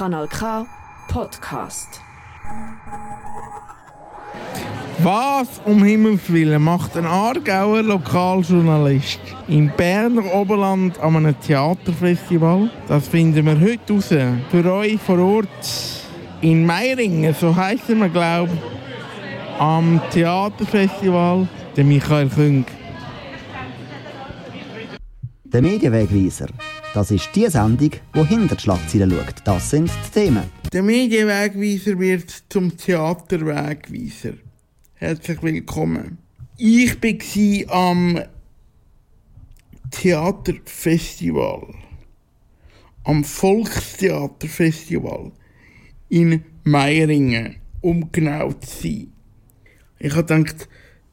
Kanal 0.00 0.28
K 0.28 0.66
Podcast. 1.08 2.00
Was 5.00 5.60
um 5.66 5.84
Himmels 5.84 6.32
Willen 6.32 6.62
macht 6.62 6.96
ein 6.96 7.04
Aargauer 7.04 7.82
Lokaljournalist 7.82 9.20
im 9.46 9.70
Berner 9.76 10.24
Oberland 10.34 10.98
an 11.00 11.16
einem 11.16 11.38
Theaterfestival? 11.38 12.70
Das 12.88 13.08
finden 13.08 13.44
wir 13.44 13.60
heute 13.60 13.92
raus. 13.92 14.08
Für 14.50 14.72
euch 14.72 14.98
vor 15.02 15.18
Ort 15.18 15.48
in 16.40 16.64
Meiringen, 16.64 17.34
so 17.38 17.54
heisst 17.54 17.90
er, 17.90 18.08
glaube 18.08 18.52
ich, 18.54 19.60
am 19.60 20.00
Theaterfestival, 20.12 21.46
der 21.76 21.84
Michael 21.84 22.30
Küng. 22.30 22.64
Der 25.44 25.60
Medienwegweiser. 25.60 26.46
Das 26.92 27.12
ist 27.12 27.30
die 27.36 27.46
Sendung, 27.46 27.92
die 28.16 28.26
hinter 28.26 28.56
die 28.56 28.62
Schlagzeilen 28.62 29.12
schaut. 29.12 29.36
Das 29.44 29.70
sind 29.70 29.88
die 29.88 30.10
Themen. 30.10 30.50
Der 30.72 30.82
Medienwegweiser 30.82 31.96
wird 32.00 32.34
zum 32.48 32.76
Theaterwegweiser. 32.76 34.32
Herzlich 34.94 35.40
willkommen. 35.40 36.18
Ich 36.56 37.00
war 37.00 37.72
am 37.72 38.20
Theaterfestival, 39.92 41.72
am 43.04 43.22
Volkstheaterfestival 43.22 45.30
in 46.08 46.42
Meiringen, 46.64 47.54
um 47.82 48.10
genau 48.10 48.52
zu 48.54 48.82
sein. 48.82 49.12
Ich 50.00 50.16
habe 50.16 50.24
gedacht, 50.24 50.68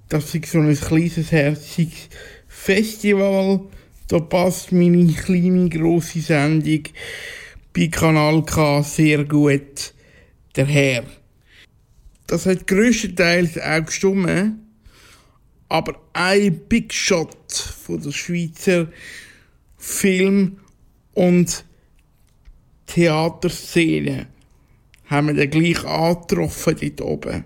das 0.09 0.33
ist 0.33 0.51
so 0.51 0.59
ein 0.59 0.73
kleines, 0.73 1.31
herziges 1.31 2.09
Festival. 2.47 3.61
Da 4.07 4.19
passt 4.19 4.71
meine 4.71 5.11
kleine, 5.11 5.69
grosse 5.69 6.21
Sendung 6.21 6.83
bei 7.73 7.87
Kanal 7.87 8.43
K 8.45 8.81
sehr 8.81 9.25
gut 9.25 9.93
daher. 10.53 11.03
Das 12.27 12.45
hat 12.45 12.67
größtenteils 12.67 13.57
auch 13.59 13.85
gestimmt. 13.85 14.55
Aber 15.69 15.99
ein 16.13 16.57
Big 16.69 16.93
Shot 16.93 17.51
von 17.51 18.01
der 18.01 18.11
Schweizer 18.11 18.87
Film- 19.77 20.57
und 21.13 21.65
Theaterszene 22.85 24.27
haben 25.07 25.27
wir 25.27 25.33
dann 25.33 25.49
gleich 25.49 25.83
angetroffen 25.83 26.77
dort 26.79 27.01
oben. 27.01 27.43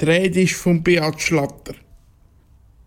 Die 0.00 0.04
Rede 0.04 0.42
ist 0.42 0.54
von 0.54 0.82
Beat 0.82 1.20
Schlatter. 1.20 1.74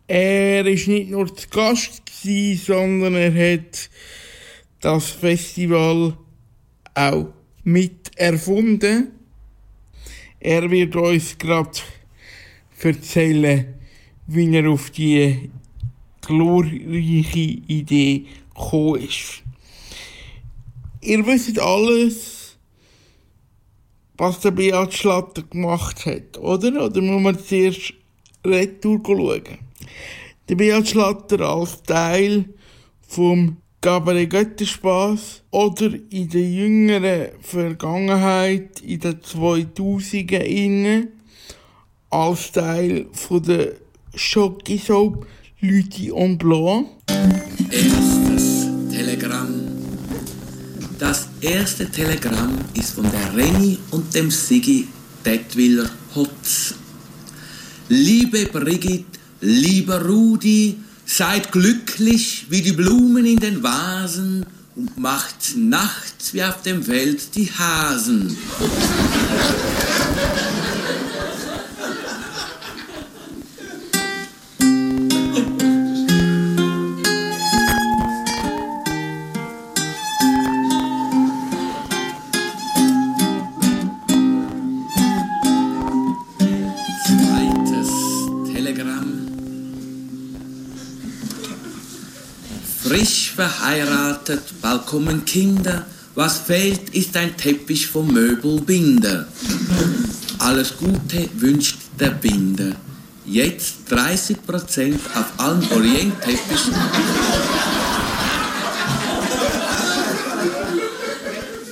Er 0.08 0.65
ist 0.65 0.87
nicht 0.87 1.09
nur 1.09 1.33
zu 1.35 1.49
Gast 1.49 2.05
gewesen, 2.25 2.65
sondern 2.65 3.15
er 3.15 3.53
hat 3.53 3.89
das 4.81 5.09
Festival 5.09 6.17
auch 6.93 7.27
mit 7.63 8.11
erfunden. 8.15 9.11
Er 10.39 10.69
wird 10.69 10.95
uns 10.95 11.37
gerade 11.37 11.79
erzählen, 12.81 13.73
wie 14.27 14.55
er 14.55 14.69
auf 14.69 14.89
die 14.91 15.49
glorreiche 16.21 17.39
Idee 17.67 18.25
gekommen 18.53 19.01
ist. 19.01 19.43
Ihr 21.01 21.25
wisst 21.25 21.59
alles, 21.59 22.57
was 24.17 24.39
der 24.39 24.51
Beat 24.51 24.93
Schlatter 24.93 25.43
gemacht 25.43 26.05
hat, 26.05 26.37
oder? 26.37 26.85
Oder 26.85 27.01
muss 27.01 27.21
man 27.21 27.39
zuerst 27.39 27.93
retour 28.45 29.01
schauen? 29.05 29.59
Der 30.47 30.55
Beat 30.55 30.88
Schlatter 30.88 31.39
als 31.39 31.81
Teil 31.81 32.45
vom 33.07 33.57
Gabriel 33.81 34.27
Götterspaß 34.27 35.41
oder 35.49 35.89
in 36.11 36.29
der 36.29 36.41
jüngeren 36.41 37.29
Vergangenheit, 37.41 38.79
in 38.81 38.99
den 38.99 39.21
2000er 39.21 40.43
innen, 40.43 41.07
als 42.11 42.52
Teil 42.52 43.08
von 43.11 43.42
der 43.42 43.71
Schokisoap 44.14 45.25
Lüti 45.61 46.11
en 46.15 46.37
Blanc. 46.37 46.89
Erstes 47.71 48.67
Telegramm. 48.91 49.64
Das 50.99 51.27
erste 51.41 51.89
Telegramm 51.89 52.55
ist 52.75 52.93
von 52.93 53.05
der 53.09 53.36
Reni 53.36 53.80
und 53.89 54.14
dem 54.14 54.30
Sigi 54.30 54.87
Detwiller 55.25 55.89
Hotz. 56.14 56.75
Liebe 57.89 58.45
Brigitte, 58.45 59.14
lieber 59.41 60.05
Rudi, 60.05 60.77
seid 61.05 61.51
glücklich 61.51 62.47
wie 62.49 62.61
die 62.61 62.71
Blumen 62.71 63.25
in 63.25 63.37
den 63.37 63.63
Vasen 63.63 64.45
und 64.75 64.97
macht 64.97 65.55
nachts 65.55 66.33
wie 66.33 66.43
auf 66.43 66.61
dem 66.63 66.83
Feld 66.83 67.35
die 67.35 67.51
Hasen. 67.51 68.35
Frisch 92.95 93.33
verheiratet, 93.36 94.61
bald 94.61 94.86
kommen 94.86 95.26
Kinder. 95.26 95.86
Was 96.14 96.38
fehlt, 96.38 96.92
ist 96.92 97.17
ein 97.17 97.36
Teppich 97.36 97.88
vom 97.88 98.08
Möbelbinder. 98.08 99.28
Alles 100.39 100.78
Gute 100.78 101.30
wünscht 101.33 101.78
der 102.00 102.11
Binder. 102.11 102.72
Jetzt 103.26 103.92
30% 103.92 104.95
auf 105.14 105.26
allen 105.36 105.70
Orientteppichen. 105.73 106.73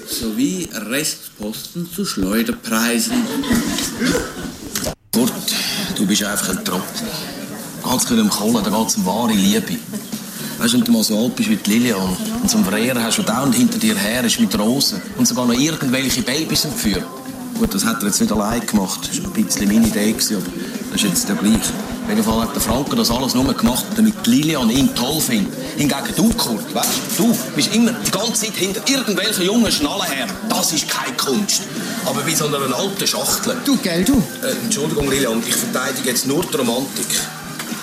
Sowie 0.05 0.67
Restposten 0.73 1.89
zu 1.89 2.03
Schleuderpreisen. 2.03 3.23
Kurt, 5.13 5.31
du 5.95 6.05
bist 6.05 6.21
einfach 6.25 6.49
ein 6.49 6.65
Trottel. 6.65 7.07
Ganz 7.81 8.05
viel 8.09 8.19
im 8.19 8.29
Kohlen, 8.29 8.61
da 8.61 8.69
geht 8.69 8.87
es 8.89 8.95
um 8.97 9.05
wahre 9.05 9.31
Liebe. 9.31 9.77
Weißt 10.63 10.75
du, 10.75 10.77
wenn 10.77 10.85
du 10.85 10.93
mal 10.93 11.03
so 11.03 11.19
alt 11.19 11.35
bist 11.35 11.49
wie 11.49 11.57
die 11.57 11.71
Lilian 11.71 12.15
und 12.41 12.49
zum 12.49 12.63
Verehren 12.63 13.03
hast, 13.03 13.17
der 13.17 13.25
dauernd 13.25 13.53
hinter 13.53 13.77
dir 13.77 13.97
her 13.97 14.23
ist 14.23 14.39
mit 14.39 14.57
Rosen 14.57 15.01
und 15.17 15.27
sogar 15.27 15.45
noch 15.45 15.59
irgendwelche 15.59 16.21
Babys 16.21 16.63
entführt. 16.63 17.03
Gut, 17.59 17.73
das 17.73 17.83
hat 17.83 18.01
er 18.01 18.07
jetzt 18.07 18.21
nicht 18.21 18.31
allein 18.31 18.65
gemacht. 18.65 19.09
Das 19.09 19.21
war 19.21 19.35
ein 19.35 19.43
bisschen 19.43 19.67
meine 19.67 19.85
Idee, 19.85 20.15
aber 20.31 20.41
das 20.89 21.03
ist 21.03 21.03
jetzt 21.03 21.27
der 21.27 21.35
gleich. 21.35 21.55
Auf 21.55 22.09
jeden 22.09 22.23
Fall 22.23 22.41
hat 22.43 22.55
der 22.55 22.61
Franke 22.61 22.95
das 22.95 23.11
alles 23.11 23.35
nur 23.35 23.53
gemacht, 23.53 23.83
damit 23.97 24.25
Lilian 24.25 24.69
ihn 24.69 24.95
toll 24.95 25.19
findet. 25.19 25.53
Hingegen 25.75 26.15
du, 26.15 26.29
Kurt, 26.29 26.73
weißt 26.73 26.91
du, 27.17 27.23
du 27.23 27.37
bist 27.57 27.75
immer 27.75 27.91
die 27.91 28.11
ganze 28.11 28.45
Zeit 28.45 28.55
hinter 28.55 28.81
irgendwelchen 28.89 29.43
jungen 29.43 29.69
Schnallen 29.69 30.09
her. 30.09 30.27
Das 30.47 30.71
ist 30.71 30.87
keine 30.87 31.17
Kunst. 31.17 31.63
Aber 32.05 32.25
wie 32.25 32.35
so 32.35 32.45
einer 32.47 32.73
alten 32.73 33.05
Schachtel. 33.05 33.57
Du, 33.65 33.75
gell, 33.79 34.05
du? 34.05 34.13
Äh, 34.41 34.53
Entschuldigung, 34.63 35.09
Lilian, 35.09 35.43
ich 35.45 35.55
verteidige 35.55 36.07
jetzt 36.07 36.25
nur 36.25 36.41
die 36.45 36.55
Romantik. 36.55 37.07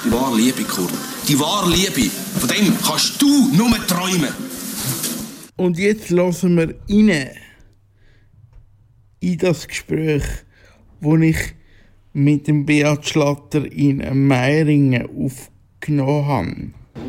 Die 0.03 0.11
wahre 0.11 0.35
Liebe, 0.35 0.65
Kurt. 0.65 0.89
Die 1.31 1.39
wahre 1.39 1.71
Liebe. 1.71 2.11
Von 2.41 2.49
dem 2.49 2.77
kannst 2.85 3.23
du 3.23 3.53
nur 3.53 3.71
träumen. 3.87 4.35
Und 5.55 5.79
jetzt 5.79 6.11
lassen 6.11 6.57
wir 6.57 6.75
rein 6.89 7.29
in 9.21 9.39
das 9.39 9.69
Gespräch, 9.69 10.25
das 11.01 11.21
ich 11.21 11.37
mit 12.15 12.49
dem 12.49 12.67
Beat 12.67 13.07
Schlatter 13.07 13.65
in 13.71 14.27
Meiringen 14.27 15.07
aufgenommen 15.07 16.27
habe. 16.27 16.57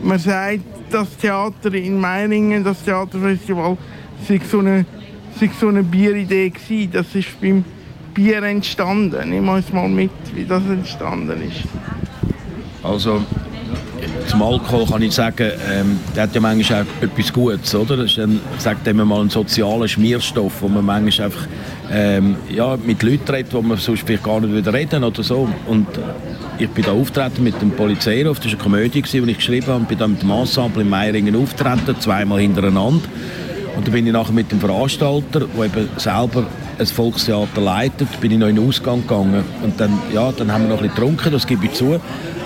Man 0.04 0.20
sagt, 0.20 0.66
das 0.92 1.18
Theater 1.18 1.74
in 1.74 2.00
Meiringen, 2.00 2.64
das 2.64 2.84
Theaterfestival, 2.84 3.76
sei 4.28 4.40
so 4.48 4.60
eine, 4.60 4.86
sei 5.40 5.50
so 5.60 5.70
eine 5.70 5.82
Bieridee 5.82 6.52
gewesen. 6.52 6.92
Das 6.92 7.16
ist 7.16 7.42
beim 7.42 7.66
Bier 8.14 8.44
entstanden. 8.44 9.32
Nimm 9.32 9.50
uns 9.50 9.74
mal 9.74 9.90
mit, 9.90 10.12
wie 10.36 10.46
das 10.46 10.64
entstanden 10.66 11.42
ist. 11.42 11.64
Also 12.84 13.26
zum 14.28 14.42
Alkohol 14.42 14.86
kann 14.86 15.02
ich 15.02 15.14
sagen, 15.14 15.52
ähm, 15.72 16.00
der 16.16 16.24
hat 16.24 16.36
ja 16.36 16.42
manchmal 16.42 16.84
auch 16.84 17.04
etwas 17.04 17.34
Gutes, 17.34 17.76
oder? 17.76 17.98
Das 17.98 18.12
ist 18.12 18.18
dann, 18.18 18.40
sagt 18.58 18.86
man 18.94 19.08
mal, 19.08 19.22
ein 19.22 19.30
sozialer 19.30 19.88
Schmierstoff, 19.88 20.62
wo 20.62 20.68
man 20.68 20.86
manchmal 20.86 21.28
einfach 21.28 21.48
ähm, 21.92 22.36
ja, 22.50 22.78
mit 22.78 23.04
Leuten 23.04 23.30
redet, 23.30 23.54
wo 23.54 23.62
man 23.62 23.78
sonst 23.78 24.04
vielleicht 24.06 24.24
gar 24.24 24.40
nicht 24.40 24.56
wieder 24.56 24.74
reden 24.74 25.04
oder 25.04 25.24
so. 25.24 25.50
Und 25.68 25.88
ich 26.58 26.70
bin 26.70 26.86
da 26.86 26.92
auftreten 26.92 27.44
mit 27.44 27.62
dem 27.62 27.72
Polizeiruf, 27.72 28.40
das 28.40 28.48
war 28.48 28.54
eine 28.54 28.62
Komödie, 28.62 29.02
die 29.02 29.32
ich 29.32 29.38
geschrieben 29.38 29.68
habe, 29.68 29.80
und 29.80 29.88
bin 29.88 29.98
da 29.98 30.08
mit 30.08 30.22
dem 30.22 30.32
Ensemble 30.32 30.82
in 30.82 30.90
Meiringen 30.90 31.36
auftreten, 31.36 31.96
zweimal 32.00 32.40
hintereinander. 32.40 33.08
Und 33.76 33.88
dann 33.88 33.94
bin 33.94 34.06
ich 34.06 34.14
nachher 34.14 34.34
mit 34.34 34.52
dem 34.52 34.60
Veranstalter, 34.60 35.42
der 35.42 35.66
eben 35.66 35.90
selber 35.98 36.46
ein 36.78 36.86
Volkstheater 36.86 37.62
leitet, 37.62 38.20
bin 38.20 38.32
ich 38.32 38.38
noch 38.38 38.48
in 38.48 38.56
den 38.56 38.68
Ausgang 38.68 39.02
gegangen. 39.02 39.44
Und 39.64 39.80
dann, 39.80 39.98
ja, 40.14 40.32
dann 40.32 40.52
haben 40.52 40.64
wir 40.64 40.70
noch 40.70 40.82
ein 40.82 40.90
bisschen 40.90 40.96
getrunken, 40.96 41.32
das 41.32 41.48
gebe 41.48 41.66
ich 41.66 41.74
zu. 41.74 42.00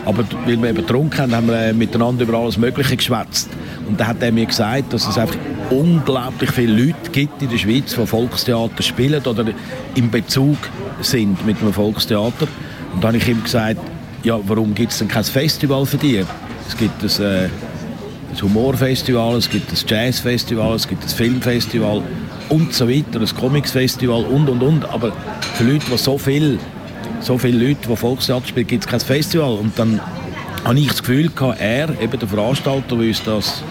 Aber 0.06 0.24
weil 0.46 0.62
wir 0.62 0.70
eben 0.70 0.78
getrunken 0.78 1.20
haben, 1.20 1.36
haben 1.36 1.48
wir 1.48 1.56
äh, 1.56 1.74
miteinander 1.74 2.24
über 2.24 2.38
alles 2.38 2.58
Mögliche 2.58 2.96
geschwätzt. 2.96 3.50
Und 3.88 4.00
dann 4.00 4.08
hat 4.08 4.22
er 4.22 4.32
mir 4.32 4.46
gesagt, 4.46 4.94
dass 4.94 5.08
es 5.08 5.18
einfach 5.18 5.38
unglaublich 5.70 6.52
viele 6.52 6.86
Leute 6.86 7.12
gibt 7.12 7.42
in 7.42 7.50
der 7.50 7.58
Schweiz, 7.58 7.96
die 7.96 8.06
Volkstheater 8.06 8.84
spielen 8.84 9.24
oder 9.26 9.46
im 9.96 10.12
Bezug 10.12 10.58
sind 11.02 11.46
mit 11.46 11.60
einem 11.60 11.74
Volkstheater. 11.74 12.48
Und 12.94 13.04
dann 13.04 13.10
habe 13.10 13.18
ich 13.18 13.28
ihm 13.28 13.44
gesagt, 13.44 13.80
ja, 14.24 14.40
warum 14.46 14.74
gibt 14.74 14.92
es 14.92 15.00
denn 15.00 15.08
kein 15.08 15.24
Festival 15.24 15.86
für 15.86 15.98
dich? 15.98 16.26
Es 16.68 16.78
gibt 16.78 17.04
ein, 17.04 17.24
äh, 17.24 17.46
ein 17.46 18.42
Humorfestival, 18.42 19.36
es 19.38 19.50
gibt 19.50 19.72
ein 19.72 19.78
Jazzfestival, 19.88 20.76
es 20.76 20.88
gibt 20.88 21.04
ein 21.04 21.10
Filmfestival 21.10 22.02
und 22.50 22.74
so 22.74 22.88
weiter, 22.88 23.20
ein 23.20 23.36
Comicsfestival 23.40 24.24
und 24.26 24.50
und 24.50 24.62
und. 24.62 24.86
Aber 24.90 25.12
für 25.56 25.64
Leute, 25.64 25.86
die 25.92 25.98
so 25.98 26.18
viel, 26.18 26.60
so 27.26 27.38
viele 27.40 27.68
Leute, 27.68 27.88
die 27.90 27.96
Volkstheater 27.96 28.48
spielen, 28.48 28.68
gibt 28.68 28.84
es 28.84 28.90
kein 28.90 29.00
Festival. 29.00 29.54
Und 29.54 29.78
dann 29.80 30.00
habe 30.64 30.80
ich 30.80 30.88
das 30.88 31.00
Gefühl 31.00 31.30
gehabt, 31.30 31.60
er, 31.60 31.90
eben 32.00 32.20
der 32.20 32.28
Veranstalter, 32.28 32.96
der 32.96 33.08
uns 33.08 33.24
das 33.24 33.64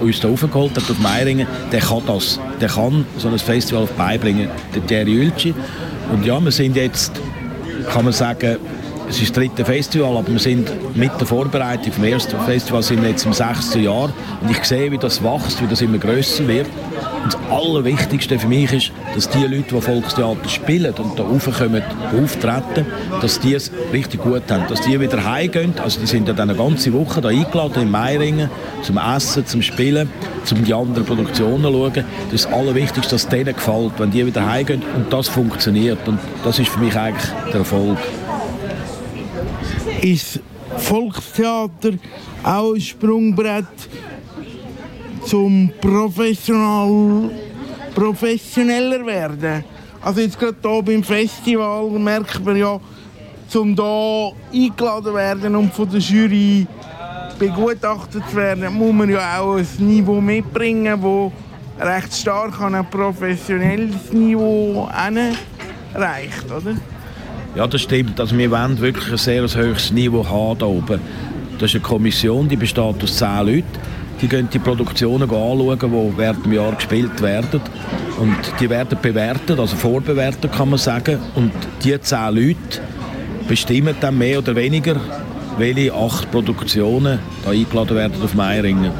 uns 0.00 0.20
da 0.20 0.28
aufgeholt 0.28 0.76
hat 0.76 0.90
auf 0.90 0.98
Meiringen, 0.98 1.46
der 1.70 1.80
kann 1.80 2.02
das. 2.06 2.40
Der 2.60 2.68
kann 2.68 3.06
so 3.16 3.28
ein 3.28 3.38
Festival 3.38 3.88
beibringen, 3.96 4.48
der 4.74 4.86
Thierry 4.86 5.14
Ülci. 5.14 5.54
Und 6.12 6.24
ja, 6.24 6.40
wir 6.40 6.50
sind 6.50 6.76
jetzt, 6.76 7.12
kann 7.90 8.04
man 8.04 8.12
sagen, 8.12 8.56
es 9.08 9.20
ist 9.20 9.30
das 9.30 9.32
dritte 9.32 9.64
Festival, 9.64 10.16
aber 10.16 10.32
wir 10.32 10.38
sind 10.38 10.70
mit 10.96 11.10
der 11.18 11.26
Vorbereitung 11.26 11.92
vom 11.92 12.04
ersten 12.04 12.38
Festival 12.40 12.82
sind 12.82 13.04
jetzt 13.04 13.24
im 13.24 13.32
sechsten 13.32 13.82
Jahr 13.82 14.12
und 14.40 14.50
ich 14.50 14.64
sehe, 14.64 14.90
wie 14.90 14.98
das 14.98 15.22
wächst, 15.22 15.62
wie 15.62 15.66
das 15.66 15.82
immer 15.82 15.98
grösser 15.98 16.46
wird. 16.48 16.66
Und 17.22 17.32
das 17.32 17.40
Allerwichtigste 17.50 18.38
für 18.38 18.48
mich 18.48 18.72
ist, 18.72 18.92
dass 19.14 19.28
die 19.28 19.42
Leute, 19.42 19.74
die 19.74 19.80
Volkstheater 19.80 20.48
spielen 20.48 20.94
und 20.94 21.18
da 21.18 21.22
raufkommen, 21.22 21.82
auftreten, 22.22 22.86
dass 23.20 23.40
die 23.40 23.54
es 23.54 23.70
richtig 23.92 24.22
gut 24.22 24.42
haben. 24.50 24.64
Dass 24.68 24.82
die 24.82 24.98
wieder 25.00 25.24
heimgehen. 25.24 25.74
Also 25.82 26.00
die 26.00 26.06
sind 26.06 26.28
ja 26.28 26.34
dann 26.34 26.50
eine 26.50 26.58
ganze 26.58 26.92
Woche 26.92 27.20
da 27.20 27.28
eingeladen 27.28 27.82
in 27.82 27.90
Meiringen 27.90 28.50
zum 28.82 28.98
Essen, 28.98 29.46
zum 29.46 29.62
Spielen, 29.62 30.10
zum 30.44 30.64
die 30.64 30.74
anderen 30.74 31.04
Produktionen 31.04 31.64
zu 31.64 31.72
schauen. 31.72 31.92
Das 31.94 32.34
ist 32.34 32.44
das 32.44 32.52
Allerwichtigste, 32.52 33.14
dass 33.14 33.24
es 33.24 33.28
denen 33.28 33.54
gefällt, 33.54 33.92
wenn 33.98 34.10
die 34.10 34.26
wieder 34.26 34.46
heimgehen 34.46 34.82
und 34.96 35.12
das 35.12 35.28
funktioniert. 35.28 36.06
Und 36.06 36.18
das 36.44 36.58
ist 36.58 36.68
für 36.68 36.80
mich 36.80 36.96
eigentlich 36.96 37.30
der 37.52 37.60
Erfolg. 37.60 37.98
Ist 40.04 40.38
Volkstheater 40.76 41.92
auch 42.42 42.74
ein 42.74 42.80
Sprungbrett 42.82 43.64
zum 45.24 45.72
professional, 45.80 47.30
professioneller 47.94 49.06
werden. 49.06 49.64
Also 50.02 50.20
jetzt 50.20 50.38
gerade 50.38 50.56
hier 50.60 50.82
beim 50.82 51.02
Festival 51.02 51.88
merkt 51.92 52.44
man 52.44 52.54
ja, 52.54 52.78
um 53.54 53.74
hier 53.74 54.32
eingeladen 54.52 55.14
werden 55.14 55.56
und 55.56 55.72
von 55.72 55.88
der 55.88 56.00
Jury 56.00 56.66
begutachtet 57.38 58.24
zu 58.28 58.36
werden, 58.36 58.74
muss 58.74 58.92
man 58.92 59.08
ja 59.08 59.40
auch 59.40 59.56
ein 59.56 59.66
Niveau 59.78 60.20
mitbringen, 60.20 61.00
das 61.78 61.88
recht 61.88 62.12
stark 62.12 62.60
an 62.60 62.74
ein 62.74 62.90
professionelles 62.90 64.12
Niveau 64.12 64.86
reicht, 65.94 66.44
oder? 66.50 66.76
Ja, 67.54 67.66
das 67.66 67.82
stimmt. 67.82 68.18
Also 68.20 68.36
wir 68.36 68.50
wollen 68.50 68.80
wirklich 68.80 69.10
ein 69.10 69.18
sehr 69.18 69.42
hohes 69.42 69.92
Niveau 69.92 70.26
haben 70.26 70.58
hier 70.58 70.68
oben. 70.68 71.00
Das 71.58 71.70
ist 71.70 71.76
eine 71.76 71.82
Kommission, 71.82 72.48
die 72.48 72.56
besteht 72.56 73.02
aus 73.02 73.16
zehn 73.16 73.46
Leuten 73.46 73.64
die 74.20 74.28
gehen 74.28 74.48
die 74.52 74.58
Produktionen 74.58 75.24
anschauen, 75.24 75.78
die 75.78 76.18
während 76.18 76.46
dem 76.46 76.52
Jahr 76.52 76.72
gespielt 76.72 77.20
werden. 77.20 77.60
Und 78.18 78.36
die 78.60 78.70
werden 78.70 78.98
bewertet, 79.00 79.58
also 79.58 79.76
vorbewertet 79.76 80.52
kann 80.52 80.70
man 80.70 80.78
sagen. 80.78 81.18
Und 81.34 81.52
die 81.84 82.00
zehn 82.00 82.34
Leute 82.34 82.80
bestimmen 83.48 83.94
dann 84.00 84.16
mehr 84.16 84.38
oder 84.38 84.54
weniger, 84.56 84.98
welche 85.58 85.92
acht 85.92 86.30
Produktionen 86.30 87.18
da 87.44 87.50
eingeladen 87.50 87.96
werden 87.96 88.22
auf 88.22 88.34
Meiringen. 88.34 88.92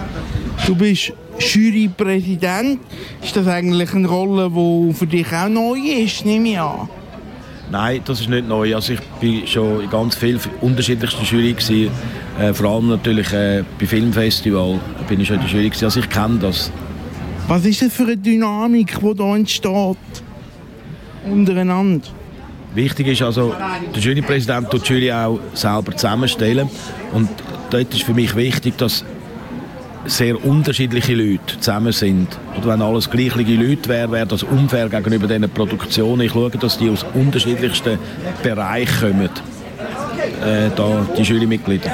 Du 0.66 0.74
bist 0.74 1.12
Jurypräsident. 1.38 2.80
Ist 3.22 3.36
das 3.36 3.46
eigentlich 3.46 3.94
eine 3.94 4.06
Rolle, 4.06 4.50
die 4.50 4.92
für 4.92 5.06
dich 5.06 5.32
auch 5.32 5.48
neu 5.48 5.78
ist, 5.78 6.24
nehme 6.26 6.50
ich 6.50 6.60
an? 6.60 6.88
Nein, 7.70 8.00
das 8.04 8.20
ist 8.20 8.28
nicht 8.28 8.46
neu. 8.46 8.74
Also 8.74 8.92
ich 8.92 9.00
war 9.00 9.46
schon 9.46 9.80
in 9.82 9.90
ganz 9.90 10.14
vielen 10.14 10.40
unterschiedlichsten 10.60 11.24
Jury 11.24 11.52
gewesen. 11.52 11.90
Äh, 12.38 12.52
vor 12.52 12.70
allem 12.70 12.88
natürlich 12.88 13.32
äh, 13.32 13.64
bei 13.78 13.86
Filmfestival 13.86 14.78
bin 15.08 15.20
ich 15.20 15.28
schon 15.28 15.36
in 15.36 15.42
der 15.42 15.50
Jury 15.50 15.68
gewesen. 15.68 15.84
Also 15.84 16.00
ich 16.00 16.08
kenne 16.08 16.38
das. 16.38 16.70
Was 17.48 17.64
ist 17.64 17.82
das 17.82 17.92
für 17.92 18.04
eine 18.04 18.16
Dynamik, 18.16 18.98
die 19.00 19.14
da 19.14 19.36
entsteht 19.36 19.96
untereinander? 21.30 22.06
Wichtig 22.74 23.06
ist 23.06 23.22
also, 23.22 23.54
der 23.94 24.02
Jurypräsident 24.02 24.68
tut 24.70 24.88
die 24.88 24.94
Jury 24.94 25.12
auch 25.12 25.38
selber 25.52 25.92
zusammenstellen 25.96 26.68
und 27.12 27.28
dort 27.70 27.94
ist 27.94 28.02
für 28.02 28.14
mich 28.14 28.34
wichtig, 28.34 28.76
dass 28.78 29.04
sehr 30.06 30.44
unterschiedliche 30.44 31.14
Leute 31.14 31.58
zusammen 31.58 31.92
sind. 31.92 32.28
Oder 32.58 32.68
wenn 32.68 32.82
alles 32.82 33.10
gleiche 33.10 33.38
Leute 33.38 33.88
wären, 33.88 34.12
wäre 34.12 34.26
das 34.26 34.42
unfair 34.42 34.88
gegenüber 34.88 35.26
diesen 35.26 35.48
Produktionen. 35.50 36.22
Ich 36.22 36.32
schaue, 36.32 36.50
dass 36.50 36.78
die 36.78 36.90
aus 36.90 37.04
unterschiedlichsten 37.14 37.98
Bereichen 38.42 39.12
kommen, 39.12 39.30
äh, 40.44 40.70
da, 40.74 41.06
die 41.16 41.22
Jurymitglieder. 41.22 41.90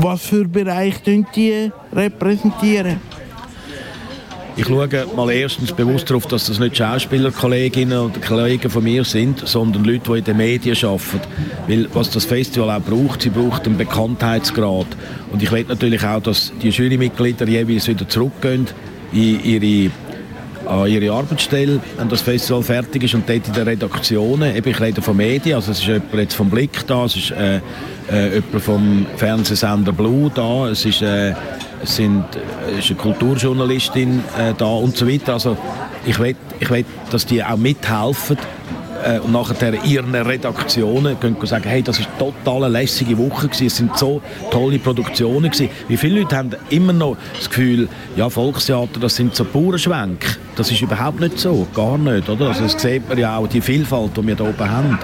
Was 0.00 0.22
für 0.26 0.46
Bereiche 0.46 1.24
die 1.34 1.72
repräsentieren? 1.92 3.00
Ich 4.60 4.66
schaue 4.66 5.06
mal 5.16 5.30
erstens 5.30 5.72
bewusst 5.72 6.10
darauf, 6.10 6.26
dass 6.26 6.44
das 6.44 6.58
nicht 6.58 6.76
Schauspielerkolleginnen 6.76 7.98
oder 7.98 8.20
Kollegen 8.20 8.68
von 8.68 8.84
mir 8.84 9.04
sind, 9.04 9.48
sondern 9.48 9.84
Leute, 9.84 10.12
die 10.12 10.18
in 10.18 10.24
den 10.24 10.36
Medien 10.36 10.76
arbeiten. 10.84 11.20
Weil 11.66 11.88
was 11.94 12.10
das 12.10 12.26
Festival 12.26 12.68
auch 12.68 12.82
braucht, 12.82 13.22
sie 13.22 13.30
braucht 13.30 13.64
einen 13.64 13.78
Bekanntheitsgrad. 13.78 14.86
Und 15.32 15.42
ich 15.42 15.50
will 15.50 15.64
natürlich 15.66 16.04
auch, 16.04 16.20
dass 16.20 16.52
die 16.60 16.68
Jurymitglieder 16.68 17.48
jeweils 17.48 17.88
wieder 17.88 18.06
zurückgehen 18.06 18.66
in 19.14 19.42
ihre 19.42 19.90
an 20.66 20.86
ihre 20.86 21.10
Arbeitsstelle, 21.10 21.80
wenn 21.96 22.10
das 22.10 22.20
Festival 22.20 22.62
fertig 22.62 23.04
ist 23.04 23.14
und 23.14 23.26
dort 23.26 23.48
in 23.48 23.54
den 23.54 23.66
Redaktionen, 23.66 24.54
eben 24.54 24.70
ich 24.70 24.80
rede 24.80 25.00
von 25.00 25.16
Medien, 25.16 25.56
also 25.56 25.72
es 25.72 25.78
ist 25.80 25.86
jemand 25.86 26.14
jetzt 26.14 26.34
vom 26.34 26.50
Blick 26.50 26.86
da, 26.86 27.06
es 27.06 27.16
ist 27.16 27.30
äh, 27.30 27.56
äh, 28.12 28.34
jemand 28.34 28.62
vom 28.62 29.06
Fernsehsender 29.16 29.92
Blue 29.92 30.30
da, 30.32 30.68
es 30.68 30.84
ist, 30.84 31.00
äh, 31.02 31.32
sind, 31.82 32.24
es 32.70 32.84
ist 32.84 32.90
eine 32.90 32.98
Kulturjournalistin 32.98 34.22
äh, 34.38 34.54
da 34.56 34.66
und 34.66 34.96
so 34.96 35.08
weiter. 35.08 35.34
Also 35.34 35.56
ich 36.06 36.18
will, 36.18 36.36
ich 36.58 36.70
will, 36.70 36.84
dass 37.10 37.26
die 37.26 37.42
auch 37.42 37.56
mithelfen 37.56 38.36
äh, 39.04 39.18
und 39.18 39.32
nachher 39.32 39.84
ihren 39.84 40.14
Redaktionen 40.14 41.18
können 41.18 41.36
sagen, 41.44 41.68
hey, 41.68 41.82
das 41.82 41.98
ist 41.98 42.08
eine 42.08 42.32
total 42.32 42.70
lässige 42.70 43.16
Woche 43.18 43.48
gewesen, 43.48 43.66
es 43.66 43.76
sind 43.76 43.96
so 43.96 44.20
tolle 44.50 44.78
Produktionen 44.78 45.50
gewesen. 45.50 45.68
Wie 45.88 45.96
viele 45.96 46.20
Leute 46.20 46.36
haben 46.36 46.50
immer 46.70 46.92
noch 46.92 47.16
das 47.36 47.48
Gefühl, 47.48 47.88
ja, 48.16 48.28
Volkstheater, 48.28 49.00
das 49.00 49.16
sind 49.16 49.34
so 49.34 49.44
Bauernschwänke. 49.44 50.36
Das 50.56 50.70
ist 50.70 50.82
überhaupt 50.82 51.20
nicht 51.20 51.38
so, 51.38 51.66
gar 51.74 51.98
nicht, 51.98 52.28
oder? 52.28 52.48
Also 52.48 52.62
das 52.62 52.80
sieht 52.80 53.08
man 53.08 53.18
ja 53.18 53.36
auch, 53.36 53.46
die 53.46 53.60
Vielfalt, 53.60 54.16
die 54.16 54.26
wir 54.26 54.36
hier 54.36 54.46
oben 54.46 54.70
haben. 54.70 54.98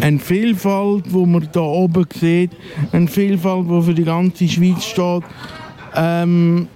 Eine 0.00 0.18
Vielfalt, 0.18 1.06
die 1.06 1.26
man 1.26 1.48
hier 1.52 1.62
oben 1.62 2.06
sieht, 2.14 2.52
eine 2.92 3.08
Vielfalt, 3.08 3.66
die 3.68 3.82
für 3.82 3.94
die 3.94 4.04
ganze 4.04 4.48
Schweiz 4.48 4.84
steht. 4.84 5.22
Ähm, 5.94 6.68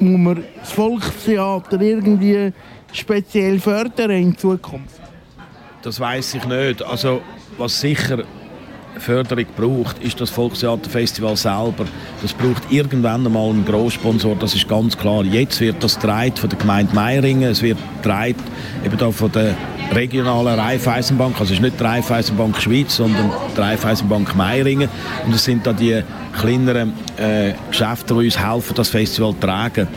muss 0.00 0.18
man 0.18 0.44
das 0.58 0.72
Volkstheater 0.72 1.80
irgendwie 1.80 2.52
speziell 2.92 3.58
fördern 3.60 4.10
in 4.10 4.36
Zukunft? 4.36 5.00
Das 5.82 6.00
weiß 6.00 6.34
ich 6.34 6.44
nicht. 6.46 6.82
Also 6.82 7.20
was 7.56 7.80
sicher 7.80 8.24
Förderung 8.98 9.46
braucht, 9.56 10.02
ist 10.02 10.20
das 10.20 10.30
Volkstheaterfestival 10.30 11.36
selber. 11.36 11.86
Das 12.22 12.32
braucht 12.32 12.70
irgendwann 12.70 13.26
einmal 13.26 13.50
einen 13.50 13.64
Großsponsor, 13.64 14.36
das 14.36 14.54
ist 14.54 14.68
ganz 14.68 14.96
klar. 14.96 15.24
Jetzt 15.24 15.60
wird 15.60 15.82
das 15.82 15.94
getragen 15.94 16.36
von 16.36 16.50
der 16.50 16.58
Gemeinde 16.58 16.94
Meiringen, 16.94 17.50
es 17.50 17.62
wird 17.62 17.78
getragen 18.02 18.36
eben 18.84 18.96
da 18.96 19.10
von 19.10 19.30
der 19.32 19.56
regionalen 19.92 20.58
Raiffeisenbank, 20.58 21.40
also 21.40 21.52
es 21.52 21.58
ist 21.58 21.62
nicht 21.62 21.80
die 21.80 21.84
Raiffeisenbank 21.84 22.60
Schweiz, 22.60 22.96
sondern 22.96 23.30
die 23.56 23.60
Raiffeisenbank 23.60 24.34
Meiringen. 24.36 24.88
Und 25.24 25.34
es 25.34 25.44
sind 25.44 25.66
da 25.66 25.72
die 25.72 26.02
kleineren 26.38 26.92
äh, 27.16 27.52
Geschäfte, 27.70 28.14
die 28.14 28.26
uns 28.26 28.38
helfen, 28.38 28.74
das 28.74 28.88
Festival 28.88 29.32
zu 29.32 29.40
tragen. 29.40 29.88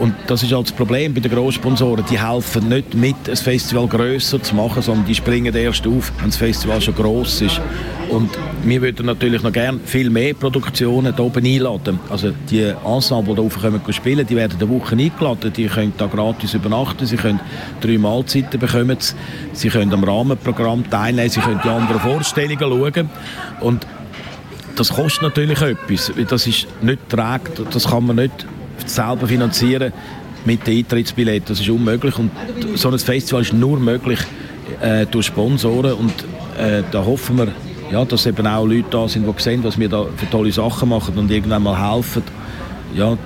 Und 0.00 0.14
das 0.28 0.42
ist 0.42 0.50
halt 0.52 0.66
das 0.66 0.72
Problem 0.72 1.12
bei 1.12 1.20
den 1.20 1.30
Großsponsoren. 1.30 2.06
Die 2.10 2.18
helfen 2.18 2.70
nicht 2.70 2.94
mit, 2.94 3.28
ein 3.28 3.36
Festival 3.36 3.86
grösser 3.86 4.42
zu 4.42 4.54
machen, 4.54 4.80
sondern 4.80 5.04
die 5.04 5.14
springen 5.14 5.54
erst 5.54 5.86
auf, 5.86 6.10
wenn 6.18 6.28
das 6.28 6.38
Festival 6.38 6.80
schon 6.80 6.94
gross 6.94 7.42
ist. 7.42 7.60
Und 8.08 8.30
wir 8.64 8.80
würden 8.80 9.04
natürlich 9.04 9.42
noch 9.42 9.52
gerne 9.52 9.78
viel 9.84 10.08
mehr 10.08 10.32
Produktionen 10.32 11.14
hier 11.14 11.24
oben 11.24 11.44
einladen. 11.44 12.00
Also 12.08 12.32
die 12.50 12.72
Ensemble, 12.82 13.34
die 13.34 13.42
hier 13.42 13.70
kommen 13.70 13.92
spielen, 13.92 14.26
die 14.26 14.36
werden 14.36 14.56
eine 14.58 14.70
Woche 14.70 14.96
eingeladen. 14.96 15.52
Die 15.54 15.66
können 15.66 15.92
da 15.98 16.06
gratis 16.06 16.54
übernachten, 16.54 17.04
sie 17.04 17.16
können 17.16 17.40
drei 17.82 17.98
Mahlzeiten 17.98 18.58
bekommen, 18.58 18.96
sie 19.52 19.68
können 19.68 19.92
am 19.92 20.02
Rahmenprogramm 20.02 20.88
teilnehmen, 20.88 21.28
sie 21.28 21.40
können 21.40 21.60
die 21.62 21.68
anderen 21.68 22.00
Vorstellungen 22.00 22.58
schauen. 22.58 23.10
Und 23.60 23.86
das 24.76 24.94
kostet 24.94 25.24
natürlich 25.24 25.60
etwas. 25.60 26.10
Das 26.30 26.46
ist 26.46 26.66
nicht 26.80 27.06
trägt, 27.10 27.60
das 27.70 27.86
kann 27.86 28.06
man 28.06 28.16
nicht 28.16 28.46
selber 28.94 29.26
finanzieren 29.26 29.92
mit 30.44 30.66
den 30.66 30.78
Eintrittsbilletten. 30.78 31.48
Das 31.48 31.60
ist 31.60 31.68
unmöglich 31.68 32.18
und 32.18 32.30
so 32.74 32.90
ein 32.90 32.98
Festival 32.98 33.42
ist 33.42 33.52
nur 33.52 33.78
möglich 33.78 34.20
äh, 34.80 35.06
durch 35.06 35.26
Sponsoren 35.26 35.94
und 35.94 36.12
äh, 36.58 36.82
da 36.90 37.04
hoffen 37.04 37.38
wir, 37.38 37.48
ja, 37.90 38.04
dass 38.04 38.26
eben 38.26 38.46
auch 38.46 38.66
Leute 38.66 38.84
da 38.90 39.08
sind, 39.08 39.26
die 39.26 39.42
sehen, 39.42 39.62
was 39.64 39.78
wir 39.78 39.88
da 39.88 40.06
für 40.16 40.30
tolle 40.30 40.52
Sachen 40.52 40.88
machen 40.88 41.18
und 41.18 41.30
irgendwann 41.30 41.62
mal 41.62 41.94
helfen, 41.94 42.22
ja, 42.94 43.16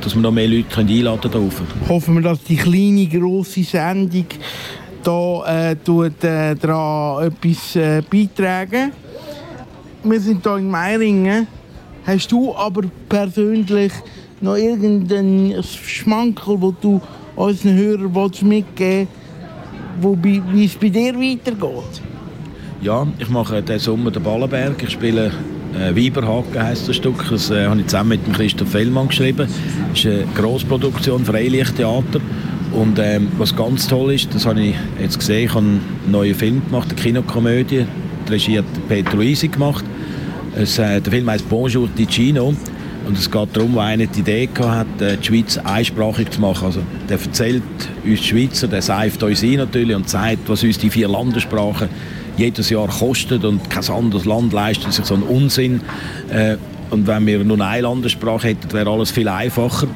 dass 0.00 0.14
wir 0.14 0.22
noch 0.22 0.32
mehr 0.32 0.48
Leute 0.48 0.78
einladen 0.78 1.30
dürfen. 1.30 1.66
Hoffen 1.88 2.14
wir, 2.14 2.22
dass 2.22 2.42
die 2.44 2.56
kleine, 2.56 3.06
grosse 3.06 3.62
Sendung 3.64 4.26
da 5.02 5.70
äh, 5.70 5.76
tut, 5.76 6.22
äh, 6.24 6.52
etwas 6.52 7.76
äh, 7.76 8.02
beitragen. 8.08 8.92
Wir 10.04 10.20
sind 10.20 10.42
hier 10.42 10.56
in 10.56 10.70
Meiringen. 10.70 11.46
Hast 12.06 12.30
du 12.32 12.54
aber 12.54 12.82
persönlich 13.08 13.92
noch 14.40 14.56
irgendeinen 14.56 15.62
Schmankel, 15.62 16.60
wo 16.60 16.74
du 16.80 17.00
unseren 17.36 17.76
Hörern 17.76 18.30
mitgeben 18.42 19.08
willst, 20.00 20.42
wie 20.52 20.64
es 20.64 20.74
bei 20.74 20.88
dir 20.88 21.14
weitergeht? 21.14 22.02
Ja, 22.80 23.06
ich 23.18 23.28
mache 23.28 23.62
diesen 23.62 23.80
Sommer 23.80 24.10
den 24.10 24.22
Ballenberg. 24.22 24.82
Ich 24.82 24.90
spiele 24.90 25.32
äh, 25.74 25.94
Weiberhaken 25.94 26.62
heisst 26.62 26.88
das 26.88 26.96
Stück. 26.96 27.24
Das 27.28 27.50
äh, 27.50 27.66
habe 27.66 27.80
ich 27.80 27.86
zusammen 27.86 28.10
mit 28.10 28.26
dem 28.26 28.32
Christoph 28.32 28.70
Fellmann 28.70 29.08
geschrieben. 29.08 29.48
Das 29.90 29.98
ist 29.98 30.06
eine 30.06 30.24
Grossproduktion, 30.36 31.24
Freilichttheater. 31.24 32.20
Und 32.72 32.98
ähm, 32.98 33.28
was 33.38 33.56
ganz 33.56 33.88
toll 33.88 34.12
ist, 34.12 34.34
das 34.34 34.46
habe 34.46 34.60
ich 34.60 34.74
jetzt 35.00 35.18
gesehen, 35.18 35.46
ich 35.46 35.54
habe 35.54 35.64
einen 35.64 35.80
neuen 36.06 36.34
Film 36.34 36.62
gemacht, 36.64 36.88
eine 36.90 37.00
Kinokomödie. 37.00 37.86
Die 38.28 38.32
Regie 38.32 38.58
hat 38.58 38.88
Petro 38.88 39.20
Isi 39.20 39.48
gemacht. 39.48 39.84
Es, 40.54 40.78
äh, 40.78 41.00
der 41.00 41.12
Film 41.12 41.28
heißt 41.30 41.48
Bonjour 41.48 41.88
Ticino. 41.94 42.54
Und 43.08 43.16
es 43.16 43.30
geht 43.30 43.56
darum, 43.56 43.74
wo 43.74 43.80
einer 43.80 44.04
die 44.04 44.20
Idee 44.20 44.46
hatte, 44.60 45.12
äh, 45.12 45.16
die 45.16 45.24
Schweiz 45.24 45.56
einsprachig 45.56 46.30
zu 46.30 46.42
machen. 46.42 46.66
Also, 46.66 46.82
der 47.08 47.18
erzählt 47.18 47.62
uns 48.04 48.20
Schweizer, 48.22 48.68
der 48.68 48.82
seift 48.82 49.22
uns 49.22 49.42
ein 49.42 49.54
natürlich 49.54 49.96
und 49.96 50.06
zeigt, 50.06 50.46
was 50.46 50.62
uns 50.62 50.76
die 50.76 50.90
vier 50.90 51.08
Landessprachen 51.08 51.88
jedes 52.36 52.68
Jahr 52.68 52.86
kostet 52.86 53.46
und 53.46 53.70
kein 53.70 53.88
anderes 53.88 54.26
Land 54.26 54.52
leistet 54.52 54.92
sich 54.92 55.06
so 55.06 55.14
einen 55.14 55.22
Unsinn. 55.22 55.80
Äh, 56.30 56.58
und 56.90 57.06
wenn 57.06 57.26
wir 57.26 57.42
nur 57.44 57.58
eine 57.58 57.80
Landessprache 57.80 58.48
hätten, 58.48 58.70
wäre 58.74 58.90
alles 58.90 59.10
viel 59.10 59.28
einfacher. 59.28 59.86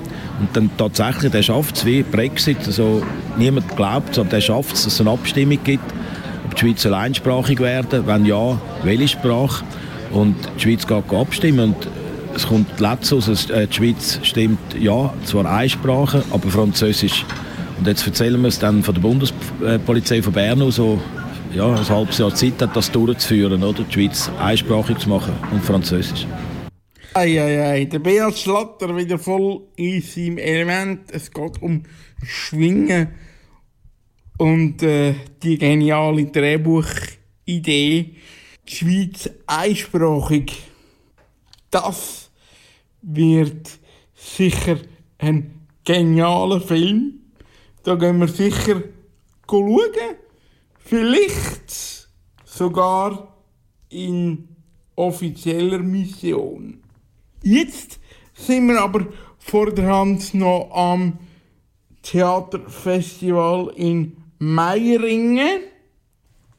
Und 0.41 0.49
dann 0.55 0.71
tatsächlich, 0.79 1.33
der 1.33 1.43
schafft 1.43 1.77
es 1.77 1.85
wie 1.85 2.03
Brexit. 2.03 2.59
Also, 2.65 3.03
niemand 3.37 3.77
glaubt 3.77 4.13
es, 4.13 4.21
aber 4.21 4.31
der 4.31 4.41
schafft 4.41 4.75
es, 4.77 4.85
dass 4.85 4.95
es 4.95 5.01
eine 5.03 5.11
Abstimmung 5.11 5.59
gibt, 5.63 5.85
ob 6.47 6.55
die 6.55 6.61
Schweiz 6.61 6.87
einsprachig 6.87 7.61
werden 7.61 8.07
Wenn 8.07 8.25
ja, 8.25 8.59
welche 8.85 9.09
Sprache? 9.09 9.67
Und 10.13 10.35
die 10.57 10.63
Schweiz 10.63 10.87
geht 10.87 11.13
abstimmen. 11.13 11.75
Und 11.75 11.89
es 12.35 12.47
kommt 12.47 12.81
letztes 12.81 13.29
aus, 13.29 13.51
äh, 13.51 13.67
die 13.67 13.75
Schweiz 13.75 14.21
stimmt 14.23 14.59
ja, 14.79 15.13
zwar 15.25 15.47
eine 15.47 15.73
aber 16.31 16.49
Französisch. 16.49 17.25
Und 17.79 17.87
jetzt 17.87 18.07
erzählen 18.07 18.41
wir 18.41 18.49
es 18.49 18.59
dann 18.59 18.83
von 18.83 18.95
der 18.95 19.03
Bundespolizei 19.03 20.23
von 20.23 20.33
Bern 20.33 20.63
aus, 20.63 20.77
so 20.77 21.01
ja, 21.55 21.75
ein 21.75 21.89
halbes 21.89 22.19
Jahr 22.19 22.35
Zeit 22.35 22.61
hat, 22.61 22.77
das 22.77 22.91
durchzuführen, 22.91 23.63
oder? 23.63 23.83
die 23.83 23.93
Schweiz 23.93 24.31
einsprachig 24.41 24.99
zu 24.99 25.09
machen 25.09 25.35
und 25.51 25.65
Französisch. 25.65 26.27
Eieiei, 27.15 27.85
der 27.85 27.99
Beat 27.99 28.39
Schlatter 28.39 28.97
wieder 28.97 29.19
voll 29.19 29.63
in 29.77 30.01
seinem 30.01 30.39
Element. 30.39 31.11
Es 31.11 31.31
geht 31.31 31.61
um 31.61 31.83
Schwingen 32.25 33.09
und 34.39 34.83
äh, 34.83 35.15
die 35.43 35.59
geniale 35.59 36.25
Drehbuchidee. 36.27 38.15
Die 38.69 38.75
Schweiz 38.75 39.29
einsprachig. 39.47 40.63
Das 41.71 42.22
wird 43.03 43.79
sicher 44.15 44.79
ein 45.19 45.67
genialer 45.85 46.61
Film. 46.61 47.21
Da 47.83 47.97
gehen 47.97 48.21
wir 48.21 48.29
sicher 48.29 48.83
schauen. 49.47 50.17
Vielleicht 50.79 52.09
sogar 52.45 53.37
in 53.89 54.49
offizieller 54.97 55.79
Mission. 55.79 56.83
Jetzt 57.43 57.99
sind 58.35 58.69
wir 58.69 58.81
aber 58.81 59.07
vor 59.39 59.73
der 59.73 59.87
Hand 59.87 60.35
noch 60.35 60.71
am 60.73 61.19
Theaterfestival 62.03 63.73
in 63.77 64.17
Meiringen. 64.39 65.61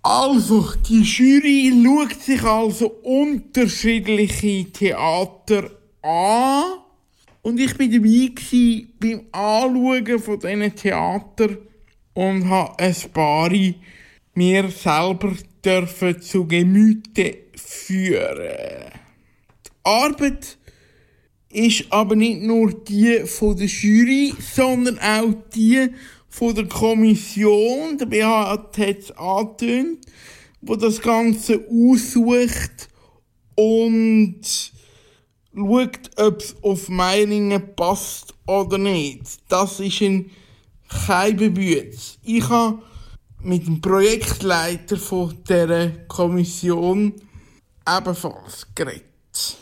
Also, 0.01 0.73
die 0.87 1.01
Jury 1.01 1.71
schaut 1.83 2.21
sich 2.21 2.43
also 2.43 2.87
unterschiedliche 3.03 4.71
Theater 4.71 5.69
an. 6.03 6.79
Und 7.41 7.59
ich 7.59 7.77
war 7.77 7.87
dabei 7.87 8.87
beim 8.99 9.21
Anschauen 9.31 10.19
von 10.19 10.39
diesen 10.39 10.75
Theater 10.75 11.49
und 12.13 12.49
habe 12.49 12.79
ein 12.79 12.95
paar 13.11 13.51
mir 14.35 14.69
selber 14.69 15.33
dürfen 15.63 16.21
zu 16.21 16.47
Gemüte 16.47 17.37
führen. 17.55 18.91
Die 19.65 19.71
Arbeit 19.83 20.57
ist 21.49 21.85
aber 21.89 22.15
nicht 22.15 22.41
nur 22.41 22.73
die 22.73 23.19
von 23.25 23.55
der 23.55 23.67
Jury, 23.67 24.33
sondern 24.39 24.97
auch 24.99 25.33
die 25.53 25.89
von 26.29 26.55
der 26.55 26.67
Kommission, 26.67 27.97
der 27.97 28.07
BH 28.07 28.49
hat 28.49 28.77
es 28.77 29.11
angetönt, 29.11 29.99
wo 30.61 30.75
das 30.75 30.99
Ganze 30.99 31.63
aussucht 31.69 32.89
und 33.55 34.72
schaut, 35.55 36.09
ob 36.17 36.39
es 36.39 36.55
auf 36.61 36.89
Meiningen 36.89 37.75
passt 37.75 38.33
oder 38.45 38.77
nicht. 38.77 39.39
Das 39.49 39.79
ist 39.79 40.01
ein 40.01 40.31
Keibebütz. 41.05 42.17
Ich 42.23 42.47
habe 42.49 42.79
mit 43.41 43.67
dem 43.67 43.81
Projektleiter 43.81 44.97
von 44.97 45.37
dieser 45.47 45.89
Kommission 46.07 47.13
ebenfalls 47.87 48.67
geredet. 48.73 49.57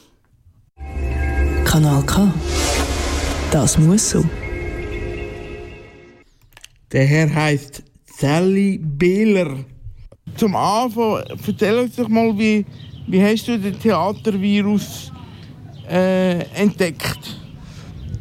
Kanal 1.65 2.03
K. 2.05 2.33
Das 3.51 3.77
muss 3.77 4.11
so. 4.11 4.23
Der 6.91 7.05
Herr 7.05 7.33
heißt 7.33 7.83
Sally 8.17 8.77
Behler. 8.77 9.65
Zum 10.35 10.55
Anfang, 10.55 11.23
erzähl 11.45 11.79
uns 11.79 11.95
doch 11.95 12.07
mal, 12.07 12.37
wie, 12.37 12.65
wie 13.07 13.23
hast 13.23 13.47
du 13.47 13.57
den 13.57 13.79
Theatervirus 13.79 15.11
äh, 15.91 16.39
entdeckt? 16.55 17.37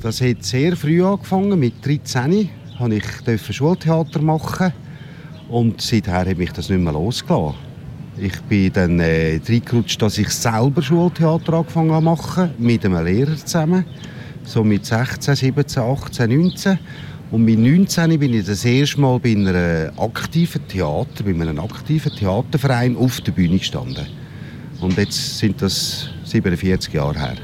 Das 0.03 0.21
hat 0.21 0.45
sehr 0.45 0.77
früh 0.77 1.05
angefangen, 1.05 1.59
mit 1.59 1.85
13 1.85 2.49
durfte 2.79 3.33
ich 3.33 3.57
Schultheater 3.57 4.23
machen 4.23 4.73
und 5.51 5.81
seither 5.81 6.15
hat 6.15 6.39
mich 6.39 6.53
das 6.53 6.71
nicht 6.71 6.81
mehr 6.81 6.93
losgelassen. 6.93 7.57
Ich 8.17 8.41
bin 8.43 8.73
dann 8.73 9.01
äh, 9.01 9.41
reingerutscht, 9.47 10.01
dass 10.01 10.19
ich 10.19 10.31
selber 10.31 10.83
Schultheater 10.83 11.55
angefangen 11.55 11.93
habe 11.93 12.05
machen, 12.05 12.51
mit 12.59 12.85
einem 12.85 13.05
Lehrer 13.05 13.37
zusammen. 13.37 13.85
So 14.45 14.65
mit 14.65 14.87
16, 14.87 15.35
17, 15.35 15.83
18, 15.83 16.31
19. 16.31 16.79
Und 17.31 17.45
mit 17.45 17.59
19 17.59 18.19
bin 18.19 18.35
ich 18.35 18.47
das 18.47 18.65
erste 18.65 19.01
Mal 19.01 19.19
bei 19.21 19.33
einem 19.33 19.91
aktiven 19.99 20.67
Theater, 20.67 21.25
bei 21.25 21.31
einem 21.31 21.61
aktiven 21.61 22.13
Theaterverein 22.13 22.97
auf 22.97 23.21
der 23.21 23.33
Bühne 23.33 23.59
gestanden. 23.59 24.07
Und 24.81 24.97
jetzt 24.97 25.39
sind 25.39 25.61
das 25.61 26.09
47 26.25 26.95
Jahre 26.95 27.19
her. 27.19 27.37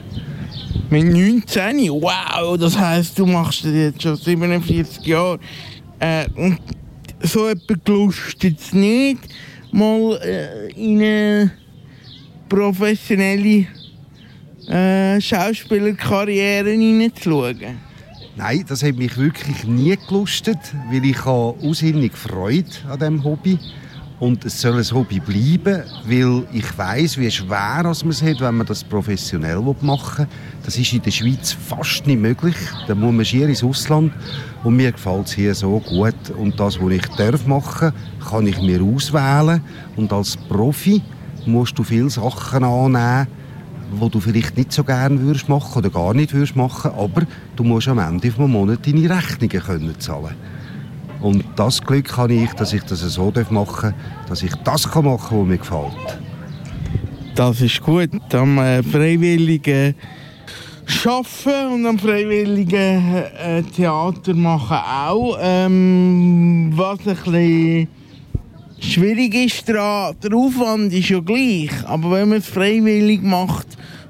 Mit 0.89 1.05
19? 1.05 1.91
Wow, 1.91 2.57
das 2.59 2.79
heisst, 2.79 3.19
du 3.19 3.27
machst 3.27 3.65
das 3.65 3.73
jetzt 3.73 4.03
schon 4.03 4.17
47 4.17 5.05
Jahre. 5.05 5.39
Äh, 5.99 6.27
und 6.37 6.59
so 7.23 7.49
etwas 7.49 7.79
gelustet 7.85 8.61
es 8.61 8.73
nicht, 8.73 9.21
mal 9.73 10.19
äh, 10.23 10.69
in 10.73 10.99
eine 11.01 11.51
professionelle 12.49 13.67
äh, 14.69 15.21
Schauspielerkarriere 15.21 16.71
hineinzuschauen? 16.71 17.79
Nein, 18.37 18.65
das 18.69 18.83
hat 18.83 18.97
mich 18.97 19.17
wirklich 19.17 19.65
nie 19.65 19.97
gelustet, 20.09 20.59
weil 20.91 21.05
ich 21.05 21.25
habe 21.25 21.57
ausinnig 21.63 22.13
Freude 22.13 22.69
an 22.89 22.99
diesem 22.99 23.25
Hobby 23.25 23.59
und 24.19 24.45
es 24.45 24.61
soll 24.61 24.79
ein 24.79 24.91
Hobby 24.93 25.21
bleiben, 25.21 25.83
weil 26.07 26.45
ich 26.53 26.79
weiß, 26.79 27.19
wie 27.19 27.31
schwer 27.31 27.83
man 27.83 27.93
es 27.93 28.23
hat, 28.23 28.41
wenn 28.41 28.57
man 28.57 28.67
das 28.67 28.83
professionell 28.83 29.61
machen 29.83 30.27
will. 30.27 30.27
Das 30.65 30.79
ist 30.79 30.93
in 30.93 31.03
der 31.03 31.11
Schweiz 31.11 31.53
fast 31.53 32.07
nicht 32.07 32.21
möglich. 32.21 32.57
Da 32.87 32.95
muss 32.95 33.13
man 33.13 33.25
schier 33.25 33.49
ins 33.49 33.63
Ausland 33.63 34.13
und 34.65 34.77
mir 34.77 34.93
gefällt 34.93 35.27
es 35.27 35.33
hier 35.33 35.55
so 35.55 35.81
gut. 35.81 36.15
Und 36.37 36.59
das, 36.59 36.81
was 36.81 36.93
ich 36.93 37.07
darf 37.17 37.47
machen 37.47 37.93
kann 38.29 38.47
ich 38.47 38.61
mir 38.61 38.83
auswählen. 38.83 39.61
Und 39.97 40.13
als 40.13 40.37
Profi 40.37 41.03
musst 41.45 41.79
du 41.79 41.85
viele 41.85 42.09
Sachen 42.09 42.65
annehmen, 42.65 43.27
wo 43.93 44.09
du 44.09 44.19
vielleicht 44.19 44.57
nicht 44.57 44.73
so 44.73 44.83
gerne 44.83 45.21
würdest 45.21 45.49
machen 45.49 45.79
oder 45.79 45.91
gar 45.91 46.15
nicht 46.15 46.33
würdest 46.33 46.57
machen, 46.57 46.91
aber 46.91 47.23
du 47.55 47.65
musst 47.65 47.87
am 47.89 47.99
Ende 47.99 48.29
des 48.29 48.39
Monats 48.39 48.83
deine 48.83 49.11
Rechnungen 49.11 49.63
können 49.63 50.01
zahlen. 50.01 50.35
Und 51.27 51.45
das 51.57 51.83
Glück 51.83 52.17
habe 52.17 52.35
ich, 52.35 52.53
dass 52.53 52.73
ich 52.73 52.85
das 52.85 53.01
so 53.01 53.33
machen 53.51 53.93
darf, 53.93 54.29
dass 54.29 54.45
ich 54.45 54.55
das 54.63 54.87
machen 54.87 55.01
kann, 55.03 55.41
was 55.41 55.47
mir 55.49 55.59
gefällt. 55.59 56.21
Das 57.35 57.61
ist 57.61 57.83
gut. 57.83 58.11
Am 58.33 58.59
äh, 58.59 58.81
freiwilligen 58.85 59.97
Arbeiten 61.05 61.73
und 61.75 61.85
am 61.85 61.99
freiwilligen 61.99 63.25
äh, 63.43 63.61
Theater 63.75 64.35
machen 64.35 64.77
auch. 64.77 65.37
Ähm, 65.41 66.71
was 66.77 67.01
ein 67.01 67.17
bisschen 67.17 67.89
Schwierig 68.79 69.35
ist 69.35 69.69
daran, 69.69 70.15
der 70.23 70.33
Aufwand 70.33 70.93
ist 70.93 71.09
ja 71.09 71.19
gleich, 71.19 71.73
aber 71.87 72.13
wenn 72.13 72.29
man 72.29 72.39
es 72.39 72.47
freiwillig 72.47 73.21
macht, 73.21 73.67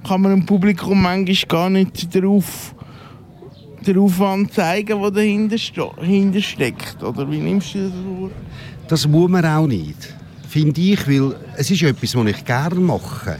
kann 0.06 0.20
man 0.20 0.32
dem 0.32 0.44
Publikum 0.44 1.00
manchmal 1.00 1.48
gar 1.48 1.70
nicht 1.70 2.14
darauf 2.14 2.75
den 3.86 3.98
Aufwand 3.98 4.52
zeigen, 4.52 5.00
der 5.00 5.10
dahinter, 5.10 5.56
dahinter 5.96 6.40
steckt. 6.40 7.02
Oder 7.02 7.30
wie 7.30 7.38
nimmst 7.38 7.74
du 7.74 7.84
das 7.84 7.92
vor? 7.92 8.30
Das 8.88 9.06
muss 9.06 9.30
man 9.30 9.44
auch 9.44 9.66
nicht, 9.66 10.14
finde 10.48 10.80
ich, 10.80 11.06
weil 11.08 11.34
es 11.56 11.70
ist 11.70 11.82
etwas, 11.82 12.14
was 12.14 12.26
ich 12.26 12.44
gerne 12.44 12.80
mache. 12.80 13.38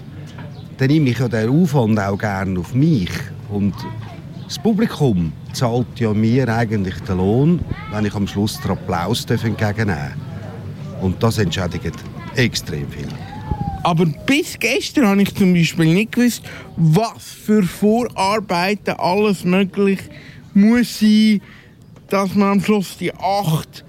Dann 0.77 0.89
nehme 0.89 1.11
ich 1.11 1.19
ja 1.19 1.29
den 1.29 1.49
Aufwand 1.49 1.99
auch 1.99 2.19
gerne 2.19 2.59
auf 2.59 2.75
mich. 2.75 3.11
Und 3.49 3.75
das 4.45 4.59
Publikum 4.59 5.33
zahlt 5.53 5.99
ja 5.99 6.13
mir 6.13 6.49
eigentlich 6.49 6.99
den 7.01 7.17
Lohn, 7.17 7.61
wenn 7.93 8.05
ich 8.05 8.15
am 8.15 8.27
Schluss 8.27 8.61
den 8.61 8.73
Applaus 8.73 9.25
entgegennehmen 9.25 9.87
darf. 9.87 11.03
Und 11.03 11.23
das 11.23 11.39
entschädigt 11.39 11.97
extrem 12.35 12.89
viel. 12.91 13.09
Aber 13.83 14.05
bis 14.05 14.59
gestern 14.59 15.07
habe 15.07 15.23
ich 15.23 15.33
zum 15.35 15.55
Beispiel 15.55 15.95
nicht 15.95 16.13
gewusst, 16.13 16.43
was 16.77 17.23
für 17.23 17.63
Vorarbeiten 17.63 18.95
alles 18.99 19.45
möglich 19.45 20.01
muss 20.57 20.99
sein, 20.99 21.41
dass 22.09 22.35
man 22.35 22.53
am 22.53 22.61
Schluss 22.61 22.97
die 22.97 23.13
acht 23.15 23.85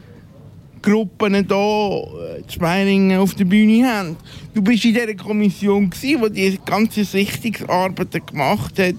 Gruppen 0.82 1.34
hier 1.34 1.44
äh, 1.44 2.48
zu 2.48 2.60
Meiningen 2.60 3.20
auf 3.20 3.34
der 3.34 3.46
Bühne 3.46 3.88
haben. 3.88 4.16
Du 4.54 4.62
bist 4.62 4.86
in 4.86 4.94
dieser 4.94 5.16
Kommission, 5.16 5.90
die 6.02 6.52
die 6.52 6.60
ganze 6.66 7.04
Sichtungsarbeiten 7.04 8.26
gemacht 8.26 8.80
hat. 8.80 8.96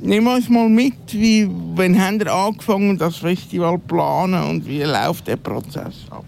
Nimm 0.00 0.26
uns 0.26 0.48
mal 0.48 0.68
mit, 0.68 0.94
wie, 1.12 1.48
wann 1.74 2.00
haben 2.00 2.18
ihr 2.18 2.32
angefangen, 2.32 2.98
das 2.98 3.18
Festival 3.18 3.74
zu 3.74 3.86
planen 3.86 4.42
und 4.42 4.66
wie 4.66 4.82
läuft 4.82 5.28
der 5.28 5.36
Prozess 5.36 6.06
ab? 6.10 6.24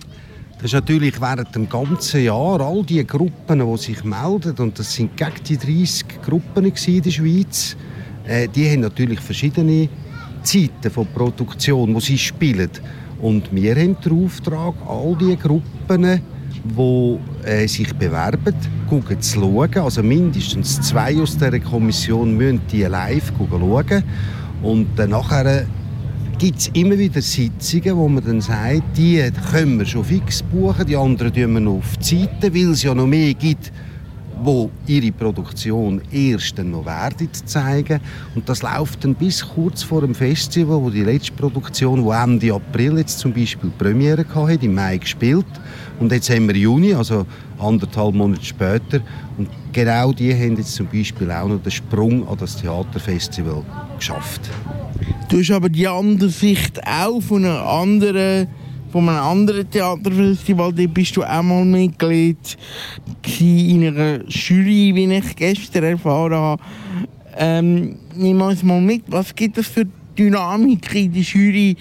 Das 0.57 0.67
ist 0.67 0.75
natürlich 0.75 1.21
während 1.21 1.53
dem 1.55 1.69
ganzen 1.69 2.23
Jahr 2.23 2.61
all 2.61 2.85
die 2.85 3.05
Gruppen, 3.05 3.59
die 3.59 3.77
sich 3.77 4.05
melden, 4.05 4.57
und 4.59 4.79
das 4.79 4.95
sind 4.95 5.17
gegen 5.17 5.33
die 5.47 5.59
30 5.59 6.23
Gruppen 6.23 6.67
in 6.67 7.03
der 7.03 7.11
Schweiz, 7.11 7.77
äh, 8.27 8.47
die 8.49 8.71
haben 8.71 8.81
natürlich 8.81 9.21
verschiedene 9.21 9.89
Zeiten 10.45 10.91
von 10.91 11.07
Produktion, 11.07 11.95
wo 11.95 12.01
sie 12.01 12.19
spielen. 12.19 12.71
Und 13.21 13.55
wir 13.55 13.75
haben 13.75 13.97
den 14.05 14.25
Auftrag, 14.25 14.75
all 14.87 15.17
die 15.21 15.37
Gruppen, 15.37 16.21
die 16.65 17.19
äh, 17.49 17.67
sich 17.67 17.93
bewerben, 17.95 18.55
zu 19.21 19.41
schauen. 19.41 19.79
Also 19.79 20.03
mindestens 20.03 20.81
zwei 20.81 21.21
aus 21.21 21.33
dieser 21.33 21.59
Kommission 21.59 22.37
müssen 22.37 22.61
die 22.71 22.83
live 22.83 23.33
schauen. 23.37 24.05
Und 24.63 24.99
äh, 24.99 25.07
nachher 25.07 25.67
gibt 26.39 26.59
es 26.59 26.69
immer 26.75 26.99
wieder 26.99 27.23
Sitzungen, 27.23 27.97
wo 27.97 28.09
man 28.09 28.25
dann 28.25 28.41
sagt, 28.41 28.97
die 28.97 29.23
können 29.51 29.79
wir 29.79 29.87
schon 29.87 30.05
fix 30.05 30.43
buchen, 30.43 30.87
die 30.87 30.97
anderen 30.97 31.33
tun 31.33 31.55
wir 31.55 31.61
noch 31.61 31.79
auf 31.79 31.97
die 31.99 32.21
Seite, 32.21 32.55
weil 32.55 32.71
es 32.71 32.83
ja 32.83 32.95
noch 32.95 33.07
mehr 33.07 33.35
gibt, 33.35 33.73
wo 34.43 34.71
ihre 34.87 35.13
Produktion 35.13 36.01
erst 36.11 36.59
noch 36.59 36.85
werden 36.85 37.29
zeigen. 37.33 38.01
Und 38.35 38.49
das 38.49 38.63
läuft 38.63 39.05
dann 39.05 39.15
bis 39.15 39.47
kurz 39.47 39.83
vor 39.83 40.01
dem 40.01 40.15
Festival, 40.15 40.81
wo 40.81 40.91
die 40.91 41.05
letzte 41.05 41.33
Produktion, 41.33 42.05
wo 42.05 42.13
Ende 42.13 42.53
April 42.53 42.99
jetzt 42.99 43.19
zum 43.19 43.33
Beispiel 43.33 43.71
Premiere 43.79 44.25
hatte, 44.35 44.65
im 44.65 44.75
Mai 44.75 44.99
gespielt. 44.99 45.47
Und 46.01 46.13
jetzt 46.13 46.31
haben 46.31 46.49
wir 46.49 46.57
Juni, 46.57 46.93
also 46.95 47.27
anderthalb 47.59 48.15
Monate 48.15 48.45
später. 48.45 49.01
Und 49.39 49.49
genau 49.73 50.13
die 50.13 50.33
haben 50.35 50.57
jetzt 50.57 50.75
zum 50.75 50.87
Beispiel 50.87 51.31
auch 51.31 51.49
noch 51.49 51.63
den 51.63 51.71
Sprung 51.71 52.27
an 52.29 52.37
das 52.39 52.57
Theaterfestival 52.57 53.63
geschafft. 53.97 54.51
Du 55.29 55.39
hast 55.39 55.51
aber 55.51 55.69
die 55.69 55.89
andere 55.89 56.29
Sicht 56.29 56.81
auch 56.87 57.21
von 57.21 57.45
einer 57.45 57.63
anderen 57.67 58.49
von 58.95 59.09
einem 59.09 59.25
anderen 59.25 59.69
Theaterfestival, 59.69 60.73
da 60.73 60.87
bist 60.87 61.17
du 61.17 61.25
auch 61.25 61.43
mal 61.43 61.65
Mitglied 61.65 62.57
in 63.41 63.89
einer 63.89 64.25
Jury, 64.29 64.95
wie 64.95 65.13
ich 65.13 65.35
gestern 65.35 65.83
erfahren 65.83 66.35
habe. 66.35 66.63
Ähm, 67.37 67.97
nimm 68.15 68.41
uns 68.41 68.63
mal 68.63 68.81
mit, 68.81 69.03
was 69.09 69.35
gibt 69.35 69.59
es 69.59 69.67
für 69.67 69.85
Dynamik 70.17 70.95
in 70.95 71.13
der 71.13 71.23
Jury? 71.23 71.77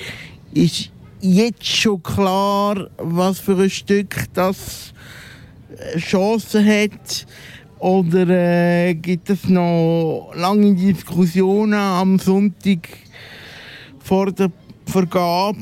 Ist 0.55 0.89
jetzt 1.21 1.67
schon 1.67 2.01
klar, 2.01 2.89
was 2.97 3.39
für 3.39 3.61
ein 3.61 3.69
Stück 3.69 4.15
das 4.33 4.91
äh, 5.77 5.99
Chancen 5.99 6.65
hat? 6.65 7.27
Oder 7.77 8.27
äh, 8.27 8.95
gibt 8.95 9.29
es 9.29 9.47
noch 9.47 10.31
lange 10.35 10.73
Diskussionen 10.73 11.75
am 11.75 12.17
Sonntag 12.17 12.89
vor 13.99 14.31
der 14.31 14.51
Vergabe? 14.87 15.59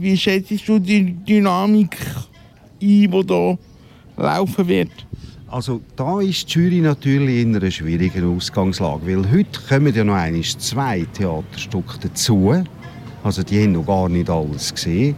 Wie 0.00 0.16
schätzt 0.16 0.66
du 0.66 0.78
die 0.78 1.12
Dynamik 1.12 1.94
ein, 2.00 2.78
die 2.80 3.06
hier 3.06 3.58
laufen 4.16 4.66
wird? 4.66 4.90
Also 5.46 5.82
da 5.94 6.22
ist 6.22 6.48
die 6.48 6.58
Jury 6.58 6.80
natürlich 6.80 7.42
in 7.42 7.54
einer 7.54 7.70
schwierigen 7.70 8.34
Ausgangslage, 8.34 9.06
weil 9.06 9.30
heute 9.30 9.60
kommen 9.68 9.94
ja 9.94 10.02
noch 10.02 10.14
einmal 10.14 10.42
zwei 10.42 11.04
Theaterstücke 11.12 11.98
dazu. 12.00 12.64
Also 13.22 13.42
die 13.42 13.62
haben 13.62 13.72
noch 13.72 13.84
gar 13.84 14.08
nicht 14.08 14.30
alles 14.30 14.74
gesehen. 14.74 15.16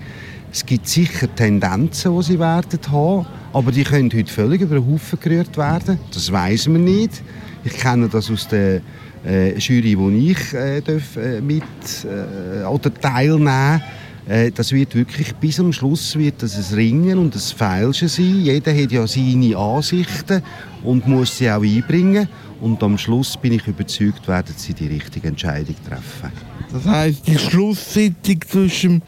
Es 0.50 0.66
gibt 0.66 0.88
sicher 0.88 1.32
Tendenzen, 1.32 2.16
die 2.16 2.22
sie 2.24 2.40
werden 2.40 2.80
haben, 2.90 3.26
aber 3.52 3.70
die 3.70 3.84
können 3.84 4.10
heute 4.12 4.32
völlig 4.32 4.62
über 4.62 4.80
den 4.80 4.92
Haufen 4.92 5.20
gerührt 5.20 5.56
werden. 5.56 6.00
Das 6.12 6.32
weiß 6.32 6.66
man 6.66 6.82
nicht. 6.82 7.22
Ich 7.62 7.74
kenne 7.74 8.08
das 8.08 8.28
aus 8.32 8.48
der 8.48 8.80
äh, 9.24 9.56
Jury, 9.58 9.96
wo 9.96 10.10
ich 10.10 10.52
äh, 10.54 10.80
darf, 10.80 11.16
äh, 11.16 11.40
mit 11.40 11.62
äh, 12.02 12.64
oder 12.64 12.92
teilnehmen 12.92 13.80
das 14.26 14.72
wird 14.72 14.94
wirklich 14.94 15.34
bis 15.34 15.58
am 15.58 15.72
Schluss 15.72 16.16
wird 16.16 16.42
das 16.42 16.56
ein 16.56 16.76
Ringen 16.76 17.18
und 17.18 17.34
ein 17.34 17.40
Feilschen 17.40 18.08
sein. 18.08 18.42
Jeder 18.42 18.72
hat 18.72 18.92
ja 18.92 19.06
seine 19.06 19.56
Ansichten 19.56 20.42
und 20.84 21.06
muss 21.08 21.38
sie 21.38 21.50
auch 21.50 21.62
einbringen. 21.62 22.28
Und 22.60 22.80
am 22.84 22.96
Schluss 22.96 23.36
bin 23.36 23.54
ich 23.54 23.66
überzeugt, 23.66 24.28
werden 24.28 24.54
sie 24.56 24.72
die 24.72 24.86
richtige 24.86 25.26
Entscheidung 25.26 25.74
treffen. 25.88 26.30
Das 26.72 26.86
heißt, 26.86 27.26
die 27.26 27.36
Schlusssitzung 27.36 28.40
zwischen 28.46 29.02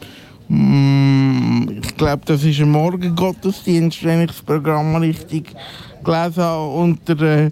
mm, 0.49 1.79
ich 1.81 1.95
glaube, 1.95 2.23
das 2.25 2.43
ist 2.43 2.59
ein 2.59 2.69
Morgengottesdienst, 2.71 4.03
wenn 4.03 4.21
ich 4.21 4.27
das 4.27 4.41
Programm 4.41 4.97
richtig 4.97 5.55
gelesen 6.03 6.43
habe, 6.43 6.67
und 6.67 7.07
der, 7.07 7.51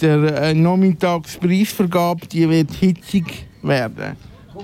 der 0.00 0.42
äh, 0.42 0.54
Nachmittagspreisvergabe, 0.54 2.26
die 2.28 2.48
wird 2.48 2.72
hitzig 2.72 3.46
werden. 3.62 4.16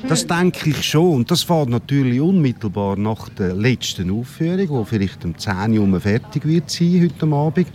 Das 0.09 0.27
denke 0.27 0.71
ich 0.71 0.83
schon. 0.83 1.15
Und 1.17 1.31
das 1.31 1.43
fährt 1.43 1.69
natürlich 1.69 2.21
unmittelbar 2.21 2.97
nach 2.97 3.29
der 3.31 3.55
letzten 3.55 4.11
Aufführung, 4.11 4.85
die 4.85 4.89
vielleicht 4.89 5.25
um 5.25 5.37
10 5.37 5.79
Uhr 5.79 6.01
fertig 6.01 6.45
wird 6.45 6.71
sein 6.71 7.03
heute 7.03 7.35
Abend. 7.35 7.67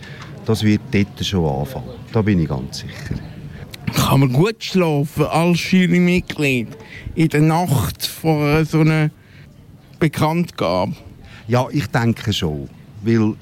Das 0.44 0.62
wird 0.62 0.80
dort 0.92 1.24
schon 1.24 1.44
anfangen. 1.44 1.88
Da 2.12 2.22
bin 2.22 2.40
ich 2.40 2.48
ganz 2.48 2.78
sicher. 2.78 3.20
Kann 3.94 4.20
man 4.20 4.32
gut 4.32 4.62
schlafen 4.62 5.26
als 5.26 5.70
Jurymitglied 5.70 6.68
in 7.14 7.28
der 7.28 7.42
Nacht 7.42 8.06
vor 8.06 8.64
so 8.64 8.80
einer 8.80 9.10
Bekanntgabe? 9.98 10.92
Ja, 11.48 11.66
ich 11.70 11.86
denke 11.88 12.32
schon. 12.32 12.68
Weil 13.02 13.34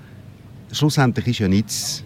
schlussendlich 0.73 1.27
ist 1.29 1.39
ja 1.41 1.49
nicht 1.49 2.05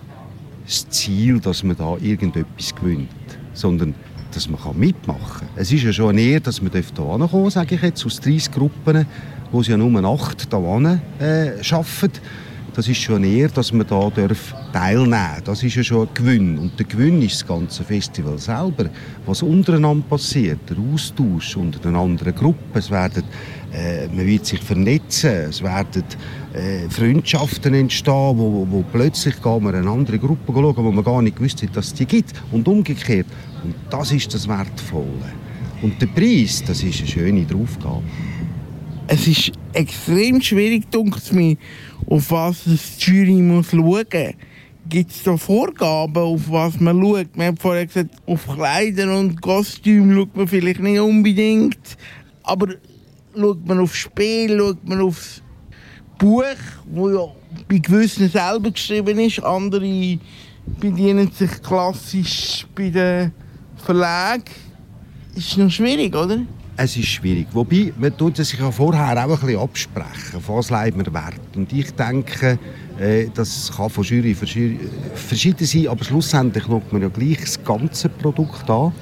das 0.64 0.88
Ziel, 0.90 1.40
dass 1.40 1.62
man 1.62 1.76
da 1.76 1.96
irgendetwas 1.96 2.74
gewinnt, 2.74 3.08
sondern 3.54 3.94
dass 4.32 4.48
man 4.48 4.60
mitmachen 4.76 5.40
kann. 5.40 5.48
Es 5.56 5.72
ist 5.72 5.82
ja 5.82 5.92
schon 5.92 6.18
Ehre, 6.18 6.40
dass 6.40 6.60
man 6.60 6.70
hier 6.70 6.82
hinkommen 6.82 7.50
sage 7.50 7.74
ich 7.74 7.82
jetzt, 7.82 8.04
aus 8.04 8.20
30 8.20 8.52
Gruppen, 8.52 9.06
wo 9.50 9.62
sie 9.62 9.70
ja 9.70 9.76
nur 9.76 10.04
acht 10.04 10.48
hier 10.50 11.00
äh, 11.20 11.74
arbeiten. 11.74 12.20
Das 12.78 12.86
ist 12.86 12.98
schon 12.98 13.24
Ehre, 13.24 13.50
dass 13.50 13.72
man 13.72 13.86
da 13.88 14.08
teilnehmen 14.72 15.10
darf. 15.10 15.42
Das 15.42 15.62
ist 15.64 15.74
ja 15.74 15.82
schon 15.82 16.06
ein 16.06 16.14
Gewinn. 16.14 16.58
Und 16.58 16.78
der 16.78 16.86
Gewinn 16.86 17.20
ist 17.22 17.40
das 17.40 17.48
ganze 17.48 17.82
Festival 17.82 18.38
selber. 18.38 18.88
Was 19.26 19.42
untereinander 19.42 20.04
passiert, 20.08 20.60
der 20.70 20.76
Austausch 20.78 21.56
unter 21.56 21.80
den 21.80 21.96
anderen 21.96 22.32
Gruppen. 22.36 22.70
Es 22.74 22.88
werden, 22.88 23.24
äh, 23.72 24.06
man 24.06 24.24
wird 24.24 24.46
sich 24.46 24.60
vernetzen, 24.60 25.48
es 25.48 25.60
werden 25.60 26.04
äh, 26.54 26.88
Freundschaften 26.88 27.74
entstehen, 27.74 28.38
wo, 28.38 28.66
wo, 28.68 28.84
plötzlich 28.92 29.42
gehen 29.42 29.64
wir 29.64 29.74
eine 29.74 29.90
andere 29.90 30.18
Gruppe 30.18 30.52
schauen, 30.52 30.76
wo 30.76 30.92
man 30.92 31.04
gar 31.04 31.22
nicht 31.22 31.36
gewusst 31.36 31.62
hat, 31.62 31.76
dass 31.76 31.88
es 31.88 31.94
die 31.94 32.06
gibt. 32.06 32.32
Und 32.52 32.66
umgekehrt. 32.68 33.26
Und 33.62 33.74
das 33.90 34.12
ist 34.12 34.32
das 34.32 34.48
Wertvolle. 34.48 35.32
Und 35.82 36.00
der 36.00 36.06
Preis, 36.06 36.62
das 36.66 36.82
ist 36.82 36.98
eine 36.98 37.08
schöne 37.08 37.44
Draufgabe. 37.44 38.02
Es 39.06 39.26
ist 39.26 39.52
extrem 39.72 40.40
schwierig, 40.42 40.90
denkt 40.90 41.32
mir, 41.32 41.56
auf 42.06 42.30
was 42.30 42.64
die 42.64 42.78
Jury 42.98 43.42
muss 43.42 43.70
schauen 43.70 43.82
muss. 43.82 44.34
Gibt 44.88 45.10
es 45.10 45.22
da 45.22 45.36
Vorgaben, 45.36 46.16
auf 46.16 46.50
was 46.50 46.80
man 46.80 47.00
schaut? 47.00 47.28
Wir 47.34 47.46
haben 47.46 47.56
vorher 47.58 47.86
gesagt, 47.86 48.10
auf 48.26 48.46
Kleider 48.46 49.18
und 49.18 49.40
Kostüm 49.40 50.14
schaut 50.14 50.34
man 50.34 50.48
vielleicht 50.48 50.80
nicht 50.80 50.98
unbedingt. 50.98 51.96
Aber 52.42 52.74
schaut 53.34 53.66
man 53.66 53.80
aufs 53.80 53.96
Spiel, 53.96 54.58
schaut 54.58 54.88
man 54.88 55.00
aufs 55.02 55.42
Buch, 56.18 56.42
das 56.84 57.12
ja 57.12 57.28
bei 57.68 57.78
gewissen 57.78 58.28
selber 58.28 58.70
geschrieben 58.70 59.18
ist. 59.20 59.42
Andere 59.42 60.18
bedienen 60.80 61.30
sich 61.30 61.62
klassisch 61.62 62.66
bei 62.74 62.90
den 62.90 63.32
Verlag. 63.76 64.42
Ist 65.34 65.56
noch 65.56 65.70
schwierig, 65.70 66.14
oder? 66.14 66.40
Es 66.76 66.96
ist 66.96 67.08
schwierig. 67.08 67.48
Wobei, 67.52 67.92
man 67.98 68.16
tut 68.16 68.36
sich 68.36 68.58
ja 68.58 68.70
vorher 68.70 69.24
auch 69.24 69.30
ein 69.30 69.40
bisschen 69.40 69.58
absprechen, 69.58 70.40
was 70.46 70.70
leidet 70.70 70.96
man 70.96 71.12
Wert. 71.12 71.56
Und 71.56 71.72
ich 71.72 71.90
denke, 71.92 72.58
äh, 73.00 73.28
das 73.34 73.72
kann 73.76 73.90
von 73.90 74.04
Jury 74.04 74.36
Jury 74.40 74.78
verschieden 75.14 75.66
sein, 75.66 75.88
aber 75.88 76.04
schlussendlich 76.04 76.64
schaut 76.64 76.92
man 76.92 77.02
ja 77.02 77.08
gleich 77.08 77.40
das 77.40 77.62
ganze 77.64 78.08
Produkt 78.08 78.68
an. 78.70 78.92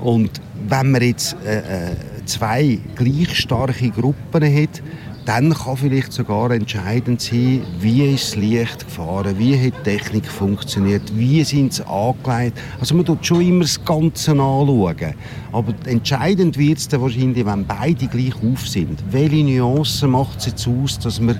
Und 0.00 0.40
wenn 0.68 0.90
man 0.90 1.02
jetzt 1.02 1.36
äh, 1.44 1.90
äh 1.90 1.96
zwei 2.24 2.78
gleich 2.96 3.36
starke 3.36 3.90
Gruppen 3.90 4.42
hat, 4.42 4.82
dann 5.30 5.54
kann 5.54 5.76
vielleicht 5.76 6.12
sogar 6.12 6.50
entscheidend 6.50 7.20
sein, 7.20 7.62
wie 7.78 8.02
ist 8.14 8.32
das 8.32 8.36
Licht 8.36 8.84
gefahren, 8.84 9.38
wie 9.38 9.56
hat 9.56 9.74
die 9.86 9.90
Technik 9.96 10.26
funktioniert, 10.26 11.02
wie 11.16 11.44
sind 11.44 11.72
sie 11.72 11.86
angelegt. 11.86 12.58
Also 12.80 12.96
man 12.96 13.04
tut 13.04 13.24
schon 13.24 13.40
immer 13.40 13.60
das 13.60 13.84
Ganze 13.84 14.32
anschauen. 14.32 15.14
Aber 15.52 15.72
entscheidend 15.86 16.58
wird 16.58 16.78
es 16.78 16.88
dann 16.88 17.02
wahrscheinlich, 17.02 17.46
wenn 17.46 17.64
beide 17.64 18.08
gleich 18.08 18.34
auf 18.42 18.66
sind. 18.66 19.04
Welche 19.12 19.44
Nuancen 19.44 20.10
macht 20.10 20.40
es 20.40 20.46
jetzt 20.46 20.66
aus, 20.66 20.98
dass 20.98 21.20
man 21.20 21.38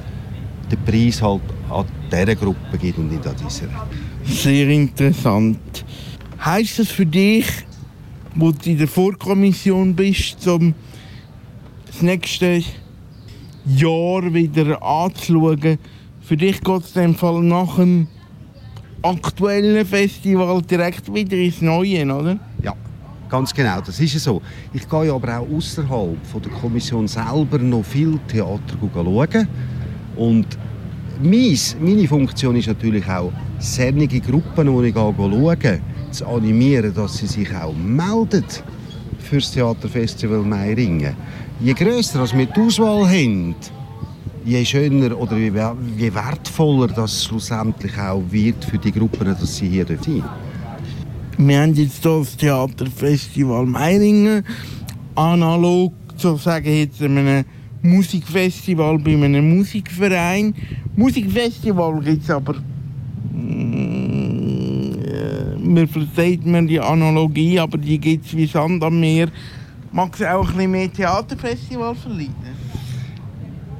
den 0.71 0.85
Preis 0.85 1.21
halt 1.21 1.43
an 1.69 1.85
dieser 2.13 2.37
Gruppe 2.37 2.79
gibt 2.81 2.97
und 2.97 3.11
nicht 3.11 3.27
an 3.27 3.35
dieser? 3.45 3.67
Sehr 4.25 4.69
interessant. 4.69 5.85
Heißt 6.45 6.79
das 6.79 6.89
für 6.91 7.07
dich, 7.07 7.47
wo 8.37 8.53
du 8.53 8.71
in 8.71 8.79
der 8.79 8.87
Vorkommission 8.87 9.97
bist, 9.97 10.47
um 10.47 10.75
das 11.89 12.03
nächste 12.03 12.63
Jahr 13.67 14.33
wieder 14.33 14.83
anzuschauen. 14.83 15.79
Für 16.21 16.37
dich 16.37 16.61
geht 16.61 16.83
es 16.83 16.97
in 16.97 17.15
Fall 17.15 17.43
nach 17.43 17.77
dem 17.77 18.07
aktuellen 19.03 19.85
Festival 19.85 20.63
direkt 20.63 21.13
wieder 21.13 21.37
ins 21.37 21.61
Neue, 21.61 22.05
oder? 22.05 22.39
Ja, 22.63 22.75
ganz 23.29 23.55
genau, 23.55 23.81
das 23.81 24.01
ist 24.01 24.19
so. 24.21 24.43
Ich 24.73 24.89
gehe 24.89 25.13
aber 25.13 25.39
auch 25.39 25.57
außerhalb 25.57 26.43
der 26.43 26.53
Kommission 26.53 27.09
selber 27.09 27.59
noch 27.59 27.85
viel 27.85 28.19
Theater 28.29 28.77
schauen. 28.81 29.49
Und 30.17 30.47
meine 31.23 32.09
Funktion 32.09 32.57
ist 32.57 32.69
natürlich 32.69 33.07
auch, 33.09 33.33
sämtliche 33.59 34.21
Gruppen, 34.21 34.83
die 34.83 34.89
ich 34.89 34.95
schaue, 34.95 35.81
zu 36.11 36.27
animieren, 36.27 36.95
dass 36.95 37.19
sie 37.19 37.27
sich 37.27 37.55
auch 37.55 37.75
melden 37.75 38.45
für 39.19 39.37
das 39.37 39.53
Theaterfestival 39.53 40.43
Meiringen 40.43 41.15
je 41.63 41.75
grösser 41.75 42.27
wir 42.37 42.47
die 42.47 42.61
Auswahl 42.61 43.07
haben, 43.07 43.55
je 44.45 44.65
schöner 44.65 45.17
oder 45.17 45.37
je 45.37 46.15
wertvoller 46.15 46.89
das 46.89 47.25
schlussendlich 47.25 47.99
auch 47.99 48.23
wird 48.31 48.65
für 48.65 48.79
die 48.79 48.93
Gruppen, 48.93 49.27
dass 49.27 49.57
sie 49.57 49.69
hier 49.69 49.87
sind. 49.87 50.25
Wir 51.37 51.61
haben 51.61 51.75
jetzt 51.75 52.03
hier 52.03 52.19
das 52.19 52.37
Theaterfestival 52.37 53.67
Meiringen, 53.67 54.43
analog 55.15 55.93
sozusagen 56.17 56.75
jetzt 56.75 57.03
einem 57.03 57.45
Musikfestival 57.83 58.99
bei 58.99 59.13
einem 59.13 59.57
Musikverein. 59.57 60.55
Musikfestival 60.97 62.01
gibt 62.01 62.25
es 62.25 62.31
aber 62.31 62.55
mm, 63.35 64.93
äh, 65.03 65.59
mir 65.59 65.89
verzeiht 65.89 66.47
man 66.47 66.67
die 66.67 66.81
Analogie, 66.81 67.59
aber 67.59 67.77
die 67.77 67.99
gibt 67.99 68.27
es 68.27 68.37
wie 68.37 68.47
Sand 68.47 68.83
am 68.83 68.99
Meer 69.01 69.29
Mag 69.93 70.15
es 70.15 70.25
auch 70.25 70.49
ein 70.49 70.55
bisschen 70.55 70.71
mehr 70.71 70.93
Theaterfestival 70.93 71.95
verleiten? 71.97 72.35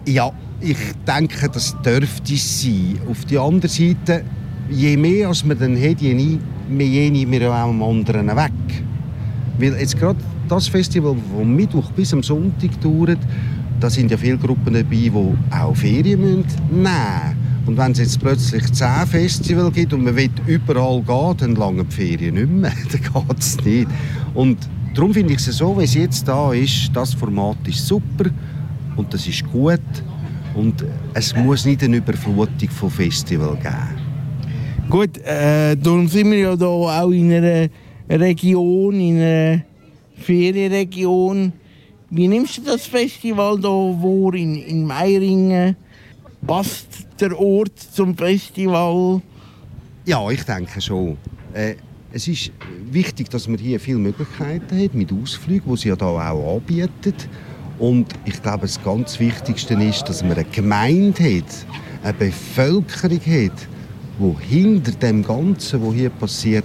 Ja, 0.07 0.33
ich 0.61 0.77
denke, 1.07 1.49
das 1.49 1.77
dürfte 1.83 2.35
es 2.35 2.63
sein. 2.63 2.99
Auf 3.09 3.25
der 3.27 3.43
anderen 3.43 3.71
Seite, 3.71 4.25
je 4.69 4.97
mehr 4.97 5.29
als 5.29 5.45
man 5.45 5.57
dann 5.57 5.81
hat, 5.81 6.01
je 6.01 6.15
mehr 6.69 7.11
nehmen 7.11 7.31
wir 7.31 7.51
auch 7.51 7.69
am 7.69 7.81
anderen 7.81 8.27
weg. 8.27 8.53
Weil 9.59 9.75
jetzt 9.79 9.99
gerade 9.99 10.19
das 10.49 10.67
Festival, 10.67 11.15
das 11.15 11.23
vom 11.33 11.55
Mittwoch 11.55 11.93
bis 11.93 12.13
am 12.13 12.25
Sonntag 12.25 12.81
dauert, 12.81 13.19
da 13.79 13.89
sind 13.89 14.11
ja 14.11 14.17
viele 14.17 14.37
Gruppen 14.37 14.75
dabei, 14.75 14.85
die 14.91 15.13
auch 15.13 15.77
Ferien 15.77 16.21
nehmen 16.21 16.45
müssen. 16.71 17.41
Und 17.67 17.77
wenn 17.77 17.93
es 17.93 17.99
jetzt 17.99 18.21
plötzlich 18.21 18.73
zehn 18.73 19.07
Festivals 19.07 19.73
gibt 19.75 19.93
und 19.93 20.03
man 20.03 20.17
will 20.17 20.31
überall 20.47 21.03
gehen, 21.03 21.37
dann 21.37 21.55
lange 21.55 21.85
die 21.85 21.95
Ferien 21.95 22.35
nicht 22.35 22.51
mehr. 22.51 22.73
dann 22.91 23.01
geht 23.29 23.39
es 23.39 23.65
nicht. 23.65 23.89
Und 24.35 24.59
Darum 24.95 25.15
finde 25.15 25.35
ich 25.35 25.47
es 25.47 25.57
so, 25.57 25.79
wie 25.79 25.85
es 25.85 25.95
jetzt 25.95 26.27
da 26.27 26.53
ist, 26.53 26.91
das 26.93 27.15
Format 27.15 27.59
ist 27.67 27.87
super 27.87 28.29
und 28.97 29.15
das 29.15 29.27
ist 29.27 29.45
gut 29.53 29.81
und 30.55 30.85
es 31.15 31.35
muss 31.37 31.65
nicht 31.65 31.83
eine 31.85 31.99
Überflutung 31.99 32.69
von 32.71 32.91
Festivals 32.91 33.61
geben. 33.63 34.11
Gut, 34.89 35.19
äh, 35.19 35.77
darum 35.77 36.09
sind 36.09 36.33
wir 36.33 36.39
ja 36.39 36.57
da 36.57 36.67
auch 36.67 37.11
in 37.11 37.33
einer 37.33 37.69
Region, 38.09 38.99
in 38.99 39.21
einer 39.21 39.63
Ferienregion. 40.17 41.53
Wie 42.11 42.27
nimmst 42.27 42.59
du 42.59 42.63
das 42.63 42.87
Festival 42.87 43.61
da 43.61 43.69
vor 43.69 44.35
in, 44.35 44.57
in 44.57 44.85
Meiringen? 44.85 45.77
Passt 46.45 47.07
der 47.21 47.39
Ort 47.39 47.79
zum 47.79 48.17
Festival? 48.17 49.23
Ja, 50.05 50.29
ich 50.29 50.43
denke 50.43 50.81
schon. 50.81 51.17
Äh, 51.55 51.77
es 52.13 52.27
ist 52.27 52.51
wichtig, 52.91 53.31
dass 53.31 53.47
man 53.47 53.59
hier 53.59 53.79
viele 53.79 53.99
Möglichkeiten 53.99 54.83
hat 54.83 54.95
mit 54.95 55.13
Ausflügen, 55.13 55.71
die 55.71 55.81
sie 55.81 55.89
ja 55.89 55.97
da 55.97 56.07
auch 56.07 56.57
anbieten. 56.57 57.15
Und 57.79 58.07
ich 58.25 58.43
glaube, 58.43 58.63
das 58.63 58.83
ganz 58.83 59.19
Wichtigste 59.21 59.75
ist, 59.75 60.09
dass 60.09 60.23
man 60.23 60.33
eine 60.33 60.45
Gemeinde 60.45 61.39
hat, 61.39 61.67
eine 62.03 62.15
Bevölkerung 62.15 63.21
hat, 63.21 63.69
die 64.19 64.47
hinter 64.49 64.93
dem 64.93 65.23
Ganzen, 65.23 65.87
was 65.87 65.95
hier 65.95 66.11
passiert, 66.11 66.65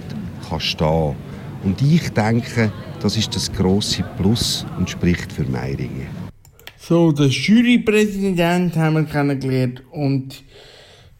kann 0.49 0.59
stehen. 0.59 1.15
Und 1.63 1.81
ich 1.81 2.09
denke, 2.09 2.71
das 3.01 3.15
ist 3.15 3.35
das 3.35 3.51
große 3.51 4.03
Plus 4.17 4.65
und 4.77 4.89
spricht 4.89 5.31
für 5.31 5.43
Meiringen. 5.43 6.07
So, 6.77 7.11
den 7.11 7.29
Jurypräsident 7.29 8.75
haben 8.75 8.95
wir 8.95 9.05
kennengelernt 9.05 9.83
und 9.91 10.43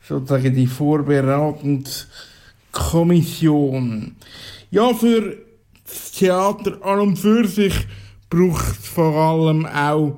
sozusagen 0.02 0.54
die 0.54 0.68
vorbereitende 0.68 1.90
Kommission. 2.72 4.15
Ja, 4.76 4.94
für 4.94 5.38
das 5.86 6.12
Theater 6.12 6.86
an 6.86 7.00
und 7.00 7.16
für 7.16 7.48
sich 7.48 7.88
braucht 8.30 8.78
es 8.78 8.88
vor 8.90 9.16
allem 9.16 9.66
auch, 9.66 10.18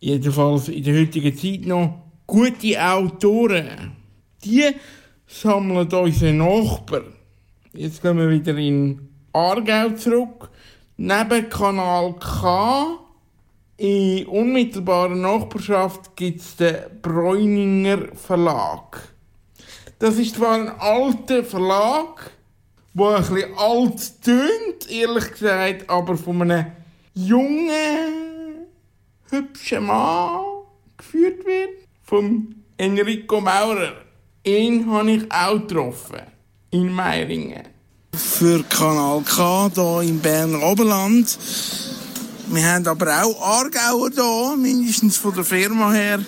jedenfalls 0.00 0.70
in 0.70 0.82
der 0.82 0.98
heutigen 0.98 1.36
Zeit 1.36 1.66
noch, 1.66 2.04
gute 2.26 2.82
Autoren. 2.82 3.92
Die 4.42 4.64
sammeln 5.26 5.92
unsere 5.92 6.32
Nachbarn. 6.32 7.12
Jetzt 7.74 8.00
gehen 8.00 8.16
wir 8.16 8.30
wieder 8.30 8.56
in 8.56 9.10
Aargau 9.34 9.90
zurück. 9.90 10.48
Neben 10.96 11.50
Kanal 11.50 12.14
K 12.18 12.98
in 13.76 14.26
unmittelbarer 14.26 15.16
Nachbarschaft 15.16 16.16
gibt 16.16 16.40
es 16.40 16.56
den 16.56 16.76
Bräuninger 17.02 18.08
Verlag. 18.14 19.06
Das 19.98 20.16
ist 20.16 20.36
zwar 20.36 20.54
ein 20.54 20.68
alter 20.80 21.44
Verlag, 21.44 22.37
der 22.98 23.16
ein 23.16 23.22
bisschen 23.22 23.58
alt 23.58 24.22
tönt, 24.22 24.90
ehrlich 24.90 25.32
gesagt, 25.32 25.88
aber 25.88 26.16
von 26.16 26.42
einem 26.42 26.66
jungen, 27.14 28.66
hübschen 29.30 29.84
Mann 29.86 30.40
geführt 30.96 31.44
wird. 31.46 31.70
Von 32.02 32.54
Enrico 32.76 33.40
Maurer. 33.40 33.92
Ihn 34.44 34.90
habe 34.90 35.10
ich 35.10 35.32
auch 35.32 35.60
getroffen. 35.60 36.22
In 36.70 36.92
Meiringen. 36.92 37.62
Für 38.14 38.62
Kanal 38.64 39.22
K 39.22 39.70
hier 39.74 40.02
im 40.02 40.18
Berner 40.18 40.62
Oberland. 40.62 41.38
Wir 42.48 42.64
haben 42.64 42.86
aber 42.86 43.24
auch 43.24 43.40
Aargauer 43.42 44.10
hier, 44.10 44.56
mindestens 44.56 45.18
von 45.18 45.34
der 45.34 45.44
Firma 45.44 45.92
her. 45.92 46.20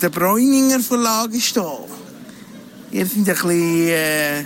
Der 0.00 0.08
Bräuninger 0.08 0.80
Verlag 0.80 1.32
ist 1.32 1.54
hier. 1.54 1.88
Ihr 2.90 3.06
seid 3.06 3.16
ein 3.16 3.24
bisschen 3.24 3.88
äh, 3.88 4.44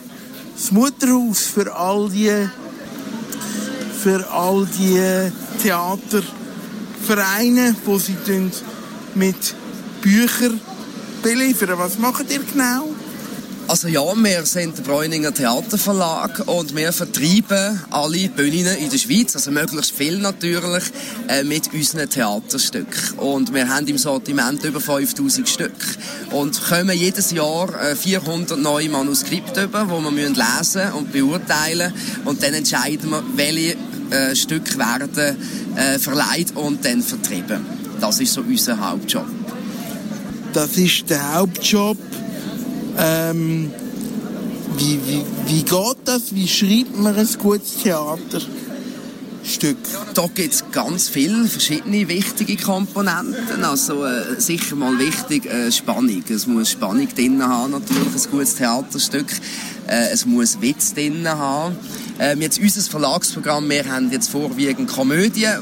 das 0.56 0.72
Mutterhaus 0.72 1.42
für 1.42 1.72
all 1.74 2.08
die, 2.08 2.48
für 4.02 4.26
all 4.30 4.66
die 4.66 5.30
Theatervereine, 5.62 7.76
die 7.86 7.98
sie 7.98 8.16
mit 9.14 9.54
Büchern 10.00 10.58
beliefern. 11.22 11.78
Was 11.78 11.98
macht 11.98 12.30
ihr 12.30 12.40
genau? 12.40 12.95
Also 13.68 13.88
ja, 13.88 14.00
wir 14.14 14.46
sind 14.46 14.78
der 14.78 14.82
Bräuninger 14.84 15.34
Theaterverlag 15.34 16.46
und 16.46 16.76
wir 16.76 16.92
vertreiben 16.92 17.80
alle 17.90 18.28
Bühnen 18.28 18.76
in 18.76 18.90
der 18.90 18.98
Schweiz, 18.98 19.34
also 19.34 19.50
möglichst 19.50 19.90
viel 19.90 20.18
natürlich, 20.18 20.84
äh, 21.26 21.42
mit 21.42 21.74
unseren 21.74 22.08
Theaterstücken. 22.08 23.18
Und 23.18 23.52
wir 23.52 23.68
haben 23.68 23.88
im 23.88 23.98
Sortiment 23.98 24.62
über 24.62 24.80
5000 24.80 25.48
Stück 25.48 25.72
und 26.30 26.62
kommen 26.62 26.96
jedes 26.96 27.32
Jahr 27.32 27.68
äh, 27.82 27.96
400 27.96 28.56
neue 28.56 28.88
Manuskripte 28.88 29.64
über, 29.64 29.82
die 29.84 30.04
wir 30.04 30.10
müssen 30.12 30.36
lesen 30.36 30.92
und 30.92 31.10
beurteilen 31.10 31.92
und 32.24 32.40
dann 32.44 32.54
entscheiden 32.54 33.10
wir, 33.10 33.24
welche 33.34 33.76
äh, 34.10 34.36
Stücke 34.36 34.78
werden 34.78 35.36
äh, 35.74 35.98
verleiht 35.98 36.54
und 36.54 36.84
dann 36.84 37.02
vertrieben. 37.02 37.66
Das 38.00 38.20
ist 38.20 38.32
so 38.32 38.42
unser 38.42 38.78
Hauptjob. 38.78 39.26
Das 40.52 40.76
ist 40.76 41.10
der 41.10 41.34
Hauptjob 41.34 41.98
ähm, 42.98 43.70
wie, 44.76 45.00
wie, 45.06 45.24
wie 45.46 45.62
geht 45.62 45.96
das? 46.04 46.34
Wie 46.34 46.48
schreibt 46.48 46.98
man 46.98 47.16
ein 47.16 47.28
gutes 47.38 47.78
Theater? 47.82 48.40
Stück? 49.46 49.76
Da 50.14 50.26
gibt 50.34 50.54
es 50.54 50.64
ganz 50.72 51.08
viele 51.08 51.46
verschiedene 51.46 52.08
wichtige 52.08 52.56
Komponenten. 52.56 53.64
Also 53.64 54.04
äh, 54.04 54.40
sicher 54.40 54.76
mal 54.76 54.98
wichtig 54.98 55.46
äh, 55.46 55.70
Spannung. 55.72 56.22
Es 56.28 56.46
muss 56.46 56.70
Spannung 56.70 57.08
drin 57.14 57.42
haben, 57.42 57.72
natürlich 57.72 58.14
ein 58.14 58.30
gutes 58.30 58.56
Theaterstück. 58.56 59.26
Äh, 59.88 60.10
es 60.12 60.26
muss 60.26 60.60
Witz 60.60 60.94
drin 60.94 61.28
haben. 61.28 61.76
Ähm, 62.18 62.40
jetzt 62.40 62.58
unser 62.58 62.80
Verlagsprogramm, 62.80 63.68
wir 63.68 63.84
haben 63.86 64.10
jetzt 64.10 64.30
vorwiegend 64.30 64.90
Komödien, 64.90 65.58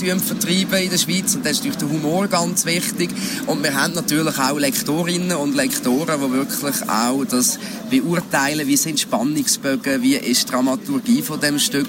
die 0.00 0.06
wir 0.06 0.18
vertreiben 0.18 0.82
in 0.82 0.90
der 0.90 0.98
Schweiz 0.98 1.34
und 1.36 1.46
da 1.46 1.50
ist 1.50 1.58
natürlich 1.58 1.78
der 1.78 1.88
Humor 1.88 2.26
ganz 2.26 2.66
wichtig 2.66 3.10
und 3.46 3.62
wir 3.62 3.72
haben 3.72 3.94
natürlich 3.94 4.36
auch 4.36 4.58
Lektorinnen 4.58 5.36
und 5.36 5.54
Lektoren, 5.54 6.20
die 6.20 6.32
wirklich 6.32 6.88
auch 6.88 7.24
das 7.24 7.58
beurteilen, 7.88 8.66
wie 8.66 8.76
sind 8.76 8.98
Spannungsbögen, 8.98 10.02
wie 10.02 10.16
ist 10.16 10.48
die 10.48 10.50
Dramaturgie 10.50 11.22
von 11.22 11.40
dem 11.40 11.60
Stück 11.60 11.86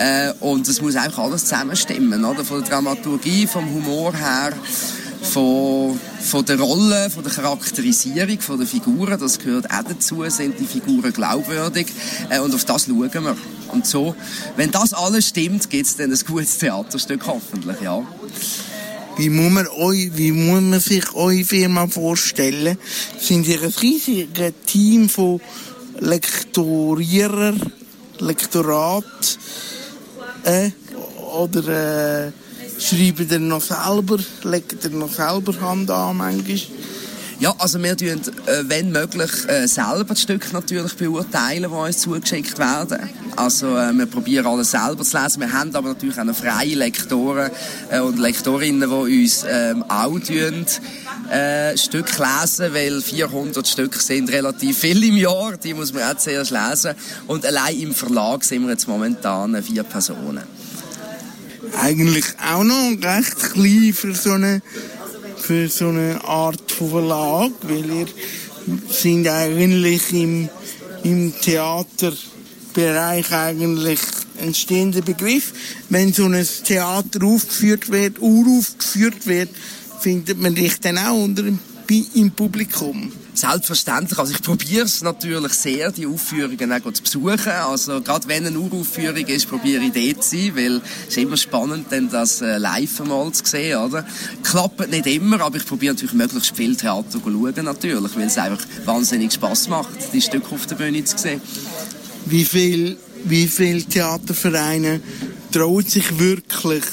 äh, 0.00 0.32
und 0.40 0.66
es 0.66 0.80
muss 0.80 0.96
einfach 0.96 1.24
alles 1.24 1.42
zusammenstimmen, 1.42 2.24
oder? 2.24 2.42
Von 2.42 2.62
der 2.62 2.70
Dramaturgie, 2.70 3.46
vom 3.46 3.70
Humor 3.70 4.14
her, 4.14 4.54
von, 5.20 6.00
von 6.20 6.44
der 6.46 6.58
Rolle, 6.58 7.10
von 7.10 7.22
der 7.22 7.30
Charakterisierung 7.30 8.40
von 8.40 8.56
der 8.56 8.66
Figuren, 8.66 9.20
das 9.20 9.38
gehört 9.38 9.70
auch 9.70 9.82
dazu, 9.86 10.24
sind 10.28 10.58
die 10.58 10.64
Figuren 10.64 11.12
glaubwürdig 11.12 11.88
äh, 12.30 12.40
und 12.40 12.54
auf 12.54 12.64
das 12.64 12.86
schauen 12.86 13.12
wir. 13.12 13.36
Und 13.72 13.86
so, 13.86 14.16
wenn 14.56 14.70
das 14.70 14.94
alles 14.94 15.28
stimmt, 15.28 15.68
gibt 15.68 15.86
es 15.86 15.96
dann 15.96 16.10
ein 16.10 16.18
gutes 16.26 16.56
Theaterstück 16.56 17.26
hoffentlich, 17.26 17.82
ja. 17.82 18.02
Wie 19.18 19.28
muss 19.28 19.52
man, 19.52 19.68
euch, 19.68 20.12
wie 20.14 20.32
muss 20.32 20.62
man 20.62 20.80
sich 20.80 21.12
eure 21.12 21.44
Firma 21.44 21.86
vorstellen? 21.88 22.78
Sind 23.18 23.46
ihr 23.46 23.62
ein 23.62 23.74
riesiges 23.82 24.54
Team 24.64 25.10
von 25.10 25.42
Lektorierer, 25.98 27.52
Lektorat, 28.18 29.38
äh, 30.44 30.70
oder 31.36 32.28
äh, 32.28 32.32
schreibt 32.78 33.30
ihr 33.30 33.38
noch 33.38 33.60
selber, 33.60 34.18
legt 34.44 34.84
ihr 34.84 34.90
noch 34.90 35.12
selber 35.12 35.60
Hand 35.60 35.90
an 35.90 36.16
manchmal? 36.16 36.60
Ja, 37.40 37.54
also 37.56 37.82
wir 37.82 37.96
tun, 37.96 38.20
äh, 38.44 38.64
wenn 38.64 38.92
möglich, 38.92 39.30
äh, 39.48 39.66
selber 39.66 40.04
das 40.10 40.20
Stück 40.20 40.52
natürlich 40.52 40.92
beurteilen, 40.92 41.70
die 41.70 41.74
uns 41.74 41.96
zugeschickt 41.96 42.58
werden. 42.58 43.08
Also 43.34 43.78
äh, 43.78 43.94
wir 43.94 44.04
probieren 44.04 44.46
alles 44.46 44.72
selber 44.72 45.02
zu 45.04 45.18
lesen. 45.18 45.40
Wir 45.40 45.50
haben 45.50 45.74
aber 45.74 45.88
natürlich 45.88 46.18
auch 46.18 46.24
noch 46.24 46.36
freie 46.36 46.74
Lektoren 46.74 47.50
und 48.04 48.18
Lektorinnen, 48.18 48.90
die 48.90 49.22
uns 49.22 49.46
ähm, 49.48 49.82
auch 49.88 50.18
tun, 50.18 50.66
äh, 51.30 51.78
Stück 51.78 52.10
lesen, 52.18 52.74
weil 52.74 53.00
400 53.00 53.66
Stück 53.66 53.94
sind 53.94 54.30
relativ 54.30 54.76
viel 54.76 55.02
im 55.02 55.16
Jahr. 55.16 55.56
Die 55.56 55.72
muss 55.72 55.94
man 55.94 56.02
auch 56.02 56.18
zuerst 56.18 56.50
lesen. 56.50 56.94
Und 57.26 57.46
allein 57.46 57.80
im 57.80 57.94
Verlag 57.94 58.44
sind 58.44 58.64
wir 58.64 58.72
jetzt 58.72 58.86
momentan 58.86 59.62
vier 59.62 59.84
Personen 59.84 60.42
eigentlich 61.78 62.24
auch 62.38 62.64
noch 62.64 62.90
recht 63.02 63.38
klein 63.52 63.92
für 63.94 64.14
so 64.14 64.32
eine, 64.32 64.62
für 65.50 65.68
so 65.68 65.88
eine 65.88 66.22
Art 66.22 66.70
Verlag, 66.70 67.50
weil 67.62 67.84
ihr 67.84 68.06
sind 68.88 69.26
eigentlich 69.26 70.12
im, 70.12 70.48
im 71.02 71.34
Theaterbereich 71.40 73.32
eigentlich 73.32 73.98
ein 74.40 74.54
stehender 74.54 75.02
Begriff. 75.02 75.52
Wenn 75.88 76.12
so 76.12 76.26
ein 76.26 76.46
Theater 76.62 77.24
aufgeführt 77.24 77.90
wird, 77.90 78.20
uraufgeführt 78.20 79.26
wird, 79.26 79.48
findet 79.98 80.40
man 80.40 80.54
dich 80.54 80.78
dann 80.78 80.98
auch 80.98 81.20
unter 81.20 81.42
dem, 81.42 81.58
im 81.90 82.30
Publikum. 82.30 83.12
Selbstverständlich. 83.34 84.18
Also 84.18 84.32
ich 84.32 84.42
probiere 84.42 84.84
es 84.84 85.02
natürlich 85.02 85.52
sehr, 85.52 85.90
die 85.90 86.06
Aufführungen 86.06 86.72
auch 86.72 86.92
zu 86.92 87.02
besuchen. 87.02 87.48
Also 87.48 88.00
gerade 88.00 88.28
wenn 88.28 88.46
eine 88.46 88.58
Uraufführung 88.58 89.26
ist, 89.26 89.48
probiere 89.48 89.82
ich 89.84 89.92
dort 89.92 90.24
zu 90.24 90.36
sein, 90.36 90.56
weil 90.56 90.76
es 90.76 91.08
ist 91.08 91.18
immer 91.18 91.36
spannend, 91.36 91.86
dann 91.90 92.10
das 92.10 92.42
äh, 92.42 92.58
live 92.58 93.00
einmal 93.00 93.32
zu 93.32 93.44
sehen, 93.44 93.78
oder? 93.78 94.06
Klappt 94.42 94.90
nicht 94.90 95.06
immer, 95.06 95.40
aber 95.40 95.56
ich 95.56 95.66
probiere 95.66 95.94
natürlich 95.94 96.14
möglichst 96.14 96.56
viel 96.56 96.76
Theater 96.76 97.10
zu 97.10 97.20
schauen, 97.20 97.64
natürlich, 97.64 98.16
weil 98.16 98.26
es 98.26 98.38
einfach 98.38 98.64
wahnsinnig 98.84 99.32
Spaß 99.32 99.68
macht, 99.68 100.12
die 100.12 100.20
Stücke 100.20 100.54
auf 100.54 100.66
der 100.66 100.76
Bühne 100.76 101.02
zu 101.04 101.16
sehen. 101.16 101.40
Wie 102.26 102.44
viel, 102.44 102.98
wie 103.24 103.46
viele 103.46 103.82
Theatervereine 103.82 105.00
trauen 105.50 105.84
sich 105.84 106.18
wirklich 106.18 106.84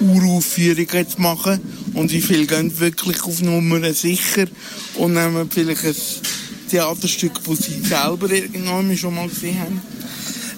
Uraufführungen 0.00 1.08
zu 1.08 1.20
machen 1.20 1.60
und 1.94 2.12
wie 2.12 2.20
viel 2.20 2.46
gehen 2.46 2.78
wirklich 2.78 3.22
auf 3.22 3.40
Nummer 3.40 3.92
sicher 3.92 4.46
und 4.96 5.14
nehmen 5.14 5.48
vielleicht 5.50 5.84
ein 5.84 5.94
Theaterstück, 6.70 7.32
das 7.46 7.58
sie 7.58 7.80
selber 7.80 8.30
irgendwann 8.30 8.96
schon 8.96 9.14
mal 9.14 9.28
gesehen 9.28 9.60
haben. 9.60 9.80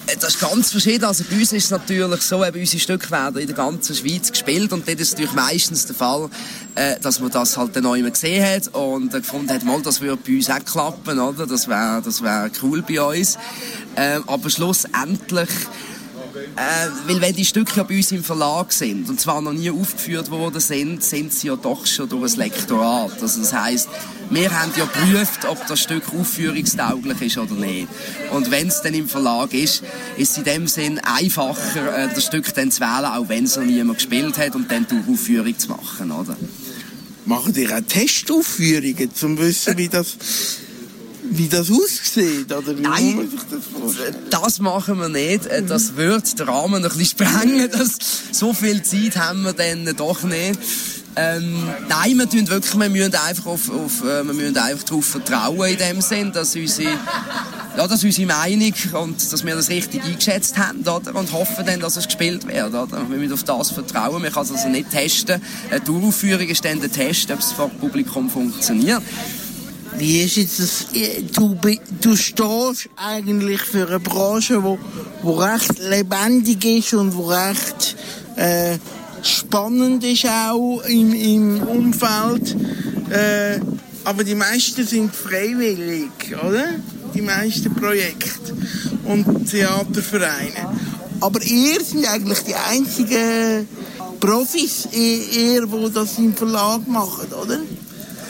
Äh, 0.07 0.17
das 0.19 0.35
ist 0.35 0.41
ganz 0.41 0.71
verschieden. 0.71 1.05
Also 1.05 1.25
bei 1.29 1.37
uns 1.37 1.53
ist 1.53 1.65
es 1.65 1.71
natürlich 1.71 2.23
so, 2.23 2.45
eben 2.45 2.59
unsere 2.59 2.81
Stücke 2.81 3.11
werden 3.11 3.39
in 3.39 3.47
der 3.47 3.57
ganzen 3.57 3.95
Schweiz 3.95 4.31
gespielt 4.31 4.73
und 4.73 4.87
dort 4.87 5.01
ist 5.01 5.09
es 5.09 5.13
natürlich 5.13 5.35
meistens 5.35 5.87
der 5.87 5.97
Fall, 5.97 6.31
äh, 6.75 6.99
dass 7.01 7.21
man 7.21 7.31
das 7.31 7.57
halt 7.57 7.75
dann 7.77 7.85
neu 7.85 8.03
gesehen 8.03 8.45
hat 8.45 8.69
und 8.69 9.13
gefunden 9.13 9.51
hat, 9.51 9.65
mal, 9.65 9.83
das 9.83 10.01
würde 10.01 10.23
bei 10.25 10.37
uns 10.37 10.49
auch 10.49 10.65
klappen, 10.65 11.19
oder? 11.19 11.47
Das 11.47 11.69
wäre 11.69 12.03
das 12.05 12.23
wär 12.23 12.51
cool 12.63 12.83
bei 12.83 13.01
uns. 13.01 13.37
Ähm, 13.97 14.25
aber 14.27 14.49
schlussendlich 14.51 15.49
äh, 16.37 16.89
weil 17.07 17.21
wenn 17.21 17.35
die 17.35 17.45
Stücke 17.45 17.77
ja 17.77 17.83
bei 17.83 17.97
uns 17.97 18.13
im 18.13 18.23
Verlag 18.23 18.73
sind 18.73 19.09
und 19.09 19.21
zwar 19.21 19.41
noch 19.41 19.53
nie 19.53 19.71
aufgeführt 19.71 20.31
worden 20.31 20.61
sind, 20.61 21.03
sind 21.03 21.33
sie 21.33 21.49
ja 21.49 21.57
doch 21.57 21.87
schon 21.87 22.09
durch 22.09 22.33
ein 22.33 22.39
Lektorat. 22.39 23.23
Also 23.23 23.41
das 23.41 23.53
heisst, 23.53 23.89
wir 24.31 24.51
haben 24.51 24.73
ja 24.77 24.85
geprüft, 24.85 25.45
ob 25.47 25.67
das 25.67 25.81
Stück 25.81 26.13
aufführungstauglich 26.13 27.21
ist 27.23 27.39
oder 27.39 27.55
nicht. 27.55 27.89
Und 28.33 28.51
wenn 28.51 28.69
es 28.69 28.83
dann 28.83 28.95
im 28.95 29.09
Verlag 29.09 29.55
ist, 29.55 29.83
ist 30.17 30.33
es 30.33 30.39
in 30.39 30.45
dem 30.45 30.67
Sinn 30.67 30.99
einfacher, 30.99 31.97
äh, 31.97 32.09
das 32.15 32.27
Stück 32.27 32.53
dann 32.55 32.71
zu 32.71 32.81
wählen, 32.81 33.07
auch 33.07 33.29
wenn 33.29 33.45
es 33.45 33.57
noch 33.57 33.65
niemand 33.65 33.99
gespielt 33.99 34.39
hat 34.39 34.55
und 34.55 34.71
dann 34.71 34.87
die 34.91 35.13
Aufführung 35.13 35.59
zu 35.59 35.69
machen, 35.69 36.11
oder? 36.11 36.37
Machen 37.25 37.55
ihr 37.57 37.77
auch 37.77 37.81
Testaufführungen, 37.81 39.09
um 39.09 39.15
zu 39.15 39.39
wissen, 39.39 39.77
wie 39.77 39.89
das 39.89 40.17
wie 41.37 41.49
das 41.49 41.71
aussieht? 41.71 42.53
Oder 42.53 42.77
wie 42.77 42.83
Nein, 42.83 43.29
das, 43.51 43.61
das, 44.31 44.59
machen 44.61 44.99
wir 44.99 45.09
nicht. 45.09 45.47
Äh, 45.47 45.63
das 45.63 45.97
wird 45.97 46.39
den 46.39 46.49
Rahmen 46.49 46.85
ein 46.85 46.91
bisschen 46.91 47.07
sprengen. 47.07 47.71
Das, 47.71 47.97
so 48.33 48.53
viel 48.53 48.83
Zeit 48.83 49.17
haben 49.17 49.43
wir 49.43 49.53
dann 49.53 49.85
doch 49.97 50.23
nicht. 50.23 50.59
Ähm, 51.19 51.67
nein, 51.89 52.19
wir 52.19 52.29
tun 52.29 52.47
wirklich, 52.47 52.79
wir 52.79 52.91
müssen 52.91 53.15
einfach 53.15 53.47
auf, 53.47 53.71
auf 53.71 54.03
äh, 54.03 54.23
wir 54.23 54.35
müssen 54.35 54.59
einfach 54.59 54.85
darauf 54.85 55.07
vertrauen 55.07 55.71
in 55.71 55.79
dem 55.79 56.01
Sinn, 56.03 56.31
dass 56.31 56.55
unsere, 56.55 56.91
ja, 57.75 57.87
dass 57.89 58.05
unsere 58.05 58.27
Meinung 58.27 58.75
und 58.93 59.33
dass 59.33 59.43
wir 59.43 59.55
das 59.55 59.71
richtig 59.71 60.05
eingeschätzt 60.05 60.59
haben, 60.59 60.81
oder? 60.81 61.15
Und 61.15 61.33
hoffen 61.33 61.65
dann, 61.65 61.81
dass 61.81 61.97
es 61.97 62.05
gespielt 62.05 62.47
wird, 62.47 62.69
oder? 62.69 63.09
Wir 63.09 63.17
müssen 63.17 63.33
auf 63.33 63.45
das 63.45 63.71
vertrauen. 63.71 64.21
Man 64.21 64.31
kann 64.31 64.43
es 64.43 64.53
also 64.53 64.69
nicht 64.69 64.91
testen. 64.91 65.41
Eine 65.71 65.83
Touraufführung 65.83 66.49
ist 66.49 66.63
dann 66.67 66.81
der 66.81 66.93
Test, 66.93 67.31
ob 67.31 67.39
es 67.39 67.53
vor 67.53 67.71
Publikum 67.71 68.29
funktioniert. 68.29 69.03
Wie 69.99 70.23
ist 70.23 70.37
jetzt 70.37 70.61
das? 70.61 70.87
Du, 71.33 71.57
du 72.01 72.17
stehst 72.17 72.89
eigentlich 72.97 73.63
für 73.63 73.87
eine 73.87 74.01
Branche, 74.01 74.63
wo, 74.63 74.79
wo 75.23 75.33
recht 75.35 75.79
lebendig 75.79 76.65
ist 76.65 76.95
und 76.95 77.15
wo 77.15 77.27
recht 77.27 77.97
äh, 78.37 78.79
spannend 79.23 80.05
ist 80.05 80.27
auch 80.27 80.83
im, 80.83 81.13
im 81.15 81.63
Umfeld. 81.63 82.57
Äh, 83.11 83.61
aber 84.05 84.23
die 84.23 84.35
meisten 84.35 84.87
sind 84.87 85.15
freiwillig, 85.15 86.11
oder? 86.47 86.75
Die 87.15 87.23
meisten 87.23 87.75
Projekte 87.75 88.55
und 89.05 89.51
Theatervereine. 89.51 90.79
Aber 91.21 91.43
ihr 91.43 91.81
seid 91.83 92.09
eigentlich 92.09 92.41
die 92.41 92.55
einzigen 92.55 93.67
Profis, 94.21 94.87
eher, 94.93 95.67
die 95.67 95.93
das 95.93 96.19
im 96.19 96.35
Verlag 96.35 96.87
machen, 96.87 97.33
oder? 97.33 97.61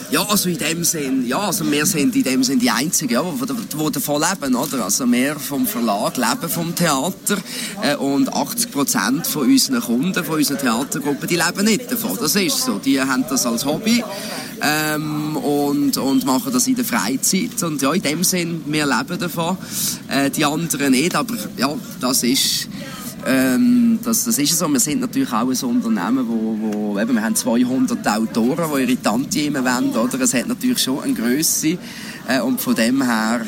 Ja, 0.08 0.22
also 0.22 0.48
in 0.48 0.56
dem 0.56 0.84
Sinn, 0.84 1.26
ja, 1.26 1.40
also 1.40 1.68
wir 1.68 1.84
sind 1.84 2.14
in 2.14 2.22
dem 2.22 2.44
Sinn 2.44 2.60
die 2.60 2.70
Einzigen, 2.70 3.12
ja, 3.12 3.22
die, 3.22 3.90
davon 3.92 4.22
leben, 4.22 4.54
oder? 4.54 4.84
Also 4.84 5.10
wir 5.10 5.34
vom 5.34 5.66
Verlag 5.66 6.16
leben 6.16 6.48
vom 6.48 6.74
Theater 6.74 7.36
äh, 7.82 7.96
und 7.96 8.32
80 8.32 8.70
Prozent 8.70 9.26
von 9.26 9.42
unseren 9.42 9.80
Kunden, 9.80 10.24
von 10.24 10.36
unseren 10.36 10.58
Theatergruppen, 10.58 11.26
die 11.28 11.34
leben 11.34 11.64
nicht 11.64 11.90
davon. 11.90 12.16
Das 12.20 12.36
ist 12.36 12.64
so. 12.64 12.78
Die 12.78 13.00
haben 13.00 13.24
das 13.28 13.46
als 13.46 13.64
Hobby 13.64 14.04
ähm, 14.62 15.36
und, 15.36 15.96
und 15.96 16.24
machen 16.24 16.52
das 16.52 16.68
in 16.68 16.76
der 16.76 16.84
Freizeit. 16.84 17.60
Und 17.64 17.82
ja, 17.82 17.92
in 17.92 18.02
dem 18.02 18.22
Sinn, 18.22 18.62
wir 18.66 18.86
leben 18.86 19.18
davon. 19.18 19.58
Äh, 20.08 20.30
die 20.30 20.44
anderen 20.44 20.92
nicht, 20.92 21.16
aber 21.16 21.34
ja, 21.56 21.74
das 22.00 22.22
ist 22.22 22.68
ähm, 23.26 23.98
das, 24.02 24.24
das 24.24 24.38
ist 24.38 24.58
so. 24.58 24.68
Wir 24.68 24.80
sind 24.80 25.00
natürlich 25.00 25.32
auch 25.32 25.48
ein 25.48 25.68
Unternehmen, 25.68 26.26
wo, 26.28 26.58
wo 26.60 26.98
eben, 26.98 27.14
wir 27.14 27.22
haben 27.22 27.34
200 27.34 28.06
Autoren, 28.06 28.70
die 28.74 28.82
ihre 28.82 29.02
Tantiemen 29.02 29.64
wollen, 29.64 29.96
oder? 29.96 30.20
Es 30.20 30.34
hat 30.34 30.46
natürlich 30.46 30.78
schon 30.78 31.02
eine 31.02 31.14
Grösse 31.14 31.78
äh, 32.28 32.40
und 32.40 32.60
von 32.60 32.74
dem 32.74 33.02
her 33.02 33.44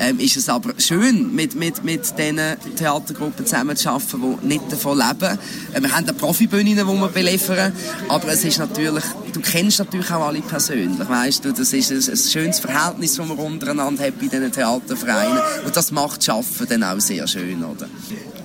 ähm, 0.00 0.18
ist 0.20 0.36
es 0.36 0.48
aber 0.48 0.74
schön, 0.78 1.34
mit, 1.34 1.54
mit, 1.54 1.84
mit 1.84 2.18
diesen 2.18 2.40
Theatergruppen 2.76 3.44
zusammenzuarbeiten, 3.44 4.38
die 4.42 4.46
nicht 4.46 4.70
davon 4.70 4.98
leben. 4.98 5.38
Äh, 5.72 5.82
wir 5.82 5.90
haben 5.90 6.04
eine 6.04 6.12
Profibühne, 6.12 6.70
die 6.70 6.76
wir 6.76 7.08
beliefern, 7.08 7.72
aber 8.08 8.28
es 8.28 8.44
ist 8.44 8.58
natürlich, 8.58 9.04
du 9.32 9.40
kennst 9.40 9.78
natürlich 9.78 10.10
auch 10.10 10.26
alle 10.26 10.40
persönlich, 10.40 11.08
weißt 11.08 11.44
du, 11.44 11.52
das 11.52 11.72
ist 11.72 11.90
ein, 11.90 11.98
ein 11.98 12.16
schönes 12.16 12.58
Verhältnis, 12.60 13.16
das 13.16 13.28
wir 13.28 13.38
untereinander 13.38 14.04
haben 14.04 14.14
bei 14.20 14.26
diesen 14.26 14.52
Theatervereinen 14.52 15.40
und 15.64 15.76
das 15.76 15.90
macht 15.90 16.20
das 16.20 16.28
Arbeiten 16.28 16.80
dann 16.80 16.84
auch 16.84 17.00
sehr 17.00 17.26
schön, 17.26 17.64
oder? 17.64 17.88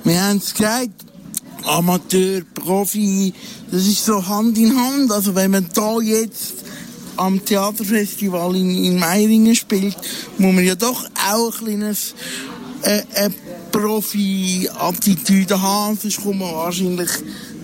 Wir 0.03 0.21
haben 0.21 0.37
es 0.37 0.53
gesagt, 0.53 0.91
Amateur, 1.65 2.41
Profi, 2.53 3.33
das 3.71 3.87
ist 3.87 4.05
so 4.05 4.27
Hand 4.27 4.57
in 4.57 4.75
Hand. 4.75 5.11
Also 5.11 5.33
wenn 5.33 5.51
man 5.51 5.69
da 5.73 5.99
jetzt 6.01 6.55
am 7.17 7.43
Theaterfestival 7.43 8.55
in, 8.55 8.83
in 8.83 8.99
Meiringen 8.99 9.55
spielt, 9.55 9.95
muss 10.37 10.53
man 10.53 10.63
ja 10.63 10.75
doch 10.75 11.05
auch 11.31 11.59
ein 11.59 11.65
kleines 11.65 12.15
äh, 12.83 13.01
äh, 13.13 13.29
Profi-Attitüde 13.71 15.61
haben, 15.61 15.97
sonst 15.97 16.21
kommt 16.21 16.39
man 16.39 16.53
wahrscheinlich 16.53 17.09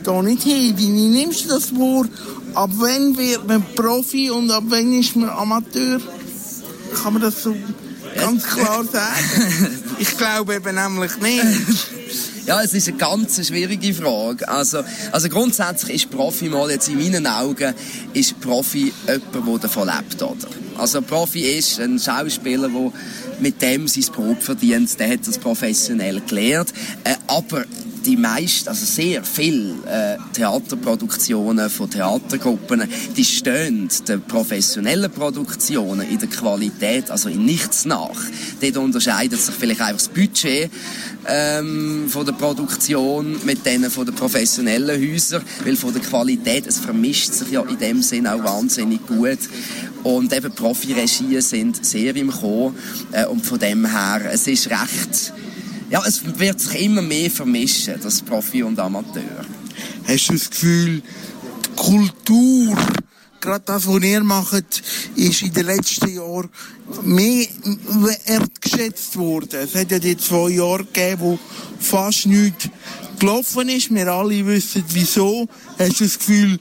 da 0.04 0.22
nicht 0.22 0.44
hin. 0.44 0.74
Wie 0.78 0.88
nimmst 0.88 1.46
du 1.46 1.50
das 1.50 1.66
vor? 1.66 2.06
Ab 2.54 2.72
wann 2.78 3.18
wird 3.18 3.48
man 3.48 3.64
Profi 3.76 4.32
und 4.32 4.50
ab 4.52 4.64
wann 4.68 4.94
ist 4.94 5.16
man 5.16 5.30
Amateur? 5.30 6.00
Kann 6.96 7.14
man 7.14 7.22
das 7.22 7.44
so 7.44 7.56
ganz 8.16 8.44
klar 8.44 8.84
sagen? 8.86 9.76
Ich 10.00 10.18
glaube 10.18 10.56
eben 10.56 10.76
nämlich 10.76 11.18
nicht. 11.18 11.44
Ja, 12.50 12.64
es 12.64 12.74
ist 12.74 12.88
eine 12.88 12.98
ganz 12.98 13.48
schwierige 13.48 13.94
Frage. 13.94 14.48
Also, 14.50 14.84
also 15.12 15.30
grundsätzlich 15.30 15.98
ist 15.98 16.10
Profi 16.10 16.50
mal 16.50 16.72
jetzt 16.72 16.90
in 16.90 16.98
meinen 16.98 17.28
Augen 17.28 17.76
ist 18.16 18.42
Profi 18.42 18.92
jemand, 19.06 19.48
der 19.48 19.60
davon 19.60 19.88
lebt, 19.88 20.20
oder? 20.24 20.48
Also 20.76 21.04
Profi 21.04 21.42
ist 21.42 21.80
ein 21.80 22.00
Schauspieler, 22.00 22.68
der 22.70 22.92
mit 23.40 23.62
dem 23.62 23.88
sein 23.88 24.04
Brot 24.12 24.42
verdient, 24.42 25.00
der 25.00 25.12
hat 25.12 25.28
das 25.28 25.38
professionell 25.38 26.22
gelernt. 26.22 26.74
Äh, 27.04 27.18
aber 27.28 27.66
die 28.06 28.18
meisten, 28.18 28.70
also 28.70 28.86
sehr 28.86 29.24
viele 29.24 29.74
äh, 29.86 30.18
Theaterproduktionen 30.34 31.70
von 31.70 31.90
Theatergruppen, 31.90 32.84
die 33.16 33.26
stehen 33.26 33.90
den 34.08 34.22
professionellen 34.22 35.12
Produktionen 35.12 36.10
in 36.10 36.20
der 36.20 36.30
Qualität, 36.30 37.12
also 37.12 37.30
in 37.30 37.46
nichts 37.46 37.86
nach. 37.86 38.20
Dort 38.62 38.78
unterscheidet 38.78 39.40
sich 39.40 39.56
vielleicht 39.56 39.82
einfach 39.82 39.94
das 39.94 40.08
Budget 40.10 40.70
ähm, 41.28 42.06
von 42.10 42.26
der 42.26 42.34
Produktion 42.34 43.38
mit 43.46 43.66
denen 43.66 43.92
von 43.92 44.06
den 44.06 44.16
professionellen 44.16 45.00
Häusern, 45.00 45.44
weil 45.64 45.76
von 45.76 45.94
der 45.94 46.02
Qualität, 46.02 46.68
es 46.68 46.80
vermischt 46.80 47.34
sich 47.34 47.52
ja 47.52 47.62
in 47.62 47.78
dem 47.78 48.02
Sinn 48.02 48.28
auch 48.28 48.44
wahnsinnig 48.44 49.06
gut. 49.06 49.40
Und 50.04 50.32
eben 50.34 50.54
Profiregien 50.54 51.42
sind 51.42 51.86
sehr 51.86 52.16
im 52.16 52.32
Kommen 52.32 52.76
äh, 53.12 53.26
und 53.26 53.46
von 53.46 53.60
dem 53.60 53.86
her, 53.86 54.22
es 54.32 54.48
ist 54.48 54.70
recht 54.70 55.34
ja, 55.90 56.04
es 56.06 56.22
wird 56.40 56.60
sich 56.60 56.82
immer 56.82 57.02
mehr 57.02 57.32
vermischen, 57.32 57.96
das 58.02 58.22
Profi 58.22 58.64
und 58.64 58.80
Amateur. 58.80 59.46
Hast 60.08 60.30
du 60.30 60.34
das 60.34 60.50
Gefühl, 60.50 61.02
die 61.02 61.76
Kultur, 61.76 62.78
gerade 63.42 63.64
das, 63.66 63.88
was 63.88 64.04
ihr 64.04 64.24
macht, 64.24 64.84
ist 65.16 65.42
in 65.42 65.54
den 65.54 65.66
letzten 65.66 66.14
Jahren 66.14 66.50
mehr 67.04 67.48
wertgeschätzt 68.26 69.18
worden? 69.18 69.62
Es 69.64 69.76
hat 69.76 69.92
ja 69.92 70.00
die 70.00 70.18
zwei 70.18 70.50
Jahre 70.50 70.86
gegeben, 70.86 71.22
wo 71.22 71.40
fast 71.80 72.28
nichts 72.28 72.70
gelaufen 73.20 73.70
ist. 73.70 73.94
Wir 73.94 74.08
alle 74.08 74.46
wissen, 74.46 74.84
wieso. 74.90 75.48
Hast 75.78 76.00
du 76.00 76.04
das 76.04 76.20
Gefühl, 76.20 76.60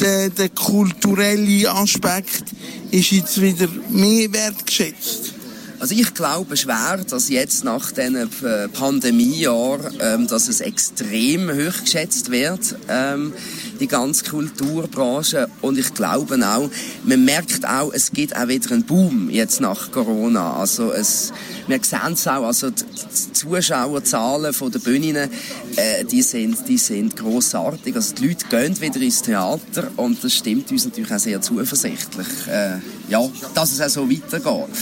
der, 0.00 0.30
der 0.30 0.48
kulturelle 0.50 1.70
Aspekt 1.70 2.44
ist 2.90 3.10
jetzt 3.10 3.40
wieder 3.40 3.68
mehr 3.90 4.32
wertgeschätzt? 4.32 5.37
Also 5.80 5.94
ich 5.94 6.12
glaube 6.12 6.56
schwer, 6.56 7.00
dass 7.08 7.28
jetzt 7.28 7.62
nach 7.62 7.92
diesen 7.92 8.16
äh, 8.16 8.68
Pandemiejahren, 8.68 9.94
ähm, 10.00 10.26
dass 10.26 10.48
es 10.48 10.60
extrem 10.60 11.50
hoch 11.50 11.84
geschätzt 11.84 12.32
wird, 12.32 12.74
ähm, 12.88 13.32
die 13.78 13.86
ganze 13.86 14.24
Kulturbranche. 14.24 15.48
Und 15.60 15.78
ich 15.78 15.94
glaube 15.94 16.34
auch, 16.44 16.68
man 17.04 17.24
merkt 17.24 17.64
auch, 17.64 17.92
es 17.92 18.10
gibt 18.10 18.36
auch 18.36 18.48
wieder 18.48 18.72
einen 18.72 18.82
Boom 18.84 19.30
jetzt 19.30 19.60
nach 19.60 19.92
Corona. 19.92 20.54
Also 20.54 20.92
es, 20.92 21.32
wir 21.68 21.78
sehen 21.80 22.14
es 22.14 22.26
auch, 22.26 22.44
also 22.44 22.70
die 22.70 23.32
Zuschauerzahlen 23.32 24.52
von 24.52 24.72
den 24.72 24.82
Bühnen, 24.82 25.30
äh, 25.76 26.04
die 26.04 26.22
sind, 26.22 26.66
die 26.66 26.78
sind 26.78 27.14
grossartig. 27.14 27.94
Also 27.94 28.16
die 28.16 28.26
Leute 28.26 28.46
gehen 28.50 28.80
wieder 28.80 29.00
ins 29.00 29.22
Theater 29.22 29.92
und 29.94 30.24
das 30.24 30.34
stimmt 30.34 30.72
uns 30.72 30.86
natürlich 30.86 31.12
auch 31.12 31.20
sehr 31.20 31.40
zuversichtlich, 31.40 32.26
äh, 32.50 32.78
ja, 33.08 33.22
dass 33.54 33.70
es 33.70 33.80
auch 33.80 33.88
so 33.88 34.10
weitergeht 34.10 34.74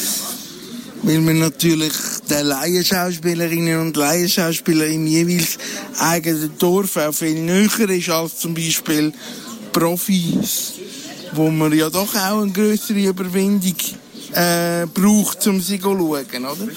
weil 1.02 1.20
man 1.20 1.38
natürlich 1.38 1.92
den 2.28 2.46
Laienschauspielerinnen 2.46 3.80
und 3.80 3.96
Laienschauspieler 3.96 4.86
im 4.86 5.06
jeweils 5.06 5.58
eigenen 5.98 6.50
Dorf 6.58 6.96
auch 6.96 7.12
viel 7.12 7.34
näher 7.34 7.90
ist 7.90 8.08
als 8.08 8.38
zum 8.38 8.54
Beispiel 8.54 9.12
Profis, 9.72 10.72
wo 11.32 11.50
man 11.50 11.72
ja 11.72 11.90
doch 11.90 12.14
auch 12.14 12.42
eine 12.42 12.52
größere 12.52 12.98
Überwindung 12.98 13.76
äh, 14.32 14.86
braucht, 14.86 15.46
um 15.46 15.60
sie 15.60 15.78
zu 15.78 15.84
schauen, 15.84 16.00
oder? 16.00 16.72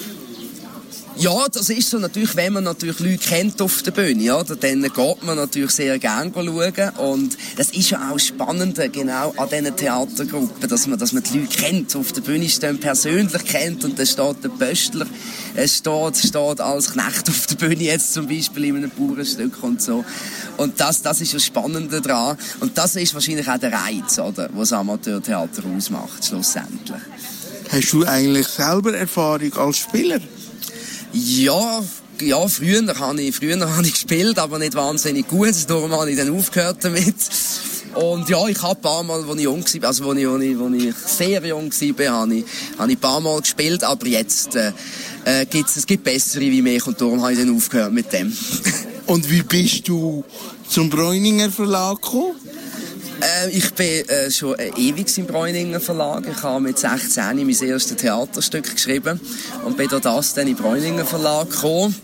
Ja, 1.16 1.48
das 1.52 1.68
ist 1.68 1.90
so. 1.90 1.98
Natürlich, 1.98 2.34
wenn 2.36 2.52
man 2.52 2.64
natürlich 2.64 2.98
Leute 3.00 3.18
kennt 3.18 3.60
auf 3.60 3.82
der 3.82 3.90
Bühne, 3.90 4.34
oder, 4.34 4.56
dann 4.56 4.82
geht 4.82 5.22
man 5.22 5.36
natürlich 5.36 5.72
sehr 5.72 5.98
gerne 5.98 6.32
schauen. 6.32 6.90
Und 6.96 7.36
das 7.56 7.70
ist 7.72 7.90
ja 7.90 8.10
auch 8.10 8.18
spannend, 8.18 8.80
genau 8.92 9.34
an 9.36 9.48
diesen 9.50 9.76
Theatergruppen, 9.76 10.68
dass 10.68 10.86
man, 10.86 10.98
dass 10.98 11.12
man 11.12 11.22
die 11.22 11.40
Leute 11.40 11.56
kennt, 11.56 11.94
auf 11.94 12.12
der 12.12 12.22
Bühne 12.22 12.48
stehen, 12.48 12.78
persönlich 12.78 13.44
kennt 13.44 13.84
und 13.84 13.98
dann 13.98 14.06
steht 14.06 14.44
der 14.44 14.48
Pöstler, 14.48 15.06
es 15.54 15.78
steht, 15.78 16.16
steht 16.16 16.60
als 16.60 16.92
Knecht 16.92 17.28
auf 17.28 17.46
der 17.46 17.56
Bühne 17.56 17.84
jetzt 17.84 18.14
zum 18.14 18.26
Beispiel 18.26 18.64
in 18.66 18.76
einem 18.76 18.90
Bauernstück 18.90 19.62
und 19.62 19.82
so. 19.82 20.04
Und 20.56 20.80
das, 20.80 21.02
das 21.02 21.20
ist 21.20 21.34
das 21.34 21.44
Spannende 21.44 22.00
daran 22.00 22.38
und 22.60 22.78
das 22.78 22.96
ist 22.96 23.12
wahrscheinlich 23.12 23.48
auch 23.48 23.58
der 23.58 23.72
Reiz, 23.72 24.18
oder, 24.18 24.48
was 24.54 24.72
Amateurtheater 24.72 25.64
ausmacht, 25.76 26.24
schlussendlich. 26.24 27.00
Hast 27.70 27.92
du 27.92 28.04
eigentlich 28.04 28.48
selber 28.48 28.96
Erfahrung 28.96 29.52
als 29.54 29.78
Spieler? 29.78 30.20
Ja, 31.12 31.82
ja, 32.20 32.48
früher 32.48 32.98
habe 32.98 33.22
ich, 33.22 33.34
früher 33.34 33.58
habe 33.76 33.86
ich 33.86 33.92
gespielt, 33.92 34.38
aber 34.38 34.58
nicht 34.58 34.74
wahnsinnig 34.74 35.26
gut. 35.26 35.54
Darum 35.68 35.92
habe 35.92 36.10
ich 36.10 36.16
dann 36.16 36.36
aufgehört 36.36 36.78
damit. 36.82 37.14
Und 37.94 38.28
ja, 38.28 38.46
ich 38.46 38.62
habe 38.62 38.76
ein 38.76 38.82
paar 38.82 39.02
Mal, 39.02 39.24
als 39.24 39.36
ich 39.36 39.42
jung 39.42 39.64
war, 39.64 39.88
also 39.88 40.10
als 40.10 40.18
ich, 40.18 40.26
als 40.26 40.42
ich, 40.42 40.56
als 40.56 40.74
ich 40.74 40.94
sehr 40.94 41.44
jung 41.44 41.72
war, 41.72 42.12
habe 42.20 42.34
ich, 42.36 42.44
habe 42.78 42.92
ich 42.92 42.96
ein 42.96 43.00
paar 43.00 43.20
Mal 43.20 43.40
gespielt, 43.40 43.82
aber 43.82 44.06
jetzt 44.06 44.54
äh, 44.54 44.72
äh, 45.24 45.44
gibt's, 45.46 45.76
es 45.76 45.86
gibt 45.86 46.04
bessere 46.04 46.42
wie 46.42 46.62
mich 46.62 46.86
und 46.86 47.00
darum 47.00 47.20
habe 47.20 47.32
ich 47.32 47.38
dann 47.40 47.54
aufgehört 47.54 47.92
mit 47.92 48.12
dem. 48.12 48.32
und 49.06 49.28
wie 49.28 49.42
bist 49.42 49.88
du 49.88 50.24
zum 50.68 50.88
Bräuninger 50.88 51.50
Verlag 51.50 52.00
gekommen? 52.00 52.36
Äh, 53.20 53.50
ich 53.50 53.72
bin 53.74 54.08
äh, 54.08 54.30
schon 54.30 54.58
äh, 54.58 54.70
ewig 54.76 55.16
im 55.18 55.26
Bräuninger 55.26 55.80
Verlag. 55.80 56.24
Ich 56.30 56.42
habe 56.42 56.60
mit 56.60 56.78
16 56.78 57.36
mein 57.36 57.48
erstes 57.48 57.96
Theaterstück 57.96 58.74
geschrieben 58.74 59.20
und 59.64 59.76
bin 59.76 59.88
durch 59.88 60.02
das 60.02 60.34
dann 60.34 60.46
in 60.46 60.56
den 60.56 60.62
Bräuninger 60.62 61.04
Verlag 61.04 61.50
gekommen 61.50 61.94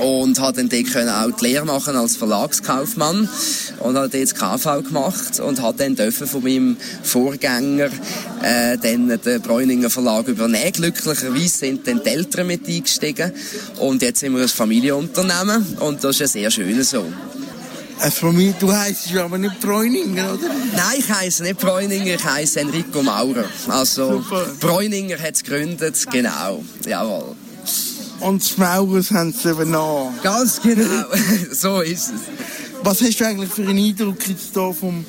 und 0.00 0.38
habe 0.40 0.62
dann 0.62 0.68
dort 0.68 1.08
auch 1.08 1.36
die 1.36 1.44
Lehre 1.44 1.64
machen 1.64 1.96
als 1.96 2.16
Verlagskaufmann 2.16 3.28
und 3.80 3.96
habe 3.96 4.08
dort 4.08 4.14
das 4.14 4.34
KV 4.34 4.82
gemacht 4.82 5.40
und 5.40 5.60
habe 5.60 5.78
dann 5.78 5.96
dürfen 5.96 6.26
von 6.26 6.42
meinem 6.42 6.76
Vorgänger 7.02 7.90
äh, 8.42 8.78
dann 8.78 9.08
den 9.08 9.42
Bräuninger 9.42 9.90
Verlag 9.90 10.28
übernehmen. 10.28 10.72
Glücklicherweise 10.72 11.58
sind 11.58 11.86
dann 11.86 12.02
die 12.02 12.08
Eltern 12.08 12.46
mit 12.46 12.66
eingestiegen 12.66 13.32
und 13.78 14.02
jetzt 14.02 14.20
sind 14.20 14.34
wir 14.34 14.42
ein 14.42 14.48
Familienunternehmen 14.48 15.76
und 15.80 16.02
das 16.02 16.16
ist 16.16 16.22
ein 16.22 16.28
sehr 16.28 16.50
schönes 16.50 16.90
so. 16.90 17.04
Also 18.00 18.32
mich, 18.32 18.54
du 18.56 18.72
heisst 18.72 19.14
aber 19.14 19.36
nicht 19.36 19.60
Bräuninger, 19.60 20.34
oder? 20.34 20.48
Nein, 20.74 20.96
ich 20.98 21.10
heiße 21.10 21.42
nicht 21.42 21.60
Bräuninger, 21.60 22.14
ich 22.14 22.24
heiße 22.24 22.60
Enrico 22.60 23.02
Maurer. 23.02 23.44
Also, 23.68 24.22
Super. 24.22 24.46
Bräuninger 24.58 25.18
hat 25.18 25.34
es 25.34 25.44
gegründet, 25.44 26.06
genau. 26.10 26.64
Jawohl. 26.86 27.36
Und 28.20 28.42
das 28.42 28.56
Maurers 28.56 29.10
haben 29.10 29.32
sie 29.32 29.50
übernommen. 29.50 30.18
Ganz 30.22 30.60
genau, 30.62 31.04
so 31.52 31.80
ist 31.80 32.08
es. 32.08 32.20
Was 32.82 33.02
hast 33.02 33.20
du 33.20 33.26
eigentlich 33.26 33.50
für 33.50 33.62
einen 33.62 33.78
Eindruck 33.78 34.26
jetzt 34.26 34.54
hier 34.54 34.72
vom 34.72 35.04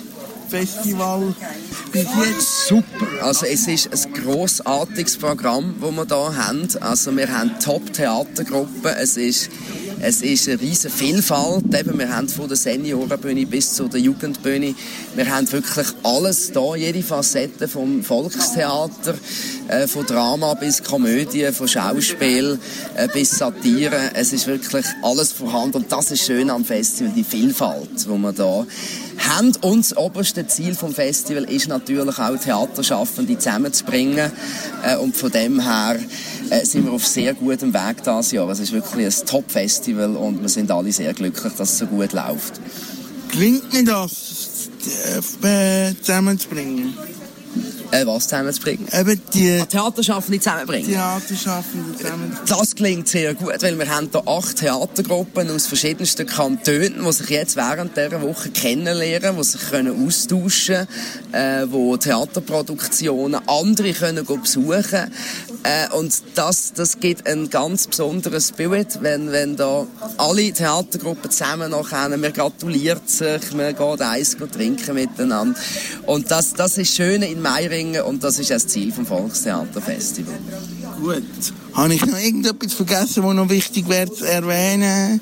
Festival 0.50 1.34
bis 1.94 2.04
jetzt? 2.04 2.68
Super. 2.68 3.08
Also 3.22 3.46
es 3.46 3.68
ist 3.68 3.90
ein 4.06 4.14
grossartiges 4.14 5.18
Programm, 5.18 5.76
das 5.80 5.92
wir 5.92 6.06
hier 6.06 6.38
haben. 6.46 6.68
Also 6.82 7.16
wir 7.16 7.30
haben 7.30 7.52
Top-Theatergruppen. 7.64 8.92
Es 8.98 9.16
ist 9.16 9.50
es 10.04 10.22
ist 10.22 10.48
eine 10.48 10.60
riesige 10.60 10.94
Vielfalt. 10.94 11.66
Eben, 11.78 12.00
wir 12.00 12.10
haben 12.10 12.28
von 12.28 12.48
der 12.48 12.58
Seniorenbühne 12.58 13.46
bis 13.46 13.74
zur 13.74 13.96
Jugendbühne. 13.96 14.74
Wir 15.16 15.30
haben 15.30 15.52
wirklich 15.52 15.88
alles 16.04 16.52
da, 16.52 16.76
jede 16.76 17.04
Facette 17.04 17.68
vom 17.68 18.04
Volkstheater, 18.04 19.14
äh, 19.68 19.88
von 19.88 20.06
Drama 20.06 20.56
bis 20.56 20.84
Komödie, 20.84 21.52
von 21.52 21.68
Schauspiel 21.68 22.58
äh, 22.96 23.08
bis 23.14 23.38
Satire. 23.38 24.12
Es 24.16 24.34
ist 24.34 24.48
wirklich 24.48 24.86
alles 25.04 25.32
vorhanden 25.32 25.78
und 25.78 25.92
das 25.92 26.10
ist 26.12 26.26
schön 26.26 26.50
am 26.50 26.66
Festival, 26.66 27.14
die 27.16 27.24
Vielfalt, 27.24 28.08
wo 28.08 28.18
wir 28.18 28.34
da 28.34 28.66
haben. 29.30 29.54
Und 29.62 29.80
das 29.86 29.98
oberste 29.98 30.46
Ziel 30.48 30.76
vom 30.76 30.94
Festival 30.94 31.44
ist 31.44 31.68
natürlich 31.68 32.18
auch 32.18 32.38
Theaterschaffende 32.38 33.38
zusammenzubringen 33.38 34.32
äh, 34.84 34.98
und 34.98 35.16
von 35.16 35.32
dem 35.32 35.60
her 35.60 36.00
äh, 36.50 36.66
sind 36.66 36.86
wir 36.86 36.94
auf 36.94 37.06
sehr 37.06 37.34
gutem 37.34 37.74
Weg 37.74 38.04
dieses 38.04 38.32
Jahr. 38.32 38.50
Es 38.50 38.60
ist 38.60 38.72
wirklich 38.72 39.08
ein 39.08 39.26
Top-Festival 39.26 40.16
und 40.16 40.42
wir 40.42 40.50
sind 40.50 40.72
alle 40.72 40.92
sehr 40.92 41.14
glücklich, 41.14 41.54
dass 41.54 41.74
es 41.74 41.78
so 41.78 41.86
gut 41.86 42.14
läuft. 42.14 42.60
Klingt 43.30 43.72
mir 43.72 43.86
das, 43.86 44.70
äh, 45.44 45.94
zusammenzubringen? 46.02 46.94
Äh, 47.92 48.06
was 48.06 48.24
zusammenzubringen? 48.24 48.88
Eben 48.94 49.22
die 49.34 49.64
Theaterschaffende 49.70 50.40
zusammenbringen. 50.40 50.90
Theaterschaffenden 50.90 51.98
zusammen. 51.98 52.38
Das 52.48 52.76
klingt 52.76 53.08
sehr 53.08 53.34
gut, 53.34 53.62
weil 53.62 53.78
wir 53.78 53.90
haben 53.90 54.10
hier 54.12 54.28
acht 54.28 54.58
Theatergruppen 54.58 55.50
aus 55.52 55.68
verschiedensten 55.68 56.26
Kantonen, 56.26 57.04
die 57.06 57.12
sich 57.12 57.30
jetzt 57.30 57.56
während 57.56 57.98
dieser 57.98 58.22
Woche 58.22 58.50
kennenlernen, 58.50 59.36
die 59.38 59.44
sich 59.44 59.70
können 59.70 60.08
austauschen 60.08 60.88
können, 61.32 61.68
äh, 61.68 61.72
wo 61.72 61.98
Theaterproduktionen 61.98 63.42
andere 63.48 63.94
können 63.94 64.26
besuchen 64.26 65.12
äh, 65.64 65.94
und 65.96 66.24
das, 66.36 66.74
das 66.74 67.00
gibt 67.00 67.28
einen 67.28 67.50
ganz 67.50 67.88
besonderen 67.88 68.42
Spirit, 68.42 69.00
wenn, 69.02 69.32
wenn 69.32 69.56
da 69.56 69.86
alle 70.18 70.52
Theatergruppen 70.52 71.30
zusammen 71.30 71.72
nachher, 71.72 72.10
man 72.10 72.34
gratuliert 72.34 73.08
sich, 73.08 73.54
man 73.54 73.76
geht 73.76 74.02
eins 74.02 74.38
trinken 74.38 74.96
miteinander. 74.96 75.60
Und 76.08 76.32
das, 76.32 76.54
das 76.54 76.78
ist 76.78 76.96
schön 76.96 77.22
in 77.22 77.42
Meiringen 77.42 77.81
und 78.06 78.24
das 78.24 78.40
ist 78.40 78.50
das 78.50 78.68
Ziel 78.68 78.92
vom 78.92 79.06
Volkstheaterfestival. 79.06 80.36
Gut. 81.02 81.24
Habe 81.74 81.94
ich 81.94 82.06
noch 82.06 82.20
irgendetwas 82.20 82.74
vergessen, 82.74 83.24
was 83.24 83.34
noch 83.34 83.50
wichtig 83.50 83.88
wäre 83.90 84.12
zu 84.12 84.26
erwähnen? 84.26 85.22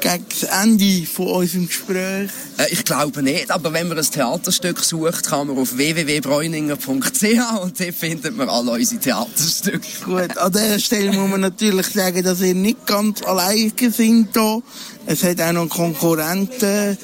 gegen 0.00 0.24
das 0.28 0.42
Ende 0.44 1.06
von 1.06 1.26
unserem 1.28 1.66
Gespräch? 1.66 2.30
Äh, 2.56 2.66
ich 2.70 2.84
glaube 2.84 3.22
nicht, 3.22 3.50
aber 3.50 3.72
wenn 3.72 3.88
man 3.88 3.98
ein 3.98 4.04
Theaterstück 4.04 4.78
sucht, 4.80 5.26
kann 5.26 5.48
man 5.48 5.58
auf 5.58 5.76
www.breuninger.ch 5.76 7.62
und 7.62 7.80
dort 7.80 7.94
findet 7.94 8.36
man 8.36 8.48
alle 8.48 8.72
unsere 8.72 9.00
Theaterstücke. 9.00 9.80
Gut, 10.04 10.36
an 10.38 10.52
dieser 10.52 10.78
Stelle 10.78 11.12
muss 11.12 11.30
man 11.30 11.40
natürlich 11.40 11.86
sagen, 11.88 12.22
dass 12.22 12.40
ihr 12.40 12.54
nicht 12.54 12.86
ganz 12.86 13.22
alleine 13.22 13.72
sind 13.90 14.28
hier. 14.32 14.62
Es 15.06 15.22
hat 15.22 15.40
auch 15.40 15.52
noch 15.52 15.68
Konkurrenten 15.68 16.98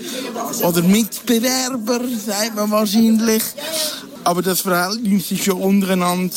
oder 0.62 0.82
Mitbewerber, 0.82 2.00
sagt 2.24 2.54
man 2.54 2.70
wahrscheinlich. 2.70 3.42
Aber 4.24 4.40
das 4.40 4.62
Verhältnis 4.62 5.30
ist 5.30 5.46
ja 5.46 5.52
untereinander 5.52 6.34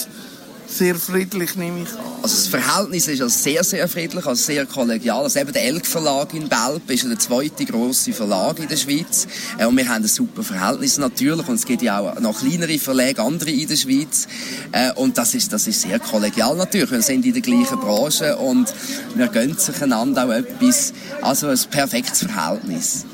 sehr 0.68 0.96
friedlich, 0.96 1.56
nehme 1.56 1.84
ich 1.84 1.90
an. 1.94 2.06
Also 2.22 2.36
das 2.36 2.48
Verhältnis 2.48 3.08
ist 3.08 3.22
also 3.22 3.34
sehr, 3.34 3.64
sehr 3.64 3.88
friedlich, 3.88 4.26
also 4.26 4.44
sehr 4.44 4.66
kollegial. 4.66 5.24
Also 5.24 5.40
eben 5.40 5.54
der 5.54 5.64
Elk 5.64 5.86
Verlag 5.86 6.34
in 6.34 6.50
Belp 6.50 6.90
ist 6.90 7.10
der 7.10 7.18
zweite 7.18 7.64
grosse 7.64 8.12
Verlag 8.12 8.60
in 8.60 8.68
der 8.68 8.76
Schweiz. 8.76 9.26
Äh, 9.58 9.66
und 9.66 9.78
wir 9.78 9.88
haben 9.88 10.04
ein 10.04 10.08
super 10.08 10.44
Verhältnis 10.44 10.98
natürlich. 10.98 11.48
Und 11.48 11.56
es 11.56 11.66
gibt 11.66 11.82
ja 11.82 12.00
auch 12.00 12.20
noch 12.20 12.38
kleinere 12.40 12.78
Verlage, 12.78 13.22
andere 13.22 13.52
in 13.52 13.68
der 13.68 13.78
Schweiz. 13.78 14.28
Äh, 14.74 14.92
und 14.94 15.18
das 15.18 15.34
ist, 15.36 15.54
das 15.54 15.66
ist 15.68 15.82
sehr 15.82 16.00
kollegial 16.00 16.58
natürlich. 16.58 16.92
Wir 16.92 17.02
sind 17.02 17.26
in 17.26 17.34
der 17.34 17.42
gleichen 17.42 17.80
Branche 17.80 18.36
und 18.36 18.74
wir 19.16 19.28
gönnen 19.28 19.58
sich 19.58 19.82
einander 19.82 20.26
auch 20.26 20.32
etwas. 20.32 20.92
Also 21.22 21.48
ein 21.48 21.60
perfektes 21.72 22.24
Verhältnis. 22.24 23.06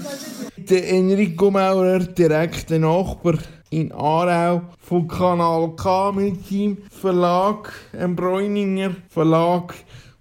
Der 0.57 0.89
Enrico 0.89 1.51
Maurer, 1.51 1.99
direkter 1.99 2.80
Nachbar 2.80 3.38
in 3.74 3.91
Aarau 3.91 4.61
von 4.78 5.07
Kanal 5.07 5.76
K 5.76 6.11
mit 6.11 6.45
seinem 6.45 6.78
Verlag, 6.91 7.74
einem 7.91 8.15
Bräuninger 8.15 8.95
Verlag, 9.09 9.74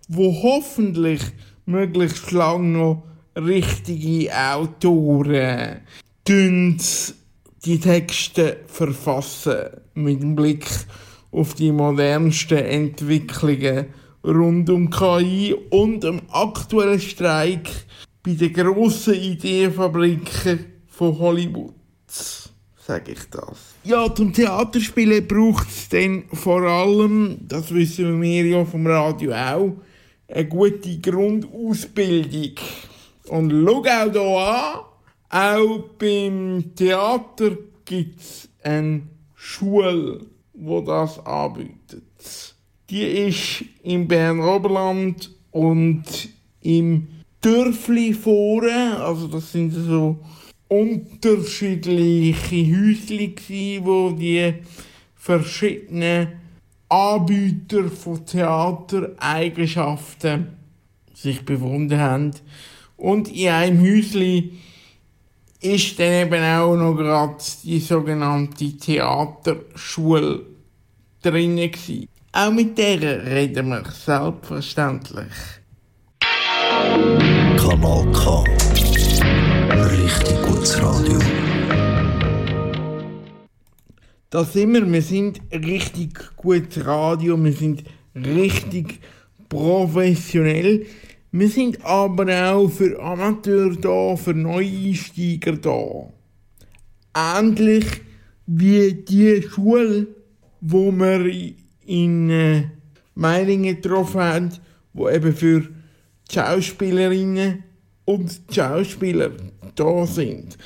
wo 0.09 0.33
hoffentlich 0.43 1.21
möglichst 1.67 2.31
lang 2.33 2.73
noch 2.73 3.03
richtige 3.37 4.31
Autoren 4.35 5.81
die 6.27 7.81
Texte 7.81 8.61
verfassen 8.67 9.59
mit 9.95 10.23
dem 10.23 10.35
Blick 10.35 10.67
auf 11.31 11.55
die 11.55 11.73
modernsten 11.73 12.59
Entwicklungen 12.59 13.87
rund 14.25 14.71
um 14.71 14.89
KI 14.89 15.55
und 15.71 16.05
dem 16.05 16.23
aktuellen 16.31 17.01
Streik 17.01 17.69
bei 18.23 18.33
den 18.33 18.53
grossen 18.53 19.15
Ideenfabriken 19.15 20.67
von 20.87 21.19
Hollywood 21.19 21.75
sage 22.93 23.13
ich 23.13 23.31
das. 23.31 23.75
Ja, 23.85 24.15
zum 24.15 24.35
Theaterspielen 24.35 25.27
braucht 25.27 25.69
es 25.69 25.89
dann 25.89 26.25
vor 26.33 26.63
allem, 26.63 27.39
das 27.49 27.73
wissen 27.73 28.21
wir 28.21 28.45
ja 28.45 28.65
vom 28.67 28.87
Radio 28.87 29.33
auch, 29.33 29.73
eine 30.29 30.47
gute 30.47 30.99
Grundausbildung. 30.99 32.57
Und 33.29 33.51
schau 33.51 33.79
auch 33.79 34.13
hier 34.13 34.21
an, 34.21 34.81
auch 35.31 35.85
beim 35.99 36.75
Theater 36.77 37.57
gibt 37.87 38.21
es 38.21 38.49
eine 38.63 39.03
Schule, 39.35 40.27
wo 40.53 40.83
das 40.83 41.19
anbietet. 41.25 42.55
Die 42.91 43.05
ist 43.05 43.65
im 43.85 44.07
Berner 44.07 44.57
Oberland 44.57 45.31
und 45.51 46.05
im 46.61 47.09
Dörfli 47.41 48.13
vorne, 48.13 48.99
also 49.01 49.29
das 49.29 49.51
sind 49.51 49.73
so 49.73 50.19
unterschiedliche 50.73 52.57
Häuschen, 52.57 53.85
wo 53.85 54.11
die 54.13 54.55
verschiedenen 55.15 56.29
Anbieter 56.89 57.91
von 57.91 58.25
Theatereigenschaften 58.25 60.57
sich 61.15 61.45
befunden 61.45 62.01
haben. 62.01 62.31
Und 62.97 63.29
in 63.29 63.51
einem 63.51 63.83
Häuschen 63.83 64.59
ist 65.61 65.99
dann 65.99 66.13
eben 66.13 66.43
auch 66.43 66.75
noch 66.75 66.95
gerade 66.95 67.37
die 67.65 67.79
sogenannte 67.79 68.75
Theaterschule 68.77 70.47
drinnen 71.21 71.71
gewesen. 71.71 72.09
Auch 72.33 72.51
mit 72.51 72.79
der 72.79 73.27
reden 73.27 73.69
wir 73.69 73.85
selbstverständlich. 73.91 75.35
Kanal 77.59 78.11
K. 78.13 78.45
Richtig 79.73 80.43
gutes 80.43 80.83
Radio. 80.83 81.19
Da 84.29 84.45
sind 84.45 84.75
wir, 84.75 84.93
wir 84.93 85.01
sind 85.01 85.41
richtig 85.51 86.37
gutes 86.37 86.85
Radio, 86.85 87.43
wir 87.43 87.55
sind 87.55 87.83
richtig 88.15 89.01
professionell. 89.49 90.85
Wir 91.31 91.49
sind 91.49 91.83
aber 91.87 92.53
auch 92.53 92.69
für 92.69 93.03
Amateure 93.03 93.75
da, 93.77 94.15
für 94.17 94.35
Neueinsteiger 94.35 95.57
da. 95.57 96.13
Ähnlich 97.15 97.87
wie 98.47 98.93
die 98.93 99.41
Schule, 99.41 100.07
wo 100.61 100.93
wir 100.93 101.25
in 101.87 102.29
äh, 102.29 102.65
Meiringen 103.15 103.81
getroffen 103.81 104.21
haben, 104.21 104.51
wo 104.93 105.09
eben 105.09 105.35
für 105.35 105.67
Schauspielerinnen 106.31 107.72
und 108.05 108.41
Schauspieler 108.51 109.31
da 109.75 110.07
sind. 110.07 110.59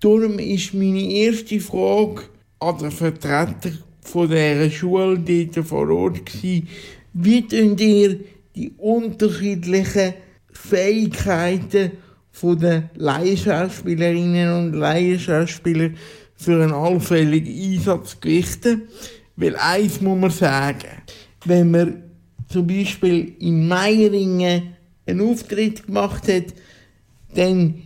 Darum 0.00 0.38
ist 0.38 0.74
meine 0.74 1.10
erste 1.10 1.60
Frage 1.60 2.22
an 2.58 2.78
den 2.78 2.90
Vertreter 2.90 3.72
von 4.00 4.28
dieser 4.28 4.70
Schule 4.70 5.18
dort 5.18 5.66
vor 5.66 5.88
Ort 5.90 6.26
gewesen, 6.26 6.68
wie 7.14 7.46
könnt 7.46 7.80
ihr 7.80 8.20
die 8.54 8.72
unterschiedlichen 8.76 10.14
Fähigkeiten 10.50 11.92
von 12.30 12.58
den 12.58 12.90
Laienschauspielerinnen 12.96 14.52
und 14.52 14.72
Laienschauspieler 14.74 15.90
für 16.36 16.62
einen 16.62 16.72
allfälligen 16.72 17.72
Einsatz 17.72 18.20
gewichten? 18.20 18.82
Weil 19.36 19.56
eins 19.56 20.00
muss 20.00 20.18
man 20.18 20.30
sagen, 20.30 21.02
wenn 21.44 21.70
man 21.70 22.02
zum 22.48 22.66
Beispiel 22.66 23.34
in 23.38 23.66
Meiringen 23.66 24.74
einen 25.06 25.20
Auftritt 25.20 25.86
gemacht 25.86 26.28
hat, 26.28 26.54
dann 27.34 27.82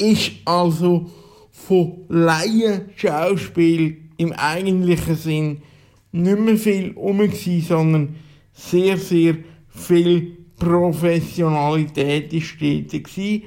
ist 0.00 0.32
also 0.44 1.10
von 1.50 2.04
Laienschauspiel 2.08 3.96
im 4.16 4.32
eigentlichen 4.32 5.16
Sinn 5.16 5.62
nicht 6.12 6.38
mehr 6.38 6.56
viel 6.56 6.92
um, 6.92 7.20
sondern 7.60 8.16
sehr, 8.52 8.96
sehr 8.96 9.36
viel 9.68 10.36
Professionalität 10.58 12.32
ist 12.32 12.56
dort 12.60 13.42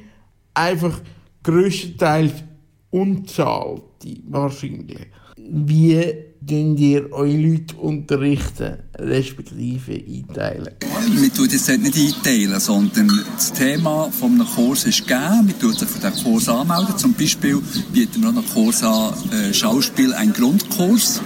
Einfach 0.54 1.02
größtenteils 1.44 2.44
unzahlte 2.90 4.18
wahrscheinlich. 4.30 5.08
Wie 5.38 6.31
gehen 6.44 6.76
ihr 6.78 7.12
eure 7.12 7.38
Leute 7.38 7.76
unterrichten, 7.76 8.80
respektive 8.98 9.94
einteilen? 9.94 10.70
Wir 11.12 11.34
tun 11.34 11.48
das 11.52 11.68
nicht 11.68 11.98
einteilen, 11.98 12.60
sondern 12.60 13.24
das 13.36 13.54
Thema 13.54 14.10
von 14.12 14.44
Kurs 14.56 14.86
ist 14.86 15.08
gegeben. 15.08 15.48
Wir 15.48 15.60
tun 15.60 15.74
sich 15.74 15.88
für 15.88 16.00
diesen 16.00 16.24
Kurs 16.24 16.50
anmelden. 16.50 16.98
Zum 16.98 17.14
Beispiel 17.14 17.62
bieten 17.94 18.22
wir 18.22 18.32
noch 18.32 18.44
einen 18.44 18.54
Kurs 18.54 18.84
an, 18.84 19.14
äh, 19.32 19.54
Schauspiel, 19.54 20.14
ein 20.14 20.34
Grundkurs. 20.34 21.22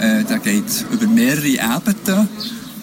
Äh, 0.00 0.24
der 0.24 0.38
geht 0.38 0.86
über 0.92 1.06
mehrere 1.06 1.48
Ebenen. 1.48 2.28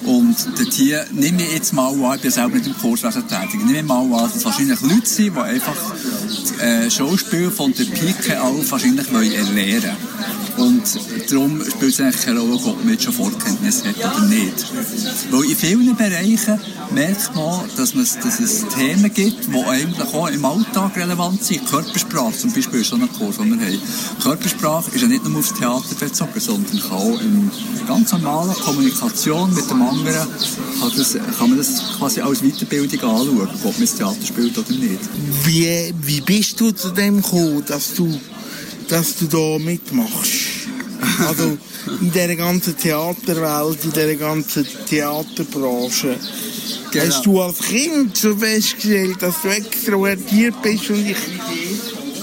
Und 0.05 0.35
dort 0.59 0.73
hier 0.73 1.03
nehme 1.13 1.41
ich 1.41 1.53
jetzt 1.53 1.73
mal 1.73 1.89
an, 1.89 2.15
ich 2.15 2.21
bin 2.21 2.29
selber 2.29 2.57
nicht 2.57 2.67
im 2.67 2.77
Kurswesen 2.77 3.27
tätig, 3.27 3.65
nehme 3.65 3.79
ich 3.79 3.85
mal 3.85 4.03
an, 4.03 4.11
dass 4.11 4.35
es 4.35 4.45
wahrscheinlich 4.45 4.79
Leute 4.81 5.05
sind, 5.05 5.35
die 5.35 5.39
einfach 5.39 5.95
äh, 6.61 6.91
Schauspiel 6.91 7.49
von 7.49 7.73
der 7.73 7.85
Pike 7.85 8.39
auf 8.39 8.71
wahrscheinlich 8.71 9.07
erlernen 9.07 9.55
wollen. 9.55 10.14
Und 10.57 10.83
darum 11.29 11.61
spielt 11.63 11.93
es 11.93 11.99
eigentlich 11.99 12.25
keine 12.25 12.39
Rolle, 12.39 12.55
ob 12.55 12.83
man 12.83 12.93
jetzt 12.93 13.03
schon 13.03 13.13
Vorkenntnis 13.13 13.83
hat 13.83 13.97
oder 13.97 14.25
nicht. 14.27 14.65
Weil 15.31 15.43
in 15.43 15.55
vielen 15.55 15.95
Bereichen 15.95 16.59
merkt 16.91 17.35
man, 17.35 17.61
dass, 17.77 17.93
man, 17.93 18.05
dass 18.23 18.39
es 18.39 18.65
Themen 18.69 19.13
gibt, 19.13 19.47
die 19.47 19.63
eigentlich 19.63 20.13
auch 20.13 20.27
im 20.27 20.45
Alltag 20.45 20.95
relevant 20.97 21.43
sind. 21.43 21.69
Körpersprache 21.69 22.37
zum 22.37 22.53
Beispiel 22.53 22.81
ist 22.81 22.89
so 22.89 22.95
ein 22.95 23.11
Kurs, 23.11 23.37
den 23.37 23.59
wir 23.59 23.65
haben. 23.65 23.81
Körpersprache 24.21 24.91
ist 24.91 25.01
ja 25.01 25.07
nicht 25.07 25.25
nur 25.25 25.39
aufs 25.39 25.53
Theater 25.53 25.95
bezogen, 25.99 26.39
sondern 26.39 26.79
kann 26.79 26.91
auch 26.91 27.21
in 27.21 27.51
ganz 27.87 28.11
normaler 28.11 28.53
Kommunikation 28.53 29.53
mit 29.53 29.69
dem 29.69 29.81
anderen 29.81 30.27
kann, 30.79 30.91
das, 30.97 31.17
kann 31.37 31.49
man 31.49 31.57
das 31.57 31.81
quasi 31.97 32.21
als 32.21 32.41
Weiterbildung 32.41 32.99
anschauen, 32.99 33.49
ob 33.63 33.63
man 33.63 33.81
das 33.81 33.95
Theater 33.95 34.25
spielt 34.25 34.57
oder 34.57 34.71
nicht. 34.71 34.99
Wie, 35.43 35.93
wie 36.01 36.21
bist 36.21 36.59
du 36.59 36.71
zu 36.71 36.89
dem 36.89 37.21
gekommen, 37.21 37.63
dass 37.67 37.93
du, 37.95 38.19
dass 38.89 39.17
du 39.17 39.25
da 39.27 39.59
mitmachst? 39.63 40.33
Also 41.27 41.57
in 42.01 42.11
dieser 42.11 42.35
ganzen 42.35 42.77
Theaterwelt, 42.77 43.83
in 43.83 43.91
dieser 43.91 44.15
ganzen 44.15 44.65
Theaterbranche. 44.89 46.17
Genau. 46.91 47.05
Hast 47.05 47.25
du 47.25 47.41
als 47.41 47.59
Kind 47.59 48.15
so 48.17 48.35
festgestellt, 48.35 49.21
dass 49.21 49.41
du 49.41 49.49
extrovertiert 49.49 50.61
bist 50.61 50.89
und 50.89 51.05
ich 51.05 51.17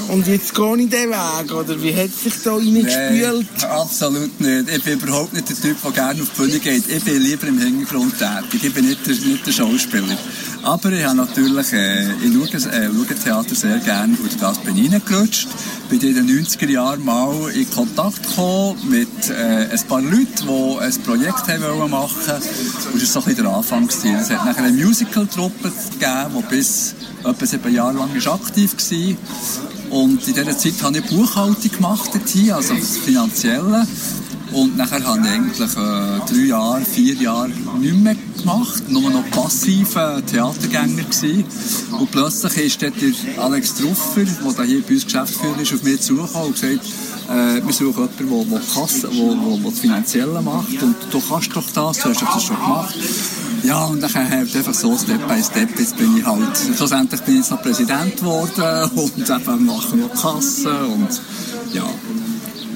und 0.09 0.27
jetzt 0.27 0.55
gehe 0.55 0.77
ich 0.77 0.91
diesen 0.91 1.11
Weg, 1.11 1.53
oder 1.53 1.83
wie 1.83 1.95
hat 1.95 2.11
sich 2.11 2.35
da 2.45 2.55
reingespült? 2.55 3.47
Nein, 3.61 3.71
absolut 3.71 4.41
nicht. 4.41 4.77
Ich 4.77 4.83
bin 4.83 4.99
überhaupt 5.01 5.33
nicht 5.33 5.49
der 5.49 5.57
Typ, 5.57 5.77
der 5.83 5.93
gerne 5.93 6.23
auf 6.23 6.29
die 6.37 6.43
Bühne 6.43 6.59
geht. 6.59 6.85
Ich 6.89 7.05
bin 7.05 7.23
lieber 7.23 7.47
im 7.47 7.59
Hintergrund 7.59 8.15
tätig. 8.19 8.65
Ich 8.65 8.75
bin 8.75 8.89
nicht 8.89 9.07
der, 9.07 9.15
nicht 9.15 9.47
der 9.47 9.53
Schauspieler. 9.53 10.19
Aber 10.65 10.93
ich 10.93 11.05
habe 11.05 11.17
natürlich, 11.17 11.73
äh, 11.73 12.13
ich 12.13 12.33
schaue, 12.33 12.71
äh, 12.71 12.87
schaue 12.87 13.07
Theater 13.07 13.55
sehr 13.55 13.79
gerne 13.79 14.17
und 14.17 14.41
das 14.41 14.59
bin 14.59 14.77
ich 14.77 14.93
reingerutscht. 14.93 15.49
Bin 15.91 16.01
in 16.01 16.15
den 16.15 16.45
90er 16.45 16.69
Jahren 16.69 17.05
mal 17.05 17.35
in 17.53 17.69
Kontakt 17.71 18.23
gekommen 18.23 18.77
mit 18.89 19.09
äh, 19.29 19.69
ein 19.73 19.87
paar 19.89 20.01
Leuten, 20.01 20.47
die 20.47 20.79
ein 20.79 21.03
Projekt 21.03 21.49
haben 21.49 21.63
wollen 21.63 21.91
machen 21.91 22.17
Und 22.93 22.95
das 22.95 22.95
war 22.95 23.01
so 23.01 23.19
ein 23.21 23.25
bisschen 23.25 23.45
der 23.45 23.53
Anfang. 23.53 23.89
gewesen. 23.89 24.15
Es 24.15 24.31
hat 24.31 24.47
nachher 24.47 24.63
eine 24.63 24.85
Musical-Truppe 24.85 25.73
gegeben, 25.99 26.31
die 26.37 26.55
bis 26.55 26.95
etwa 27.25 27.47
sieben 27.47 27.75
Jahre 27.75 27.95
lang 27.99 28.15
ist 28.15 28.29
aktiv 28.29 28.73
war. 28.73 29.99
Und 29.99 30.27
in 30.27 30.35
dieser 30.35 30.57
Zeit 30.57 30.83
habe 30.83 30.99
ich 30.99 31.05
Buchhaltung 31.05 31.71
gemacht, 31.71 32.11
also 32.53 32.75
das 32.75 32.99
Finanzielle. 32.99 33.87
Und 34.53 34.77
nachher 34.77 35.05
habe 35.05 35.21
ich 35.21 35.29
eigentlich 35.29 35.61
äh, 35.61 36.35
drei 36.35 36.47
Jahre, 36.47 36.83
vier 36.83 37.15
Jahre 37.15 37.51
nicht 37.81 37.97
mehr 37.97 38.17
gemacht, 38.39 38.89
nur 38.89 39.11
noch 39.11 39.29
passiver 39.31 40.23
Theatergänger 40.27 41.05
gewesen. 41.05 41.45
Und 41.99 42.11
plötzlich 42.11 42.57
ist 42.59 42.83
der 42.83 42.93
Alex 43.39 43.75
Truffer, 43.75 44.25
der 44.25 44.65
hier 44.65 44.83
bei 44.83 44.95
uns 44.95 45.05
Geschäftsführer 45.05 45.61
ist, 45.61 45.73
auf 45.73 45.83
mich 45.83 46.01
zugekommen 46.01 46.49
und 46.49 46.61
gesagt, 46.61 46.87
äh, 47.31 47.65
wir 47.65 47.73
suchen 47.73 48.09
jemanden, 48.19 48.51
der, 48.51 48.61
Kasse, 48.61 49.09
der, 49.09 49.11
der, 49.11 49.57
der 49.57 49.71
das 49.71 49.79
Finanzielle 49.79 50.43
macht 50.43 50.83
und 50.83 50.97
du 51.11 51.21
kannst 51.21 51.57
doch 51.57 51.65
das, 51.73 51.99
du 51.99 52.09
hast 52.11 52.23
doch 52.23 52.35
das 52.35 52.43
schon 52.43 52.57
gemacht. 52.57 52.95
Ja, 53.63 53.85
und 53.85 54.03
dann 54.03 54.13
halt 54.13 54.57
einfach 54.57 54.75
so 54.75 54.97
Step 54.99 55.27
by 55.29 55.43
Step, 55.43 55.79
jetzt 55.79 55.97
bin 55.97 56.17
ich 56.17 56.27
halt, 56.27 56.59
schlussendlich 56.77 57.21
bin 57.23 57.35
ich 57.35 57.41
jetzt 57.41 57.53
noch 57.53 57.63
Präsident 57.63 58.17
geworden 58.17 58.91
und 58.97 59.31
eben 59.31 59.67
mache 59.67 59.97
noch 59.97 60.13
Kasse 60.21 60.85
und 60.85 61.21
ja. 61.73 61.85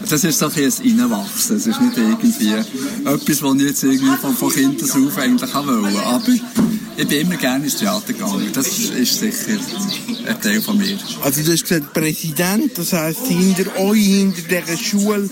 Das 0.09 0.23
ist 0.25 0.39
so 0.39 0.47
ein 0.47 0.53
ein 0.53 1.01
Reinwachsen. 1.01 1.57
Es 1.57 1.67
ist 1.67 1.81
nicht 1.81 1.97
irgendwie 1.97 2.53
etwas, 2.53 3.43
was 3.43 3.55
ich 3.57 3.63
jetzt 3.63 3.83
irgendwie 3.83 4.17
von, 4.17 4.37
von 4.37 4.51
Kindern 4.51 5.07
auf 5.07 5.19
eigentlich 5.19 5.55
wollte. 5.55 6.03
Aber 6.03 6.33
ich 6.97 7.09
bin 7.09 7.21
immer 7.21 7.37
gerne 7.37 7.65
ins 7.65 7.77
Theater 7.77 8.13
gegangen. 8.13 8.51
Das 8.53 8.67
ist 8.67 9.19
sicher 9.19 9.59
ein 10.27 10.41
Teil 10.41 10.61
von 10.61 10.79
mir. 10.79 10.99
Also 11.23 11.43
du 11.43 11.53
hast 11.53 11.63
gesagt 11.63 11.93
Präsident, 11.93 12.77
das 12.79 12.93
heisst 12.93 13.27
hinter 13.27 13.79
euch, 13.81 14.05
hinter 14.05 14.43
dieser 14.43 14.77
Schule, 14.77 15.29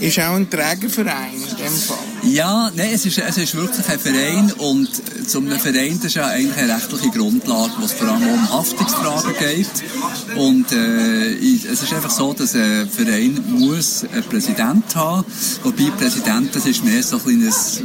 ist 0.00 0.18
auch 0.20 0.34
ein 0.34 0.48
Trägerverein 0.48 1.34
in 1.34 1.56
dem 1.56 1.72
Fall. 1.72 2.07
Ja, 2.22 2.70
nein, 2.74 2.90
es 2.92 3.06
ist, 3.06 3.18
es 3.18 3.38
ist 3.38 3.54
wirklich 3.54 3.88
ein 3.88 3.98
Verein 3.98 4.52
und 4.58 4.90
zum 5.28 5.46
einem 5.46 5.58
Verein 5.58 5.96
das 5.96 6.06
ist 6.06 6.14
ja 6.14 6.26
eigentlich 6.26 6.56
eine 6.58 6.74
rechtliche 6.74 7.10
Grundlage, 7.10 7.72
wo 7.78 7.84
es 7.84 7.92
vor 7.92 8.08
allem 8.08 8.28
um 8.28 8.52
Haftungsfragen 8.52 9.34
geht. 9.38 10.36
Und 10.36 10.72
äh, 10.72 11.32
es 11.32 11.82
ist 11.82 11.92
einfach 11.92 12.10
so, 12.10 12.32
dass 12.32 12.54
ein 12.54 12.88
Verein 12.88 13.42
muss 13.48 14.04
einen 14.04 14.24
Präsident 14.24 14.94
haben, 14.96 15.24
wobei 15.62 15.90
Präsident, 15.96 16.54
das 16.54 16.66
ist 16.66 16.84
mehr 16.84 17.02
so 17.02 17.16
ein 17.16 17.22
kleines 17.22 17.82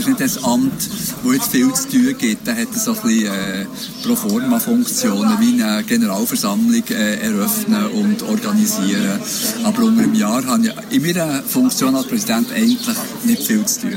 ist 0.00 0.08
nicht 0.08 0.20
das 0.20 0.42
Amt, 0.42 0.72
wo 1.22 1.32
jetzt 1.32 1.50
viel 1.50 1.72
zu 1.74 1.88
tun 1.88 2.14
gibt. 2.18 2.46
Da 2.46 2.54
hat 2.54 2.74
so 2.74 2.92
ein 2.92 3.02
bisschen 3.02 3.26
äh, 3.26 3.66
Proforma-Funktionen, 4.02 5.38
wie 5.40 5.62
eine 5.62 5.84
Generalversammlung 5.84 6.82
äh, 6.90 7.16
eröffnen 7.16 7.86
und 7.88 8.22
organisieren. 8.22 9.20
Aber 9.62 9.82
unter 9.84 10.02
einem 10.02 10.14
Jahr 10.14 10.44
habe 10.46 10.66
ich 10.66 10.96
in 10.96 11.02
meiner 11.02 11.42
Funktion 11.42 11.94
als 11.94 12.06
Präsident 12.06 12.50
eigentlich 12.52 12.96
nicht 13.24 13.42
viel 13.42 13.64
zu 13.66 13.82
tun. 13.82 13.96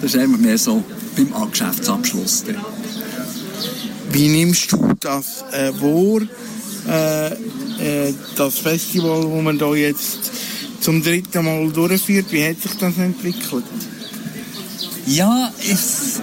Das 0.00 0.14
ist 0.14 0.20
einfach 0.20 0.38
mehr 0.38 0.56
so 0.56 0.82
beim 1.14 1.50
Geschäftsabschluss. 1.50 2.44
Wie 4.12 4.28
nimmst 4.28 4.72
du 4.72 4.94
das 4.98 5.44
äh, 5.52 5.72
wahr, 5.80 6.22
äh, 6.88 8.08
äh, 8.08 8.14
das 8.36 8.58
Festival, 8.58 9.22
das 9.22 9.42
man 9.42 9.58
da 9.58 9.74
jetzt 9.74 10.32
zum 10.80 11.02
dritten 11.02 11.44
Mal 11.44 11.70
durchführt? 11.70 12.26
Wie 12.30 12.48
hat 12.48 12.62
sich 12.62 12.72
das 12.78 12.96
entwickelt? 12.96 13.64
Ja, 15.10 15.52
es, 15.68 16.20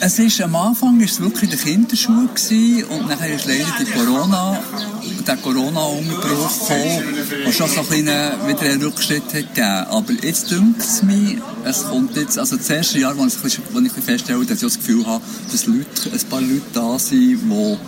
es 0.00 0.18
ist, 0.18 0.42
am 0.42 0.54
Anfang 0.54 0.98
war 0.98 1.06
es 1.06 1.18
wirklich 1.18 1.48
der 1.48 1.58
Kinderschuhe 1.58 2.28
gewesen, 2.28 2.84
und 2.84 3.08
nachher 3.08 3.34
ist 3.34 3.46
leider 3.46 3.64
die 3.80 3.90
Corona, 3.90 4.60
der 5.26 5.36
Corona-Unterbruch 5.38 6.68
gekommen, 6.68 7.16
der 7.46 7.52
schon 7.52 7.70
so 7.70 7.80
ein 7.80 7.88
wieder 7.88 8.60
einen 8.60 8.82
Rückschritt 8.82 9.24
hat 9.32 9.54
gegeben. 9.54 9.86
Aber 9.88 10.12
jetzt 10.12 10.50
dünkt 10.50 10.82
es 10.82 11.02
mich, 11.04 11.38
es 11.64 11.84
kommt 11.84 12.14
jetzt, 12.16 12.38
also 12.38 12.56
das 12.56 12.68
erste 12.68 12.98
Jahr, 12.98 13.16
wo 13.16 13.24
ich, 13.24 13.34
ich 13.34 14.04
feststelle, 14.04 14.44
dass 14.44 14.58
ich 14.58 14.62
das 14.62 14.76
Gefühl 14.76 15.06
habe, 15.06 15.24
dass 15.50 15.64
Leute, 15.64 15.86
ein 16.12 16.28
paar 16.28 16.42
Leute 16.42 16.66
da 16.74 16.98
sind, 16.98 17.40
die 17.50 17.78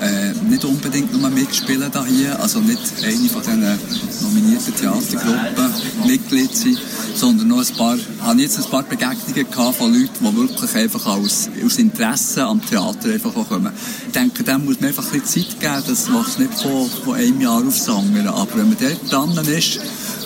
äh, 0.00 0.32
nicht 0.48 0.64
unbedingt 0.64 1.12
nur 1.12 1.30
mitspielen 1.30 1.90
da 1.92 2.04
hier, 2.04 2.40
also 2.40 2.58
nicht 2.58 2.80
eine 3.04 3.28
von 3.28 3.42
diesen 3.42 3.78
nominierten 4.20 4.74
Theatergruppen 4.74 5.72
Mitglied 6.06 6.56
sind, 6.56 6.80
sondern 7.14 7.48
noch 7.48 7.58
ein 7.58 7.76
paar, 7.76 7.96
habe 8.20 8.40
jetzt 8.40 8.58
ein 8.58 8.70
paar 8.70 8.82
Begegnungen 8.82 9.50
gehabt 9.50 9.76
von 9.76 9.92
Leuten, 9.92 10.12
die 10.20 10.36
wirklich 10.36 10.74
einfach 10.74 11.06
aus, 11.06 11.48
aus 11.64 11.78
Interesse 11.78 12.44
am 12.44 12.64
Theater 12.64 13.10
einfach 13.10 13.32
kommen. 13.32 13.72
Ich 14.06 14.12
denke, 14.12 14.42
dem 14.42 14.64
muss 14.64 14.80
man 14.80 14.88
einfach 14.88 15.12
ein 15.12 15.20
bisschen 15.20 15.48
Zeit 15.48 15.60
geben, 15.60 15.82
das 15.86 16.08
macht 16.08 16.38
nicht 16.38 16.54
von, 16.54 16.88
von 17.04 17.14
einem 17.14 17.40
Jahr 17.40 17.64
aufs 17.66 17.88
andere, 17.88 18.32
aber 18.32 18.56
wenn 18.56 18.68
man 18.68 18.76
dort 18.80 19.12
dran 19.12 19.46
ist, 19.46 19.80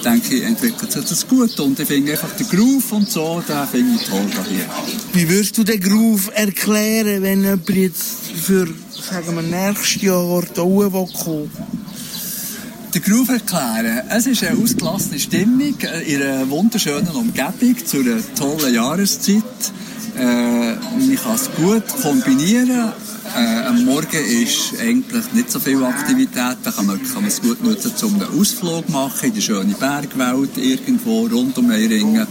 denke 0.05 0.37
ich, 0.37 0.43
entwickelt 0.45 0.93
sich 0.93 1.05
das 1.05 1.27
gut 1.27 1.59
und 1.61 1.79
ich 1.79 1.87
finde 1.87 2.13
einfach 2.13 2.35
den 2.37 2.49
Groove 2.49 2.93
und 2.93 3.11
so, 3.11 3.43
den 3.47 3.67
finde 3.67 4.01
ich 4.01 4.09
toll 4.09 4.27
hier. 4.49 4.65
Wie 5.13 5.29
würdest 5.29 5.59
du 5.59 5.65
den 5.65 5.81
Groove 5.81 6.31
erklären, 6.35 7.23
wenn 7.23 7.43
jemand 7.43 7.69
jetzt 7.71 8.05
für, 8.43 8.67
sagen 8.67 9.37
wir, 9.37 9.43
nächstes 9.43 10.03
Jahr 10.03 10.43
da 10.55 10.63
kommen 10.63 11.51
den 12.95 13.03
Groove 13.03 13.29
erklären. 13.31 14.03
Es 14.09 14.27
ist 14.27 14.45
eine 14.45 14.59
ausgelassene 14.59 15.19
Stimmung 15.19 15.75
in 16.07 16.23
einer 16.23 16.49
wunderschönen 16.49 17.09
Umgebung 17.09 17.77
zu 17.85 17.99
einer 17.99 18.17
tollen 18.35 18.75
Jahreszeit. 18.75 19.43
Äh, 20.17 20.75
man 20.75 21.19
kann 21.23 21.35
es 21.35 21.51
gut 21.57 21.87
kombinieren. 22.03 22.93
Äh, 23.37 23.67
am 23.67 23.85
Morgen 23.85 24.25
ist 24.43 24.81
eigentlich 24.81 25.33
nicht 25.35 25.51
so 25.51 25.61
viel 25.61 25.85
Aktivität. 25.85 26.57
Da 26.63 26.71
kann 26.71 26.87
man, 26.87 27.03
kann 27.03 27.23
man 27.23 27.27
es 27.27 27.43
gut 27.43 27.63
nutzen, 27.63 27.93
um 28.03 28.15
einen 28.15 28.41
Ausflug 28.41 28.89
machen 28.89 29.29
in 29.29 29.35
die 29.35 29.43
schöne 29.43 29.75
Bergwelt 29.75 30.57
irgendwo 30.57 31.27
rund 31.27 31.59
um 31.59 31.71
Eiringen. 31.71 32.27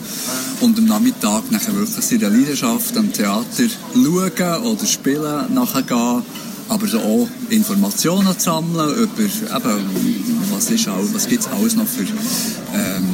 Und 0.62 0.78
am 0.80 0.86
Nachmittag 0.86 1.52
nachher 1.52 1.76
wirklich 1.76 2.04
seiner 2.04 2.30
Leidenschaft 2.30 2.98
am 2.98 3.14
Theater 3.14 3.64
schauen 3.94 4.64
oder 4.64 4.86
spielen 4.86 5.54
nachgehen 5.54 6.24
aber 6.70 6.88
so 6.88 7.00
auch 7.00 7.28
Informationen 7.50 8.38
zu 8.38 8.46
sammeln 8.46 8.96
über 8.96 9.22
eben, 9.22 10.37
was, 10.58 10.72
ist 10.72 10.88
auch, 10.90 11.14
was 11.14 11.28
gibt 11.28 11.44
es 11.44 11.48
alles 11.48 11.76
noch 11.76 11.86
für 11.86 12.02
ähm, 12.02 13.06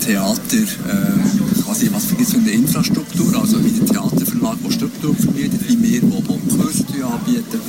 Theater, 0.00 0.56
äh, 0.56 1.62
quasi, 1.62 1.90
was 1.92 2.08
gibt 2.08 2.30
für 2.30 2.38
eine 2.38 2.50
Infrastruktur, 2.50 3.38
also 3.38 3.62
wie 3.62 3.70
der 3.70 3.86
Theaterverlag, 3.86 4.56
der 4.64 4.70
Struktur 4.70 5.14
vermietet, 5.14 5.68
wie 5.68 5.82
wir, 5.82 6.02
wo 6.10 6.20
Kurse 6.22 6.84
anbieten. 7.04 7.60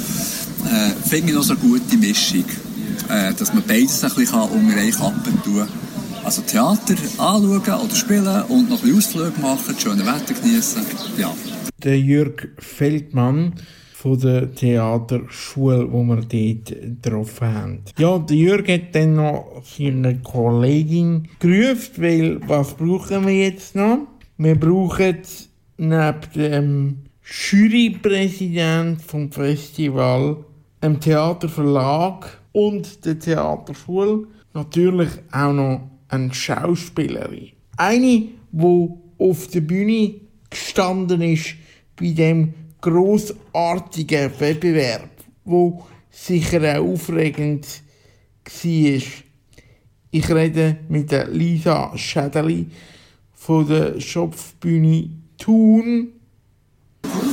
Äh, 0.66 1.08
finde 1.08 1.30
ich 1.30 1.36
noch 1.36 1.44
so 1.44 1.54
eine 1.54 1.62
gute 1.62 1.98
Mischung, 1.98 2.46
äh, 3.10 3.34
dass 3.34 3.54
man 3.54 3.64
beides 3.68 4.02
ein 4.04 4.14
bisschen 4.16 4.40
unter 4.40 4.78
einen 4.78 4.92
Kappen 4.92 5.44
tun 5.44 5.58
kann. 5.58 5.68
Also 6.24 6.42
Theater 6.44 6.96
anschauen 7.18 7.60
oder 7.60 7.96
spielen 7.96 8.44
und 8.48 8.70
noch 8.70 8.82
ein 8.84 8.96
bisschen 8.96 9.22
Ausflüge 9.22 9.42
machen, 9.42 9.76
schöne 9.78 10.06
Wetter 10.06 10.34
genießen. 10.34 10.82
Ja. 11.18 11.36
Der 11.84 12.00
Jürg 12.00 12.48
Feldmann 12.58 13.56
von 14.04 14.20
der 14.20 14.54
Theaterschule, 14.54 15.90
wo 15.90 16.04
wir 16.04 16.18
dort 16.18 16.66
getroffen 16.68 17.48
haben. 17.48 17.80
Ja, 17.98 18.20
der 18.20 18.36
Jürg 18.36 18.68
hat 18.68 18.94
dann 18.94 19.16
noch 19.16 19.64
seine 19.64 20.20
Kollegin 20.20 21.30
gerufen, 21.40 22.04
weil 22.04 22.42
was 22.46 22.74
brauchen 22.74 23.26
wir 23.26 23.34
jetzt 23.34 23.78
noch? 23.78 24.00
Wir 24.38 24.60
brauchen 24.60 25.20
neben 25.78 26.20
dem 26.36 26.98
Jurypräsident 27.24 29.02
vom 29.02 29.32
Festival, 29.32 30.36
dem 30.84 31.00
Theaterverlag 31.00 32.42
und 32.52 33.06
der 33.06 33.18
Theaterschule 33.18 34.28
natürlich 34.54 35.12
auch 35.32 35.54
noch 35.54 35.90
eine 36.10 36.34
Schauspielerin. 36.34 37.52
Eine, 37.78 38.24
die 38.52 38.90
auf 39.18 39.48
der 39.48 39.62
Bühne 39.62 40.16
gestanden 40.50 41.22
ist 41.22 41.56
bei 41.96 42.12
dem 42.12 42.54
großartigen 42.84 44.32
Wettbewerb, 44.40 45.10
wo 45.46 45.84
sicher 46.12 46.80
auch 46.80 46.86
aufregend 46.86 47.66
war. 48.46 49.02
Ich 50.12 50.30
rede 50.30 50.78
mit 50.90 51.12
der 51.12 51.30
Lisa 51.30 51.98
Schädeli 51.98 52.68
von 53.34 53.68
der 53.68 54.00
Schopfbühne 54.00 55.10
Thun. 55.40 56.10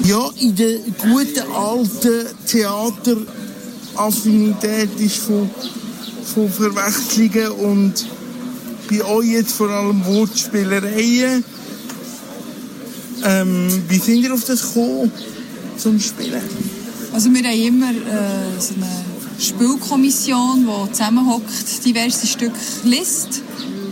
Ja, 0.05 0.30
in 0.40 0.57
der 0.57 0.78
guten 0.98 1.53
alten 1.53 2.26
Theateraffinität 2.46 4.98
ist 4.98 5.18
von, 5.18 5.51
von 6.24 6.48
Verwechslungen 6.48 7.51
und 7.51 8.07
bei 8.88 9.05
euch 9.05 9.28
jetzt 9.28 9.53
vor 9.53 9.68
allem 9.68 10.03
Wortspielereien. 10.07 11.44
Ähm, 13.24 13.82
wie 13.88 13.98
sind 13.98 14.24
ihr 14.24 14.32
auf 14.32 14.44
das 14.44 14.72
gekommen, 14.72 15.12
zum 15.81 15.99
Spielen? 15.99 16.43
Also 17.12 17.33
wir 17.33 17.43
haben 17.43 17.61
immer 17.61 17.91
äh, 17.91 18.61
so 18.61 18.74
eine 18.74 19.05
Spielkommission, 19.39 20.66
die 20.66 20.93
zusammenhockt, 20.93 21.85
diverse 21.85 22.26
Stücke 22.26 22.59
liest 22.85 23.43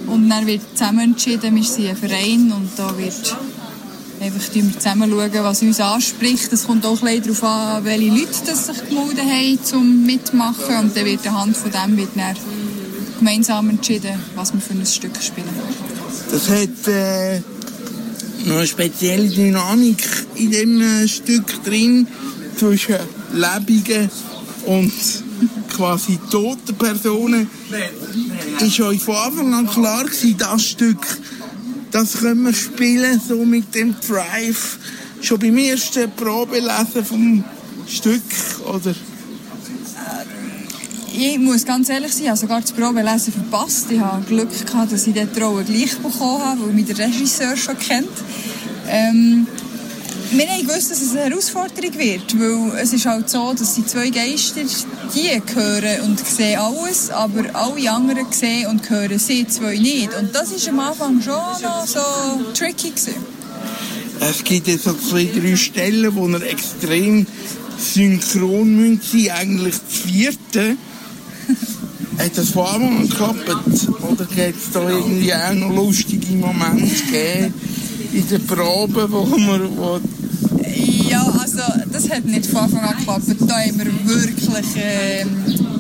und 0.07 0.29
dann 0.29 0.47
wird 0.47 0.63
zusammen 0.75 1.01
entschieden, 1.01 1.55
wir 1.55 1.65
sind 1.65 1.89
ein 1.89 1.97
Verein 1.97 2.53
und 2.53 2.71
da 2.77 2.97
wird 2.97 3.37
einfach 4.21 4.55
wir 4.55 4.73
zusammen 4.73 5.11
schauen, 5.11 5.45
was 5.45 5.63
uns 5.63 5.81
anspricht. 5.81 6.53
Es 6.53 6.67
kommt 6.67 6.85
auch 6.85 7.03
ein 7.03 7.23
darauf 7.23 7.43
an, 7.45 7.85
welche 7.85 8.11
Leute 8.11 8.27
das 8.47 8.67
sich 8.67 8.89
gemeldet 8.89 9.25
haben, 9.25 9.79
um 9.81 10.07
mitmachen 10.07 10.77
und 10.81 10.97
dann 10.97 11.05
wird 11.05 11.27
anhand 11.27 11.57
von 11.57 11.71
dem 11.71 11.97
wird 11.97 12.11
dann 12.15 12.37
gemeinsam 13.19 13.71
entschieden, 13.71 14.21
was 14.37 14.53
wir 14.53 14.61
für 14.61 14.75
ein 14.75 14.87
Stück 14.87 15.17
spielen. 15.21 15.49
Das 16.31 16.49
hat 16.49 16.89
äh, 16.89 17.41
noch 18.49 18.57
eine 18.57 18.67
spezielle 18.67 19.29
Dynamik 19.29 20.03
in 20.37 20.51
dem 20.51 20.81
äh, 20.81 21.07
Stück 21.07 21.63
drin 21.65 22.09
zwischen 22.57 22.97
lebenden 23.33 24.11
und 24.67 24.93
quasi 25.77 26.19
toten 26.31 26.75
Personen. 26.77 27.49
Ist 28.61 28.81
euch 28.81 29.03
von 29.03 29.17
Anfang 29.17 29.55
an 29.55 29.69
klar 29.69 30.05
gewesen, 30.05 30.37
das 30.39 30.65
Stück, 30.65 31.07
das 31.91 32.19
können 32.19 32.45
wir 32.45 32.55
spielen, 32.55 33.21
so 33.27 33.45
mit 33.45 33.75
dem 33.75 33.95
Drive, 34.01 34.79
schon 35.21 35.39
beim 35.39 35.59
ersten 35.59 36.11
Probelesen 36.13 37.05
vom 37.05 37.45
Stück, 37.87 38.23
oder? 38.67 38.95
Ich 41.21 41.37
muss 41.37 41.65
ganz 41.65 41.89
ehrlich 41.89 42.13
sein, 42.13 42.23
ich 42.23 42.29
habe 42.29 42.39
sogar 42.39 42.61
das 42.61 42.71
Probelesen 42.71 43.33
verpasst. 43.33 43.91
Ich 43.91 43.99
habe 43.99 44.25
Glück 44.25 44.51
gehabt, 44.65 44.93
dass 44.93 45.05
ich 45.05 45.15
dort 45.15 45.35
die 45.35 45.73
gleich 45.73 45.97
bekommen 45.97 46.45
habe, 46.45 46.61
weil 46.61 46.73
mich 46.73 46.87
der 46.87 46.97
Regisseur 46.97 47.57
schon 47.57 47.77
kennt. 47.77 48.07
Ähm, 48.89 49.45
wir 50.31 50.47
haben 50.47 50.65
gewusst, 50.65 50.93
dass 50.93 51.03
es 51.03 51.17
eine 51.17 51.23
Herausforderung 51.23 51.99
wird, 51.99 52.39
weil 52.39 52.79
es 52.81 52.93
ist 52.93 53.05
halt 53.05 53.29
so, 53.29 53.53
dass 53.53 53.75
die 53.75 53.85
zwei 53.85 54.11
Geister, 54.11 54.61
die 55.13 55.43
hören 55.57 56.03
und 56.03 56.25
sehen 56.25 56.61
alles, 56.61 57.11
aber 57.11 57.53
alle 57.53 57.91
anderen 57.91 58.31
sehen 58.31 58.69
und 58.69 58.89
hören 58.89 59.19
sie 59.19 59.45
zwei 59.49 59.77
nicht. 59.77 60.15
Und 60.15 60.33
das 60.33 60.53
war 60.53 60.73
am 60.73 60.79
Anfang 60.79 61.21
schon 61.21 61.35
noch 61.35 61.85
so 61.85 61.99
tricky. 62.55 62.91
Gewesen. 62.91 63.17
Es 64.21 64.45
gibt 64.45 64.69
jetzt 64.69 64.85
so 64.85 64.93
zwei, 64.93 65.25
drei 65.25 65.57
Stellen, 65.57 66.15
wo 66.15 66.29
er 66.29 66.43
extrem 66.43 67.27
synchron 67.77 69.01
sein, 69.03 69.31
eigentlich 69.37 69.75
das 69.75 69.99
vierte. 69.99 70.77
Hat 72.19 72.37
das 72.37 72.57
an 72.57 73.09
geklappt? 73.09 73.49
Oder 74.03 74.25
hat 74.25 74.55
es 74.55 74.73
da 74.73 74.89
irgendwie 74.89 75.33
auch 75.33 75.55
noch 75.55 75.75
lustige 75.75 76.33
Momente 76.35 77.05
gegeben 77.05 77.55
in 78.13 78.29
den 78.29 78.47
Proben, 78.47 79.13
wo 79.13 79.25
wir... 79.25 79.71
Wo 79.77 80.01
Ja, 81.09 81.23
also 81.23 81.63
das 81.93 82.11
hat 82.11 82.25
nicht 82.25 82.47
von 82.47 82.63
Anfang 82.63 82.81
an 82.81 82.97
geklappt. 82.99 83.25
Da 83.47 83.61
haben 83.61 83.79
wir 83.79 83.87
wirklich 84.09 84.67
ähm, 84.77 85.29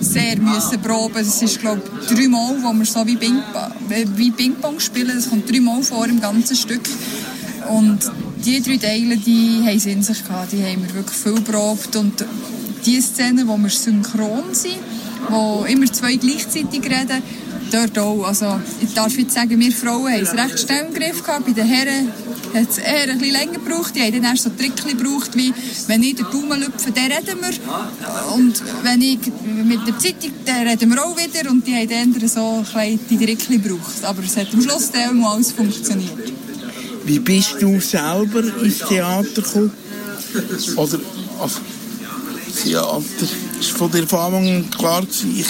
sehr 0.00 0.38
müssen 0.38 0.80
proben. 0.80 1.14
Das 1.14 1.42
ist 1.42 1.60
glaube 1.60 1.82
ich 2.02 2.14
dreimal, 2.14 2.56
wo 2.62 2.72
wir 2.72 2.86
so 2.86 3.04
wie 3.06 3.16
Ping-Pong 3.16 4.16
wie 4.16 4.30
Ping 4.30 4.54
spielen. 4.78 5.16
Das 5.16 5.28
kommt 5.28 5.50
dreimal 5.50 5.82
vor 5.82 6.06
im 6.06 6.20
ganzen 6.20 6.56
Stück. 6.56 6.88
Und 7.68 7.98
die 8.44 8.62
drei 8.62 8.76
Teile, 8.76 9.16
die 9.16 9.60
haben 9.64 9.76
es 9.76 9.86
in 9.86 10.02
sich 10.02 10.24
gehabt. 10.24 10.52
Die 10.52 10.62
haben 10.62 10.86
wir 10.86 10.94
wirklich 10.94 11.16
viel 11.16 11.34
geprobt. 11.34 11.96
Und 11.96 12.24
die 12.86 13.00
Szenen, 13.00 13.48
wo 13.48 13.56
wir 13.58 13.70
synchron 13.70 14.54
sind, 14.54 14.78
wo 15.28 15.64
immer 15.64 15.92
zwei 15.92 16.16
gleichzeitig 16.16 16.84
reden, 16.84 17.22
dort 17.70 17.98
auch. 17.98 18.24
Also, 18.24 18.60
ich 18.80 18.92
darf 18.94 19.16
jetzt 19.16 19.34
sagen, 19.34 19.58
wir 19.58 19.72
Frauen 19.72 20.12
haben 20.12 20.22
es 20.22 20.34
recht 20.34 20.60
schnell 20.60 20.86
im 20.86 20.94
Griff 20.94 21.22
gehabt. 21.22 21.46
Bei 21.46 21.52
den 21.52 21.66
Herren 21.66 22.08
hat 22.54 22.70
es 22.70 22.78
eher 22.78 23.10
ein 23.10 23.18
bisschen 23.18 23.34
länger 23.34 23.52
gebraucht. 23.52 23.94
Die 23.94 24.02
haben 24.02 24.12
dann 24.12 24.24
erst 24.24 24.44
so 24.44 24.50
Trickchen 24.50 24.96
gebraucht, 24.96 25.30
wie 25.34 25.52
wenn 25.86 26.02
ich 26.02 26.16
den 26.16 26.26
Daumen 26.26 26.60
lüpfe, 26.60 26.90
dann 26.92 27.12
reden 27.12 27.38
wir. 27.40 28.34
Und 28.34 28.62
wenn 28.82 29.02
ich 29.02 29.18
mit 29.64 29.86
der 29.86 29.98
Zeitung, 29.98 30.32
dann 30.44 30.66
reden 30.66 30.90
wir 30.90 31.04
auch 31.04 31.16
wieder. 31.16 31.50
Und 31.50 31.66
die 31.66 31.74
haben 31.74 32.14
dann 32.18 32.28
so 32.28 32.64
ein 32.74 32.98
die 33.10 33.18
Trickchen 33.18 33.62
gebraucht. 33.62 34.04
Aber 34.04 34.22
es 34.22 34.36
hat 34.36 34.52
am 34.52 34.62
Schluss 34.62 34.90
dann 34.90 35.22
alles 35.22 35.52
funktioniert. 35.52 36.32
Wie 37.04 37.18
bist 37.18 37.56
du 37.60 37.80
selber 37.80 38.42
ins 38.62 38.78
Theater 38.78 39.42
gekommen? 39.42 39.72
Oder 40.76 41.00
also, 41.40 41.60
Ist 43.60 43.70
von 43.70 43.90
dir 43.90 44.06
von 44.06 44.18
Anfang 44.20 44.46
an 44.48 44.70
klar 44.70 45.02
gewesen, 45.02 45.36
ich 45.36 45.46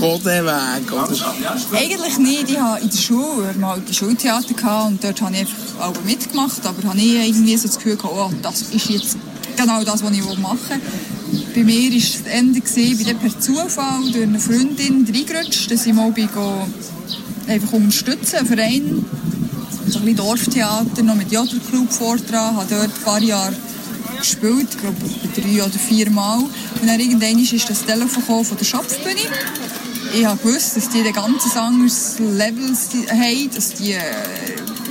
gehe 0.00 0.18
diesen 0.18 0.46
Weg? 0.46 0.92
Oder? 0.92 1.34
Eigentlich 1.72 2.18
nicht. 2.18 2.50
Ich 2.50 2.58
hatte 2.58 2.82
in 2.82 2.90
der 2.90 2.98
Schule 2.98 3.54
mal 3.58 3.80
die 3.80 3.94
Schultheater 3.94 4.86
und 4.86 5.02
dort 5.02 5.20
habe 5.20 5.34
ich 5.34 5.40
einfach 5.40 5.88
auch 5.88 6.04
mitgemacht. 6.04 6.64
Aber 6.66 6.88
habe 6.88 6.98
ich 6.98 7.14
irgendwie 7.14 7.56
so 7.56 7.68
das 7.68 7.76
Gefühl 7.76 7.96
gehabt, 7.96 8.14
oh, 8.16 8.30
das 8.42 8.62
ist 8.62 8.88
jetzt 8.88 9.16
genau 9.56 9.84
das, 9.84 10.02
was 10.02 10.12
ich 10.12 10.38
machen 10.38 10.58
will. 10.70 11.42
Bei 11.54 11.64
mir 11.64 11.90
war 11.90 11.98
das 11.98 12.32
Ende, 12.32 12.60
gewesen, 12.60 12.96
bin 12.96 13.06
dann 13.06 13.18
per 13.18 13.40
Zufall 13.40 14.10
durch 14.12 14.22
eine 14.22 14.40
Freundin 14.40 15.06
reingerutscht, 15.12 15.70
dass 15.70 15.86
ich 15.86 15.92
mal 15.92 16.10
bin, 16.12 16.28
einfach 17.46 17.72
unterstützen, 17.72 18.36
einen 18.36 18.46
Verein, 18.46 19.04
so 19.86 19.98
ein 19.98 20.04
bisschen 20.04 20.16
Dorftheater, 20.16 21.02
noch 21.02 21.14
mit 21.14 21.32
Jodlerclub 21.32 21.92
vordran, 21.92 22.56
habe 22.56 22.66
dort 22.68 22.84
ein 22.84 23.04
paar 23.04 23.20
Jahre 23.20 23.54
gespielt, 24.20 24.68
ich 24.70 24.78
glaube 24.78 24.96
drei 25.34 25.64
oder 25.64 25.78
vier 25.78 26.10
Mal. 26.10 26.38
Und 26.38 26.86
dann 26.86 27.00
irgendwann 27.00 27.38
ist 27.38 27.68
das 27.68 27.84
Telefon 27.84 28.44
von 28.44 28.56
der 28.56 28.64
Schopfbühne. 28.64 29.20
Ich 30.12 30.22
gewusst, 30.22 30.76
dass 30.76 30.88
die 30.88 31.02
ein 31.02 31.12
ganz 31.12 31.56
anderes 31.56 32.18
Level 32.18 32.74
haben, 32.74 33.50
dass 33.54 33.74
die 33.74 33.92
äh, 33.92 34.00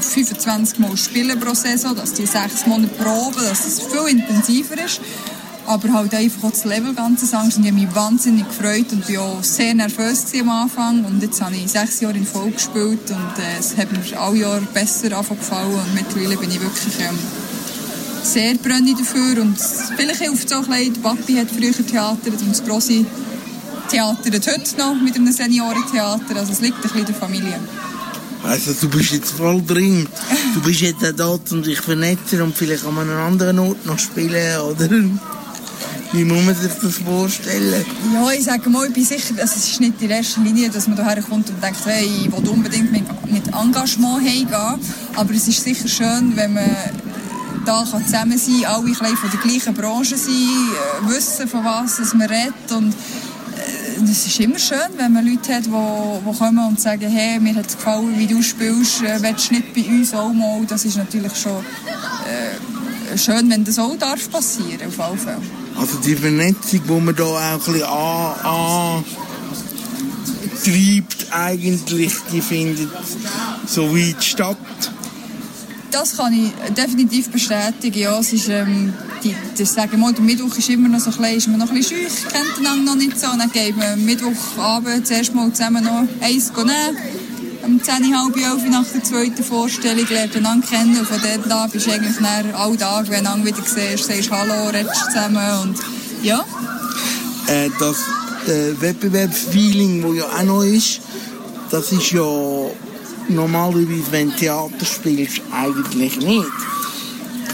25 0.02 0.80
Mal 0.80 0.96
spielen 0.98 1.40
pro 1.40 1.54
Saison, 1.54 1.96
dass 1.96 2.14
die 2.14 2.26
sechs 2.26 2.66
Monate 2.66 2.94
proben, 2.96 3.44
dass 3.44 3.66
es 3.66 3.82
viel 3.82 4.08
intensiver 4.08 4.84
ist. 4.84 5.02
Aber 5.66 5.94
halt 5.94 6.14
einfach 6.16 6.46
auch 6.46 6.52
das 6.52 6.66
Level 6.66 6.94
ganz 6.94 7.32
anders. 7.34 7.58
Und 7.58 7.64
ich 7.64 7.72
habe 7.72 7.82
mich 7.82 7.96
wahnsinnig 7.96 8.48
gefreut 8.48 8.92
und 8.92 9.08
war 9.14 9.24
auch 9.24 9.44
sehr 9.44 9.74
nervös 9.76 10.26
am 10.40 10.50
Anfang. 10.50 11.06
Und 11.06 11.22
jetzt 11.22 11.42
habe 11.42 11.56
ich 11.56 11.70
sechs 11.70 12.00
Jahre 12.00 12.18
in 12.18 12.26
Folge 12.26 12.54
gespielt 12.54 13.12
und 13.12 13.44
äh, 13.44 13.60
es 13.60 13.78
hat 13.78 13.92
mir 13.92 14.20
alle 14.20 14.38
Jahre 14.38 14.62
besser 14.74 15.10
gefallen. 15.10 15.74
Und 15.74 15.94
mittlerweile 15.94 16.38
bin 16.38 16.50
ich 16.50 16.62
wirklich 16.62 16.94
ähm, 17.02 17.20
sehr 18.24 18.56
brennend 18.56 19.00
dafür. 19.00 19.42
Und 19.42 19.58
vielleicht 19.96 20.22
hilft 20.22 20.48
es 20.48 20.54
auch 20.54 20.68
ein 20.68 20.86
bisschen, 20.86 21.02
Papi 21.02 21.34
hat 21.36 21.48
früher 21.50 21.74
theatert 21.86 22.42
und 22.42 22.52
das 22.52 22.64
grosse 22.64 23.06
theatert 23.90 24.48
heute 24.48 24.78
noch 24.78 24.96
mit 24.96 25.16
einem 25.16 25.32
Seniorentheater. 25.32 26.36
Also 26.36 26.52
es 26.52 26.62
liegt 26.62 26.78
ein 26.78 26.82
bisschen 26.82 27.00
in 27.00 27.06
der 27.06 27.16
Familie. 27.16 27.60
Also 28.44 28.74
du 28.74 28.90
bist 28.90 29.12
jetzt 29.12 29.32
voll 29.32 29.62
drin. 29.62 30.08
Du 30.54 30.62
bist 30.62 30.82
jetzt 30.82 31.04
auch 31.04 31.12
dort 31.16 31.52
und 31.52 31.66
dich 31.66 31.82
vernetzen 31.82 32.42
und 32.42 32.56
vielleicht 32.56 32.86
an 32.86 32.98
einem 32.98 33.18
anderen 33.18 33.60
Ort 33.60 33.86
noch 33.86 34.00
spielen, 34.00 34.60
oder? 34.62 34.90
Wie 36.12 36.24
muss 36.24 36.44
man 36.44 36.56
sich 36.56 36.72
das 36.82 36.96
vorstellen? 36.98 37.86
Ja, 38.14 38.32
ich 38.32 38.44
sage 38.44 38.70
mal, 38.70 38.88
ich 38.88 38.94
bin 38.94 39.06
sicher, 39.06 39.36
also 39.40 39.54
es 39.58 39.68
ist 39.70 39.80
nicht 39.80 40.02
in 40.02 40.10
erster 40.10 40.42
Linie, 40.42 40.70
dass 40.70 40.88
man 40.88 40.96
hierher 40.96 41.22
kommt 41.22 41.50
und 41.50 41.62
denkt, 41.62 41.86
hey, 41.86 42.10
ich 42.26 42.32
will 42.32 42.50
unbedingt 42.50 42.92
mit 42.92 43.48
Engagement 43.48 44.26
heimgehen. 44.26 44.80
Aber 45.16 45.34
es 45.34 45.48
ist 45.48 45.64
sicher 45.64 45.88
schön, 45.88 46.36
wenn 46.36 46.54
man 46.54 46.76
da 47.66 47.86
kann 47.90 48.06
zusammen 48.06 48.38
sein 48.38 48.62
kann, 48.62 48.72
alle 48.72 49.18
von 49.18 49.30
der 49.32 49.40
gleichen 49.40 49.74
Branche 49.74 50.18
sein, 50.18 50.34
äh, 50.34 51.10
wissen, 51.10 51.48
von 51.48 51.64
was 51.64 52.14
man 52.14 52.28
redet. 52.28 52.72
Und 52.72 52.94
äh, 52.94 54.04
es 54.04 54.26
ist 54.26 54.40
immer 54.40 54.60
schön, 54.60 54.78
wenn 54.98 55.14
man 55.14 55.26
Leute 55.26 55.56
hat, 55.56 55.66
die, 55.66 56.38
kommen 56.38 56.68
und 56.68 56.80
sagen, 56.80 57.10
hey, 57.10 57.40
mir 57.40 57.56
hat 57.56 57.68
es 57.68 57.76
gefallen, 57.76 58.18
wie 58.18 58.28
du 58.28 58.42
spielst, 58.42 59.02
äh, 59.04 59.22
willst 59.22 59.50
du 59.50 59.56
nicht 59.56 59.74
bei 59.74 59.84
uns 59.84 60.14
auch 60.14 60.34
mal? 60.34 60.66
Das 60.68 60.86
ist 60.86 60.98
natürlich 60.98 61.36
schon 61.36 61.64
äh, 62.26 63.18
schön, 63.18 63.50
wenn 63.50 63.64
das 63.64 63.80
auch 63.80 63.96
darf 63.98 64.30
passieren, 64.30 64.88
auf 64.88 65.00
alle 65.00 65.18
Fälle. 65.18 65.42
Also 65.78 65.98
die 66.00 66.16
Vernetzung, 66.16 66.82
die 66.84 67.02
man 67.02 67.16
da 67.16 67.24
auch 67.24 67.40
ein 67.40 67.58
bisschen 67.60 67.84
an, 67.84 68.34
an 68.44 69.04
treibt 70.64 71.28
eigentlich, 71.32 72.14
die 72.32 72.42
findet 72.42 72.90
so 73.66 73.96
weit 73.96 74.24
statt. 74.24 74.58
Das 75.92 76.18
kann 76.18 76.34
ich 76.34 76.74
definitiv 76.74 77.30
bestätigen. 77.30 78.00
Ja, 78.00 78.20
es 78.20 78.32
ist, 78.32 78.48
ähm, 78.50 78.94
die, 79.24 79.36
das 79.58 79.74
sagen 79.74 80.00
mal, 80.00 80.14
der 80.14 80.24
Mittwoch 80.24 80.56
ist 80.56 80.70
immer 80.70 80.88
noch 80.88 81.00
so 81.00 81.12
klein, 81.12 81.38
ist 81.38 81.48
man 81.48 81.60
noch 81.60 81.70
ein 81.70 81.76
bisschen 81.76 82.08
scheu, 82.08 82.30
kennt 82.32 82.60
einander 82.60 82.92
noch 82.92 82.96
nicht 82.96 83.20
so. 83.20 83.28
Dann 83.28 83.52
gehen 83.52 83.76
wir 83.78 83.96
Mittwochabend 83.96 85.08
zuerst 85.08 85.34
mal 85.34 85.52
zusammen 85.52 85.84
noch 85.84 86.04
eins 86.22 86.52
nehmen. 86.56 86.98
Um 87.64 87.84
10, 87.84 88.18
halb 88.18 88.38
elf 88.38 88.64
nach 88.70 88.86
der 88.86 89.04
zweiten 89.04 89.44
Vorstellung 89.44 90.08
lernt 90.10 90.36
einander 90.36 90.68
kennen. 90.68 90.98
Und 90.98 91.08
von 91.08 91.20
dort 91.22 91.52
an 91.52 91.70
bist 91.72 91.88
du 91.88 91.92
eigentlich 91.92 92.16
dann 92.16 92.56
all 92.56 92.78
Tag, 92.78 93.10
wenn 93.10 93.26
du 93.26 93.46
wieder 93.46 93.58
siehst, 93.64 94.06
sagst 94.06 94.32
Hallo, 94.32 94.70
redest 94.70 95.06
zusammen 95.06 95.60
und 95.64 95.78
ja. 96.24 96.44
Äh, 97.48 97.70
das 97.80 97.98
äh, 98.48 98.80
Wettbewerbsfeeling, 98.80 100.02
das 100.02 100.16
ja 100.16 100.26
auch 100.26 100.44
noch 100.44 100.64
ist, 100.64 101.02
das 101.72 101.92
ist 101.92 102.12
ja 102.12 102.22
normalerweise, 103.30 104.12
wenn 104.12 104.32
du 104.32 104.36
Theater 104.36 104.86
spielst, 104.86 105.42
eigentlich 105.52 106.18
nicht. 106.18 106.52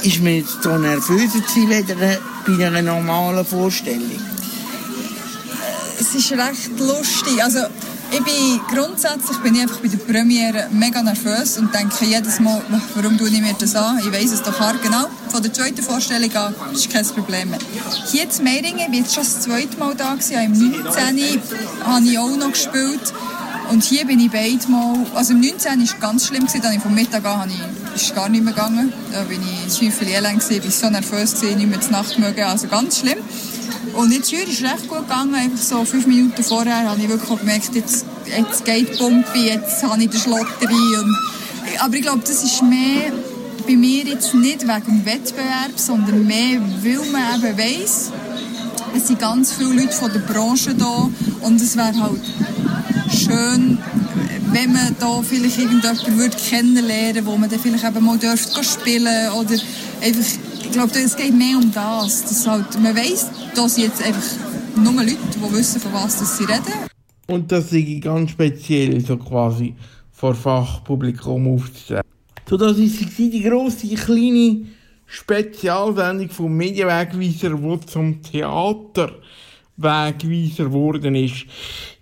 Ist 0.04 0.22
man 0.22 0.36
jetzt 0.36 0.62
so 0.62 0.78
nervöser 0.78 1.40
gewesen, 1.40 2.20
bei 2.46 2.66
einer 2.66 2.82
normalen 2.82 3.46
Vorstellung? 3.46 4.12
Es 6.00 6.14
ist 6.14 6.32
recht 6.32 6.80
lustig. 6.80 7.44
Also, 7.44 7.60
ich 8.12 8.24
bin 8.24 8.62
grundsätzlich 8.72 9.38
bin 9.40 9.56
ich 9.56 9.62
einfach 9.62 9.80
bei 9.80 9.88
der 9.88 9.98
Premiere 9.98 10.70
mega 10.72 11.02
nervös 11.02 11.58
und 11.58 11.74
denke 11.74 12.06
jedes 12.06 12.40
Mal, 12.40 12.62
warum 12.94 13.18
tue 13.18 13.30
ich 13.30 13.42
mir 13.42 13.56
das 13.58 13.76
an? 13.76 14.00
Ich 14.00 14.12
weiß 14.12 14.32
es 14.32 14.44
doch 14.44 14.54
genau. 14.82 15.08
Von 15.30 15.42
der 15.42 15.52
zweiten 15.52 15.82
Vorstellung 15.82 16.34
an 16.36 16.54
ist 16.72 16.90
kein 16.92 17.06
Problem. 17.06 17.54
Hier 18.12 18.24
in 18.24 18.44
Meiringen, 18.44 18.80
ich 18.80 18.88
war 18.88 18.94
jetzt 18.94 19.16
schon 19.16 19.24
das 19.24 19.42
zweite 19.42 19.78
Mal 19.78 19.96
da, 19.96 20.14
gewesen, 20.14 20.34
im 20.36 20.84
19. 20.84 21.42
habe 21.84 22.06
ich 22.06 22.20
auch 22.20 22.38
noch 22.38 22.52
gespielt. 22.52 23.14
Und 23.72 23.84
hier 23.84 24.06
bin 24.06 24.20
ich 24.20 24.32
beide 24.32 24.68
Mal, 24.70 25.06
also 25.16 25.34
im 25.34 25.42
19. 25.42 25.78
war 25.78 25.84
es 25.84 26.00
ganz 26.00 26.28
schlimm, 26.28 26.46
gewesen, 26.46 26.62
dann 26.62 26.80
vom 26.80 26.94
Mittag 26.94 27.26
an 27.26 27.50
ich, 27.50 28.02
ist 28.02 28.16
gar 28.16 28.30
nicht 28.30 28.44
mehr 28.44 28.54
gegangen. 28.54 28.94
Da 29.12 29.24
bin 29.24 29.42
ich 29.42 29.82
Häufchen 29.82 30.08
elend 30.08 30.40
gewesen, 30.40 30.62
bin 30.62 30.72
so 30.72 30.90
nervös 30.90 31.36
gewesen, 31.36 31.58
nicht 31.58 31.70
mehr 31.70 31.82
zur 31.82 31.92
Nacht 31.92 32.20
mögen, 32.20 32.44
also 32.44 32.68
ganz 32.68 33.00
schlimm. 33.00 33.18
Und 33.94 34.12
jetzt 34.12 34.30
hier 34.30 34.44
ist 34.44 34.62
es 34.62 34.64
recht 34.64 34.88
gut 34.88 35.08
gegangen, 35.08 35.34
einfach 35.34 35.62
so 35.62 35.84
fünf 35.86 36.06
Minuten 36.06 36.44
vorher 36.44 36.90
habe 36.90 37.02
ich 37.02 37.10
wirklich 37.10 37.40
gemerkt, 37.40 37.76
jetzt, 37.76 38.06
jetzt 38.26 38.66
geht 38.66 38.94
die 38.94 38.98
Pumpe, 38.98 39.40
jetzt 39.40 39.84
habe 39.84 40.02
ich 40.02 40.10
den 40.10 40.20
Schlotterei. 40.20 41.00
Und, 41.00 41.18
aber 41.80 41.96
ich 41.96 42.02
glaube, 42.02 42.20
das 42.20 42.44
ist 42.44 42.62
mehr 42.62 43.12
bei 43.66 43.76
mir 43.76 44.04
jetzt 44.04 44.34
nicht 44.34 44.62
wegen 44.62 44.86
dem 44.86 45.06
Wettbewerb, 45.06 45.72
sondern 45.76 46.26
mehr, 46.26 46.62
weil 46.84 47.00
man 47.12 47.44
eben 47.44 47.58
weiss, 47.58 48.12
es 48.96 49.08
sind 49.08 49.20
ganz 49.20 49.54
viele 49.54 49.74
Leute 49.74 49.94
von 49.94 50.12
der 50.12 50.20
Branche 50.20 50.76
da 50.76 51.10
und 51.42 51.62
es 51.62 51.76
wäre 51.76 52.00
halt 52.00 52.22
schön, 53.10 53.78
wenn 54.52 54.74
man 54.74 54.96
da 55.00 55.22
vielleicht 55.22 55.60
irgendjemanden 55.60 56.18
würde 56.18 56.38
kennenlernen 56.38 57.26
wo 57.26 57.38
man 57.38 57.50
dann 57.50 57.60
vielleicht 57.60 57.84
eben 57.84 58.06
mal 58.06 58.18
dürfte 58.18 58.64
spielen 58.64 59.32
oder 59.32 59.56
einfach, 60.02 60.40
ich 60.64 60.72
glaube, 60.72 60.92
es 60.94 61.16
geht 61.16 61.36
mehr 61.36 61.58
um 61.58 61.72
das, 61.72 62.24
dass 62.24 62.48
halt, 62.48 62.80
man 62.82 62.96
weiss, 62.96 63.30
da 63.56 63.68
sind 63.68 63.86
jetzt 63.86 64.04
einfach 64.04 64.22
nur 64.76 64.94
Leute, 64.94 65.18
die 65.36 65.54
wissen, 65.54 65.82
von 65.82 65.94
was 65.94 66.38
sie 66.38 66.44
reden. 66.46 66.74
Und 67.28 67.52
das 67.52 67.72
ist 67.72 68.02
ganz 68.02 68.32
speziell, 68.32 69.00
so 69.02 69.18
quasi 69.18 69.76
vor 70.12 70.36
Fachpublikum 70.36 71.56
aufzutreten. 71.56 72.04
So, 72.48 72.58
das 72.58 72.78
ist 72.78 73.18
die 73.18 73.42
grosse, 73.42 73.88
kleine 73.96 74.66
Spezialsendung 75.06 76.30
vom 76.30 76.56
Medienwegweiser, 76.56 77.56
die 77.56 77.86
zum 77.88 78.22
Theater 78.22 79.12
Wegweiser 79.78 80.66
geworden 80.66 81.16
ist. 81.16 81.46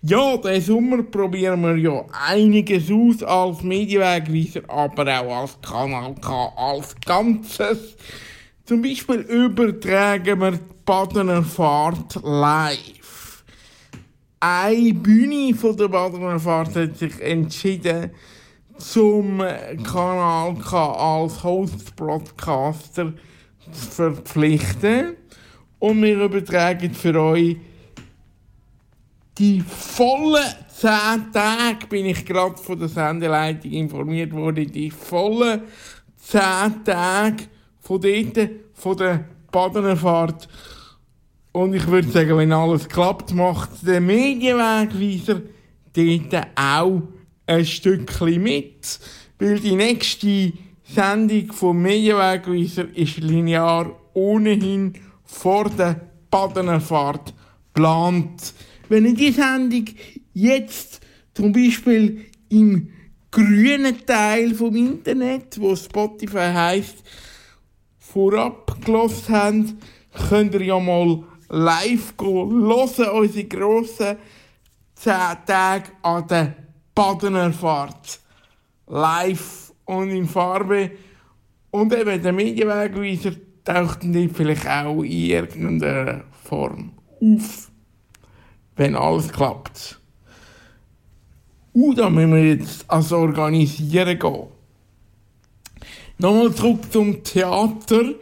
Ja, 0.01 0.37
diesen 0.37 0.61
Sommer 0.61 1.03
probieren 1.03 1.61
wir 1.61 1.77
ja 1.77 2.05
einiges 2.27 2.91
aus 2.91 3.23
als 3.23 3.63
Medienwegweiser, 3.63 4.61
aber 4.67 5.21
auch 5.21 5.41
als 5.41 5.61
Kanal 5.61 6.15
K 6.21 6.53
als 6.55 6.95
Ganzes. 7.05 7.95
Zum 8.65 8.81
Beispiel 8.81 9.19
übertragen 9.21 10.39
wir 10.39 10.51
die 10.51 10.59
Badener 10.85 11.43
Fahrt 11.43 12.19
live. 12.23 13.43
Eine 14.39 14.93
Bühne 14.93 15.55
von 15.55 15.75
der 15.75 15.87
Badener 15.87 16.39
Fahrt 16.39 16.75
hat 16.75 16.97
sich 16.97 17.19
entschieden, 17.21 18.11
zum 18.77 19.39
Kanal 19.83 20.55
K 20.55 20.93
als 20.93 21.43
Host-Broadcaster 21.43 23.13
zu 23.71 23.91
verpflichten. 23.91 25.15
Und 25.83 26.01
wir 26.01 26.17
übertragen 26.23 26.93
für 26.93 27.21
euch 27.21 27.57
die 29.37 29.59
vollen 29.59 30.41
10 30.77 30.89
Tage, 31.33 31.87
bin 31.89 32.05
ich 32.05 32.25
gerade 32.25 32.55
von 32.55 32.79
der 32.79 32.87
Sendeleitung 32.87 33.69
informiert 33.69 34.31
worden, 34.31 34.71
die 34.71 34.89
vollen 34.89 35.63
10 36.15 36.85
Tage 36.85 37.43
von 37.81 37.99
dort, 37.99 38.49
von 38.73 38.95
der 38.95 39.25
Badenerfahrt. 39.51 40.47
Und 41.51 41.73
ich 41.73 41.85
würde 41.87 42.07
sagen, 42.07 42.37
wenn 42.37 42.53
alles 42.53 42.87
klappt, 42.87 43.33
macht 43.33 43.85
der 43.85 43.99
Medienwegweiser 43.99 45.41
dort 45.91 46.47
auch 46.55 47.01
ein 47.45 47.65
Stückchen 47.65 48.41
mit. 48.41 48.99
Weil 49.37 49.59
die 49.59 49.75
nächste 49.75 50.53
Sendung 50.85 51.51
vom 51.51 51.81
Medienwegweiser 51.81 52.85
ist 52.95 53.17
linear 53.17 53.91
ohnehin 54.13 54.93
vor 55.33 55.69
der 55.69 55.99
Badenerfahrt 56.29 57.33
geplant. 57.73 58.53
Wenn 58.89 59.05
ihr 59.05 59.15
die 59.15 59.31
Sendung 59.31 59.85
jetzt 60.33 61.01
zum 61.33 61.51
Beispiel 61.51 62.25
im 62.49 62.89
grünen 63.31 64.05
Teil 64.05 64.53
vom 64.53 64.75
Internet, 64.75 65.59
wo 65.59 65.75
Spotify 65.75 66.51
heißt, 66.53 67.03
vorab 67.97 68.79
gelost 68.85 69.29
habt, 69.29 69.73
könnt 70.29 70.53
ihr 70.53 70.63
ja 70.63 70.79
mal 70.79 71.23
live 71.49 72.15
gehen, 72.15 72.51
hören, 72.51 73.09
unsere 73.09 73.45
grossen 73.45 74.17
10 74.95 75.13
Tage 75.45 75.91
an 76.03 76.27
der 76.27 76.55
Badenerfahrt. 76.93 78.19
Live 78.87 79.73
und 79.85 80.09
in 80.09 80.27
Farbe. 80.27 80.91
Und 81.71 81.93
eben 81.93 82.21
der 82.21 82.31
Medienwegweiser 82.31 83.31
taucht 83.63 84.03
dann 84.03 84.29
vielleicht 84.29 84.67
auch 84.67 85.01
in 85.03 85.11
irgendeiner 85.11 86.23
Form 86.43 86.91
auf, 87.21 87.71
wenn 88.75 88.95
alles 88.95 89.31
klappt. 89.31 89.99
Und 91.73 91.97
da 91.97 92.09
müssen 92.09 92.33
wir 92.33 92.55
jetzt 92.55 92.89
ans 92.89 93.11
Organisieren 93.11 94.19
gehen. 94.19 94.47
Nochmal 96.19 96.53
zurück 96.53 96.91
zum 96.91 97.23
Theater. 97.23 98.13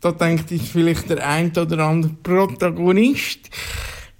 Da 0.00 0.12
denkt 0.12 0.48
sich 0.48 0.72
vielleicht 0.72 1.10
der 1.10 1.28
ein 1.28 1.50
oder 1.50 1.86
andere 1.86 2.12
Protagonist. 2.22 3.50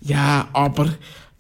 Ja, 0.01 0.49
aber 0.53 0.95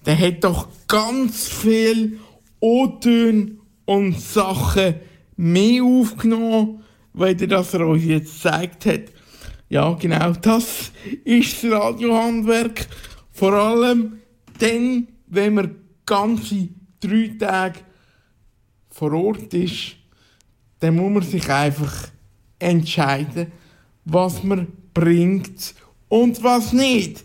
der 0.06 0.18
hat 0.18 0.42
doch 0.42 0.68
ganz 0.88 1.48
viel 1.48 2.18
O-Töne 2.58 3.52
und 3.84 4.18
Sachen 4.20 4.94
mehr 5.36 5.84
aufgenommen, 5.84 6.82
weil 7.12 7.40
er 7.40 7.46
das 7.46 7.74
er 7.74 7.86
uns 7.86 8.04
jetzt 8.04 8.34
gezeigt 8.34 8.86
hat. 8.86 9.02
Ja, 9.68 9.92
genau, 9.94 10.32
das 10.32 10.92
ist 11.24 11.64
das 11.64 11.70
Radiohandwerk. 11.70 12.86
Vor 13.30 13.52
allem 13.52 14.18
dann, 14.58 15.08
wenn 15.28 15.54
man 15.54 15.76
ganze 16.04 16.68
drei 17.00 17.34
Tage 17.38 17.80
vor 18.90 19.12
Ort 19.12 19.54
ist, 19.54 19.96
dann 20.80 20.96
muss 20.96 21.12
man 21.12 21.22
sich 21.22 21.48
einfach 21.48 22.08
entscheiden, 22.58 23.50
was 24.04 24.42
man 24.42 24.66
bringt 24.92 25.74
und 26.08 26.42
was 26.42 26.72
nicht. 26.72 27.24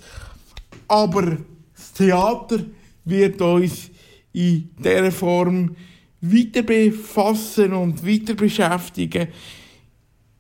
Aber 0.88 1.38
das 1.76 1.94
Theater 1.94 2.60
wird 3.04 3.42
uns 3.42 3.90
in 4.32 4.70
dieser 4.78 5.12
Form 5.12 5.76
weiter 6.22 6.64
befassen 6.64 7.74
und 7.74 8.06
weiter 8.06 8.36
beschäftigen. 8.36 9.28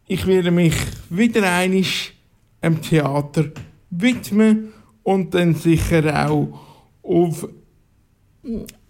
Ich 0.09 0.25
werde 0.25 0.51
mich 0.51 0.73
wieder 1.09 1.51
einig 1.51 2.13
am 2.61 2.81
Theater 2.81 3.51
widmen 3.89 4.71
und 5.03 5.33
dann 5.33 5.53
sicher 5.53 6.29
auch 6.29 6.57
auf 7.03 7.45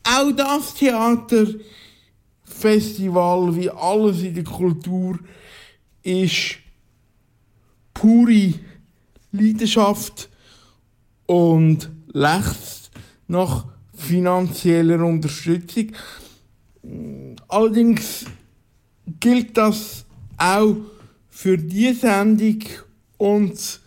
auch 0.03 0.31
das 0.35 0.75
Theaterfestival 0.75 3.55
wie 3.55 3.71
alles 3.71 4.21
in 4.21 4.35
der 4.35 4.43
Kultur 4.43 5.17
ist 6.03 6.57
pure 7.95 8.53
Leidenschaft 9.31 10.29
und 11.25 11.89
lechzt 12.13 12.91
nach 13.27 13.65
finanzieller 13.95 15.03
Unterstützung. 15.03 15.93
Allerdings 17.47 18.25
gilt 19.19 19.57
das 19.57 20.05
auch 20.37 20.75
für 21.39 21.55
die 21.55 21.93
Sendung 21.93 22.63
und 23.17 23.79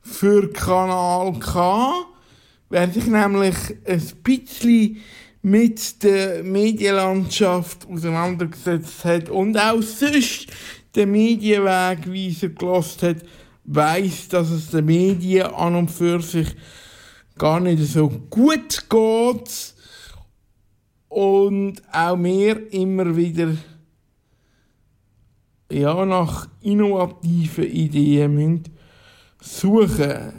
für 0.00 0.50
Kanal 0.50 1.38
K. 1.38 2.06
Wer 2.70 2.90
sich 2.90 3.06
nämlich 3.06 3.54
ein 3.84 4.02
bisschen 4.22 4.96
mit 5.42 6.02
der 6.02 6.42
Medienlandschaft 6.42 7.86
auseinandergesetzt 7.86 9.04
hat 9.04 9.28
und 9.28 9.58
auch 9.58 9.82
sonst 9.82 10.46
den 10.96 11.10
Medienwegweiser 11.10 12.48
gelost 12.48 13.02
hat, 13.02 13.18
weiß, 13.64 14.28
dass 14.28 14.48
es 14.48 14.70
den 14.70 14.86
Medien 14.86 15.48
an 15.48 15.74
und 15.74 15.90
für 15.90 16.22
sich 16.22 16.56
gar 17.36 17.60
nicht 17.60 17.84
so 17.84 18.08
gut 18.08 18.88
geht 18.88 19.74
und 21.10 21.82
auch 21.92 22.16
wir 22.16 22.72
immer 22.72 23.14
wieder 23.14 23.54
ja, 25.70 26.04
nach 26.04 26.48
innovativen 26.60 27.64
Ideen 27.64 28.34
müssen 28.34 28.74
suchen. 29.44 30.32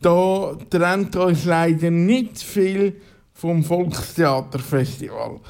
Da 0.00 0.56
trennt 0.70 1.16
uns 1.16 1.44
leider 1.44 1.90
nicht 1.90 2.38
viel 2.38 3.00
vom 3.34 3.62
Volkstheaterfestival. 3.62 5.40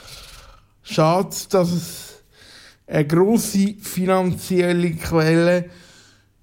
Schade, 0.83 1.37
dass 1.51 1.73
es 1.73 2.23
eine 2.87 3.07
grosse 3.07 3.75
finanzielle 3.81 4.93
Quelle 4.93 5.71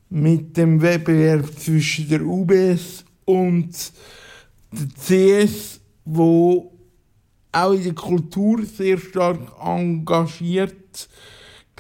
mit 0.10 0.56
dem 0.56 0.82
Wettbewerb 0.82 1.52
zwischen 1.60 2.08
der 2.08 2.22
UBS 2.22 3.04
und 3.26 3.92
der 4.72 5.46
CS, 5.46 5.82
wo 6.06 6.72
auch 7.52 7.74
in 7.74 7.84
der 7.84 7.94
Kultur 7.94 8.64
sehr 8.64 8.98
stark 8.98 9.40
engagiert 9.62 11.10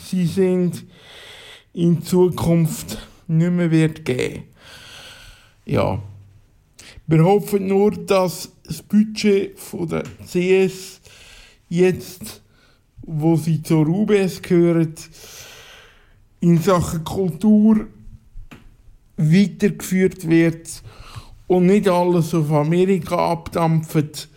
sie 0.02 0.26
sind, 0.26 0.86
in 1.74 2.02
Zukunft 2.02 2.98
nicht 3.28 3.52
mehr 3.52 3.72
wird 3.72 4.06
geben. 4.06 4.44
Ja. 5.66 6.02
Wir 7.06 7.24
hoffen 7.24 7.68
nur, 7.68 7.92
dass 7.92 8.52
das 8.64 8.82
Budget 8.82 9.58
von 9.60 9.88
der 9.88 10.04
CS 10.26 11.00
jetzt, 11.70 12.42
wo 13.02 13.36
sie 13.36 13.62
zur 13.62 13.88
UBS 13.88 14.42
gehören, 14.42 14.94
in 16.40 16.60
Sachen 16.60 17.04
Kultur 17.04 17.88
weitergeführt 19.18 20.28
wird 20.28 20.84
und 21.48 21.66
nicht 21.66 21.88
alles 21.88 22.34
auf 22.34 22.52
Amerika 22.52 23.32
abdampft. 23.32 24.30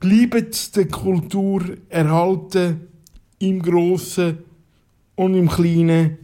Bleibt 0.00 0.76
der 0.76 0.88
Kultur 0.88 1.62
erhalten 1.88 2.88
im 3.38 3.62
Großen 3.62 4.38
und 5.16 5.34
im 5.34 5.48
Kleinen, 5.48 6.18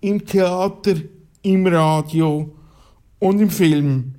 im 0.00 0.24
Theater, 0.24 0.94
im 1.42 1.66
Radio 1.66 2.54
und 3.18 3.40
im 3.40 3.50
Film. 3.50 4.14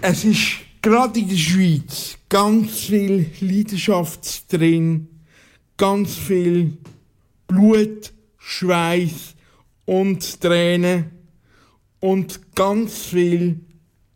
Es 0.00 0.24
ist 0.24 0.58
gerade 0.82 1.18
in 1.18 1.28
der 1.28 1.36
Schweiz 1.36 2.18
ganz 2.28 2.80
viel 2.80 3.30
Leidenschaft 3.40 4.52
drin, 4.52 5.08
ganz 5.76 6.14
viel 6.14 6.78
Blut, 7.46 8.12
Schweiß 8.38 9.34
und 9.86 10.40
Tränen 10.40 11.10
und 12.00 12.54
ganz 12.54 13.06
viel 13.06 13.60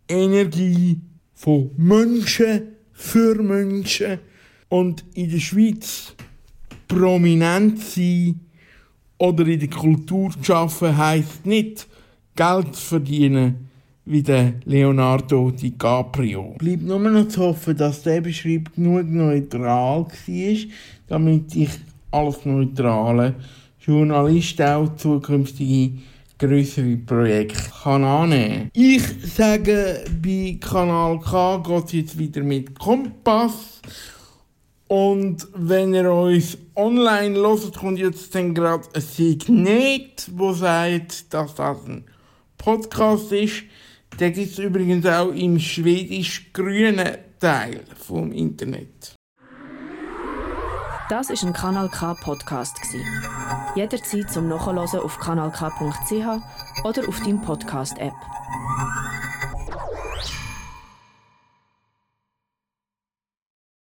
Energie 0.08 1.00
von 1.34 1.70
Menschen 1.76 2.76
für 2.92 3.42
Menschen 3.42 4.18
und 4.68 5.04
in 5.14 5.30
der 5.30 5.40
Schweiz 5.40 6.14
prominent 6.92 7.80
sein 7.80 8.40
oder 9.18 9.46
in 9.46 9.60
der 9.60 9.70
Kultur 9.70 10.30
zu 10.42 10.54
arbeiten, 10.54 10.96
heisst 10.96 11.46
nicht 11.46 11.86
Geld 12.34 12.74
zu 12.74 12.82
verdienen 12.82 13.68
wie 14.04 14.22
der 14.22 14.54
Leonardo 14.64 15.50
DiCaprio. 15.50 16.56
Bleibt 16.58 16.82
nur 16.82 16.98
noch 16.98 17.28
zu 17.28 17.40
hoffen, 17.40 17.76
dass 17.76 18.02
der 18.02 18.20
Beschreib 18.20 18.74
genug 18.74 19.08
neutral 19.08 20.06
war, 20.06 20.56
damit 21.08 21.54
ich 21.54 21.70
als 22.10 22.44
neutrale 22.44 23.34
Journalist 23.78 24.60
auch 24.60 24.94
zukünftige 24.96 25.98
größere 26.38 26.96
Projekte 26.96 27.70
kann 27.82 28.02
annehmen 28.02 28.70
Ich 28.72 29.02
sage, 29.34 30.04
bei 30.20 30.58
Kanal 30.60 31.20
K 31.20 31.58
geht 31.58 31.84
es 31.84 31.92
jetzt 31.92 32.18
wieder 32.18 32.42
mit 32.42 32.76
Kompass 32.76 33.80
und 34.92 35.48
wenn 35.54 35.94
ihr 35.94 36.12
uns 36.12 36.58
online 36.74 37.38
hört, 37.38 37.78
kommt 37.78 37.98
jetzt 37.98 38.34
dann 38.34 38.54
gerade 38.54 38.86
ein 38.92 39.00
Signet, 39.00 40.30
wo 40.34 40.52
sagt, 40.52 41.32
dass 41.32 41.54
das 41.54 41.86
ein 41.86 42.04
Podcast 42.58 43.32
ist. 43.32 43.62
Der 44.20 44.32
gibt 44.32 44.52
es 44.52 44.58
übrigens 44.58 45.06
auch 45.06 45.30
im 45.30 45.58
schwedisch-grünen 45.58 47.16
Teil 47.40 47.84
vom 47.96 48.32
Internet. 48.32 49.14
Das 51.08 51.30
ist 51.30 51.42
ein 51.42 51.54
Kanal 51.54 51.88
K 51.88 52.12
Podcast 52.12 52.76
Jederzeit 53.74 54.30
zum 54.30 54.48
Nachhören 54.48 55.00
auf 55.00 55.18
kanalk.ch 55.18 56.84
oder 56.84 57.08
auf 57.08 57.20
deinem 57.20 57.40
Podcast 57.40 57.96
App. 57.96 58.12